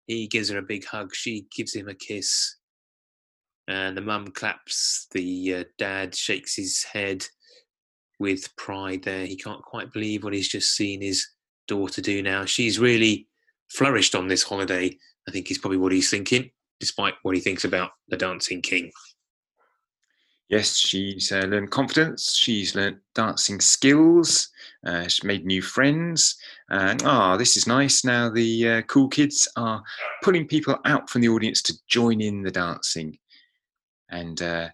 [0.07, 2.59] He gives her a big hug, she gives him a kiss.
[3.67, 7.27] And the mum claps, the uh, dad shakes his head
[8.21, 9.27] with pride there.
[9.27, 11.27] He can't quite believe what he's just seen his
[11.67, 12.45] daughter do now.
[12.45, 13.27] She's really
[13.69, 14.97] flourished on this holiday,
[15.29, 18.93] I think is probably what he's thinking, despite what he thinks about the Dancing King.
[20.49, 22.37] Yes, she's uh, learned confidence.
[22.37, 24.49] She's learned dancing skills.
[24.87, 26.37] Uh, she's made new friends.
[26.71, 28.05] And ah, oh, this is nice.
[28.05, 29.83] Now the uh, cool kids are
[30.23, 33.19] pulling people out from the audience to join in the dancing.
[34.09, 34.69] And uh,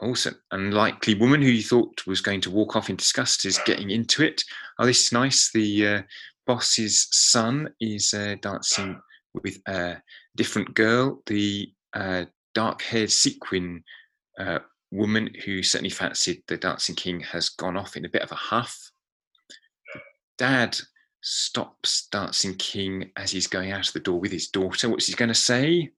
[0.00, 3.90] also, unlikely woman who you thought was going to walk off in disgust is getting
[3.90, 4.42] into it.
[4.80, 5.52] Oh, this is nice.
[5.52, 6.02] The uh,
[6.48, 9.00] boss's son is uh, dancing
[9.40, 10.02] with a
[10.36, 11.22] different girl.
[11.26, 11.72] The
[12.54, 13.84] dark-haired sequin
[14.38, 14.58] uh,
[14.90, 18.36] woman who certainly fancied the Dancing King has gone off in a bit of a
[18.36, 18.90] huff.
[20.38, 20.78] Dad
[21.20, 24.88] stops Dancing King as he's going out of the door with his daughter.
[24.88, 25.90] What's he going to say?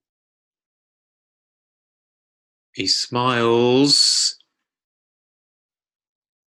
[2.73, 4.37] He smiles.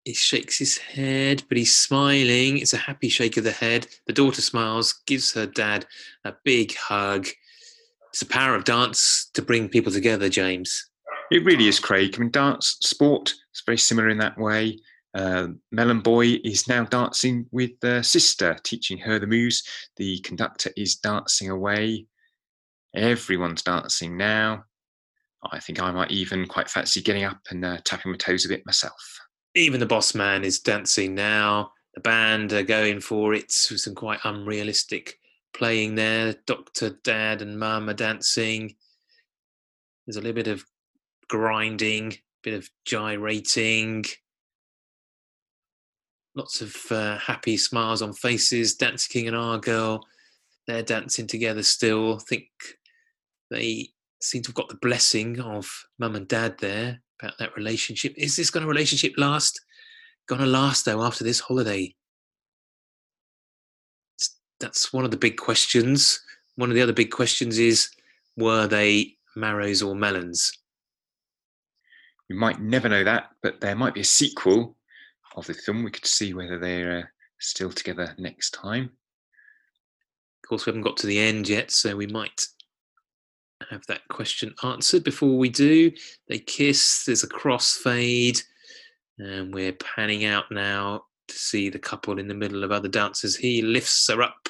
[0.04, 2.58] He shakes his head, but he's smiling.
[2.58, 3.86] It's a happy shake of the head.
[4.06, 5.86] The daughter smiles, gives her dad
[6.24, 7.28] a big hug.
[8.08, 10.89] It's the power of dance to bring people together, James.
[11.30, 12.14] It really is, Craig.
[12.16, 14.78] I mean, dance sport is very similar in that way.
[15.14, 19.62] Uh, Melon Boy is now dancing with the sister, teaching her the moves.
[19.96, 22.06] The conductor is dancing away.
[22.94, 24.64] Everyone's dancing now.
[25.50, 28.48] I think I might even quite fancy getting up and uh, tapping my toes a
[28.48, 29.20] bit myself.
[29.54, 31.72] Even the boss man is dancing now.
[31.94, 35.18] The band are going for it with some quite unrealistic
[35.54, 36.34] playing there.
[36.46, 38.76] Doctor, Dad, and Mum are dancing.
[40.06, 40.64] There's a little bit of
[41.30, 44.04] grinding, bit of gyrating,
[46.34, 48.74] lots of uh, happy smiles on faces.
[48.74, 50.06] Dancing King and our girl,
[50.66, 52.16] they're dancing together still.
[52.16, 52.48] I think
[53.50, 53.90] they
[54.20, 58.12] seem to have got the blessing of mum and dad there about that relationship.
[58.16, 59.60] Is this going to relationship last?
[60.28, 61.94] Going to last though after this holiday?
[64.58, 66.20] That's one of the big questions.
[66.56, 67.88] One of the other big questions is
[68.36, 70.52] were they marrows or melons?
[72.30, 74.76] We might never know that, but there might be a sequel
[75.34, 75.82] of the film.
[75.82, 77.02] We could see whether they're uh,
[77.40, 78.84] still together next time.
[78.84, 82.46] Of course, we haven't got to the end yet, so we might
[83.68, 85.90] have that question answered before we do.
[86.28, 88.40] They kiss, there's a crossfade,
[89.18, 93.34] and we're panning out now to see the couple in the middle of other dancers.
[93.34, 94.48] He lifts her up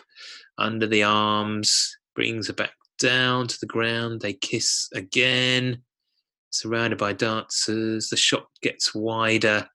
[0.59, 4.21] under the arms, brings her back down to the ground.
[4.21, 5.83] They kiss again
[6.51, 8.09] surrounded by dancers.
[8.09, 9.69] The shot gets wider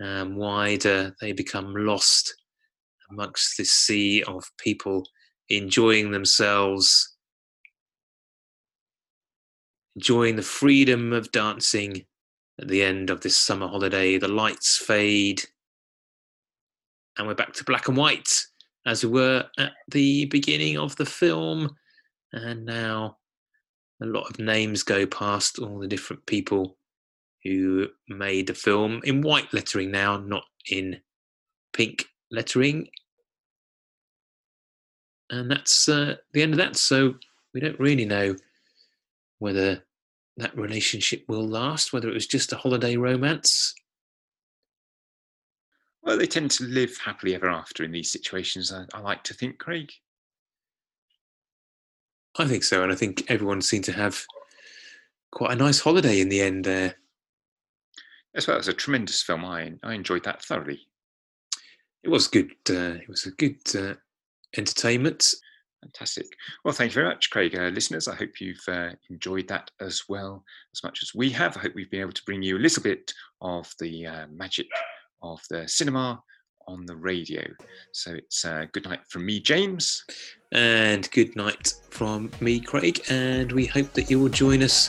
[0.00, 1.14] and wider.
[1.20, 2.34] They become lost
[3.10, 5.06] amongst this sea of people
[5.48, 7.16] enjoying themselves,
[9.96, 12.04] enjoying the freedom of dancing
[12.60, 14.18] at the end of this summer holiday.
[14.18, 15.42] The lights fade,
[17.16, 18.32] and we're back to black and white
[18.86, 21.76] as we were at the beginning of the film.
[22.32, 23.17] And now
[24.00, 26.76] a lot of names go past all the different people
[27.44, 31.00] who made the film in white lettering now, not in
[31.72, 32.88] pink lettering.
[35.30, 36.76] And that's uh, the end of that.
[36.76, 37.14] So
[37.52, 38.36] we don't really know
[39.38, 39.84] whether
[40.36, 43.74] that relationship will last, whether it was just a holiday romance.
[46.02, 49.34] Well, they tend to live happily ever after in these situations, I, I like to
[49.34, 49.90] think, Craig.
[52.38, 54.24] I think so, and I think everyone seemed to have
[55.32, 56.94] quite a nice holiday in the end there.
[58.34, 59.44] As well, it was a tremendous film.
[59.44, 60.80] I I enjoyed that thoroughly.
[62.04, 62.52] It was good.
[62.68, 63.94] Uh, it was a good uh,
[64.56, 65.34] entertainment.
[65.82, 66.26] Fantastic.
[66.64, 67.56] Well, thank you very much, Craig.
[67.56, 70.44] Uh, listeners, I hope you've uh, enjoyed that as well
[70.74, 71.56] as much as we have.
[71.56, 74.66] I hope we've been able to bring you a little bit of the uh, magic
[75.22, 76.22] of the cinema
[76.68, 77.42] on the radio.
[77.92, 80.04] So it's uh, good night from me, James.
[80.52, 83.00] And good night from me, Craig.
[83.10, 84.88] And we hope that you will join us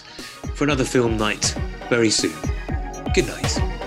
[0.53, 1.55] for another film night
[1.89, 2.35] very soon.
[3.15, 3.78] Good night.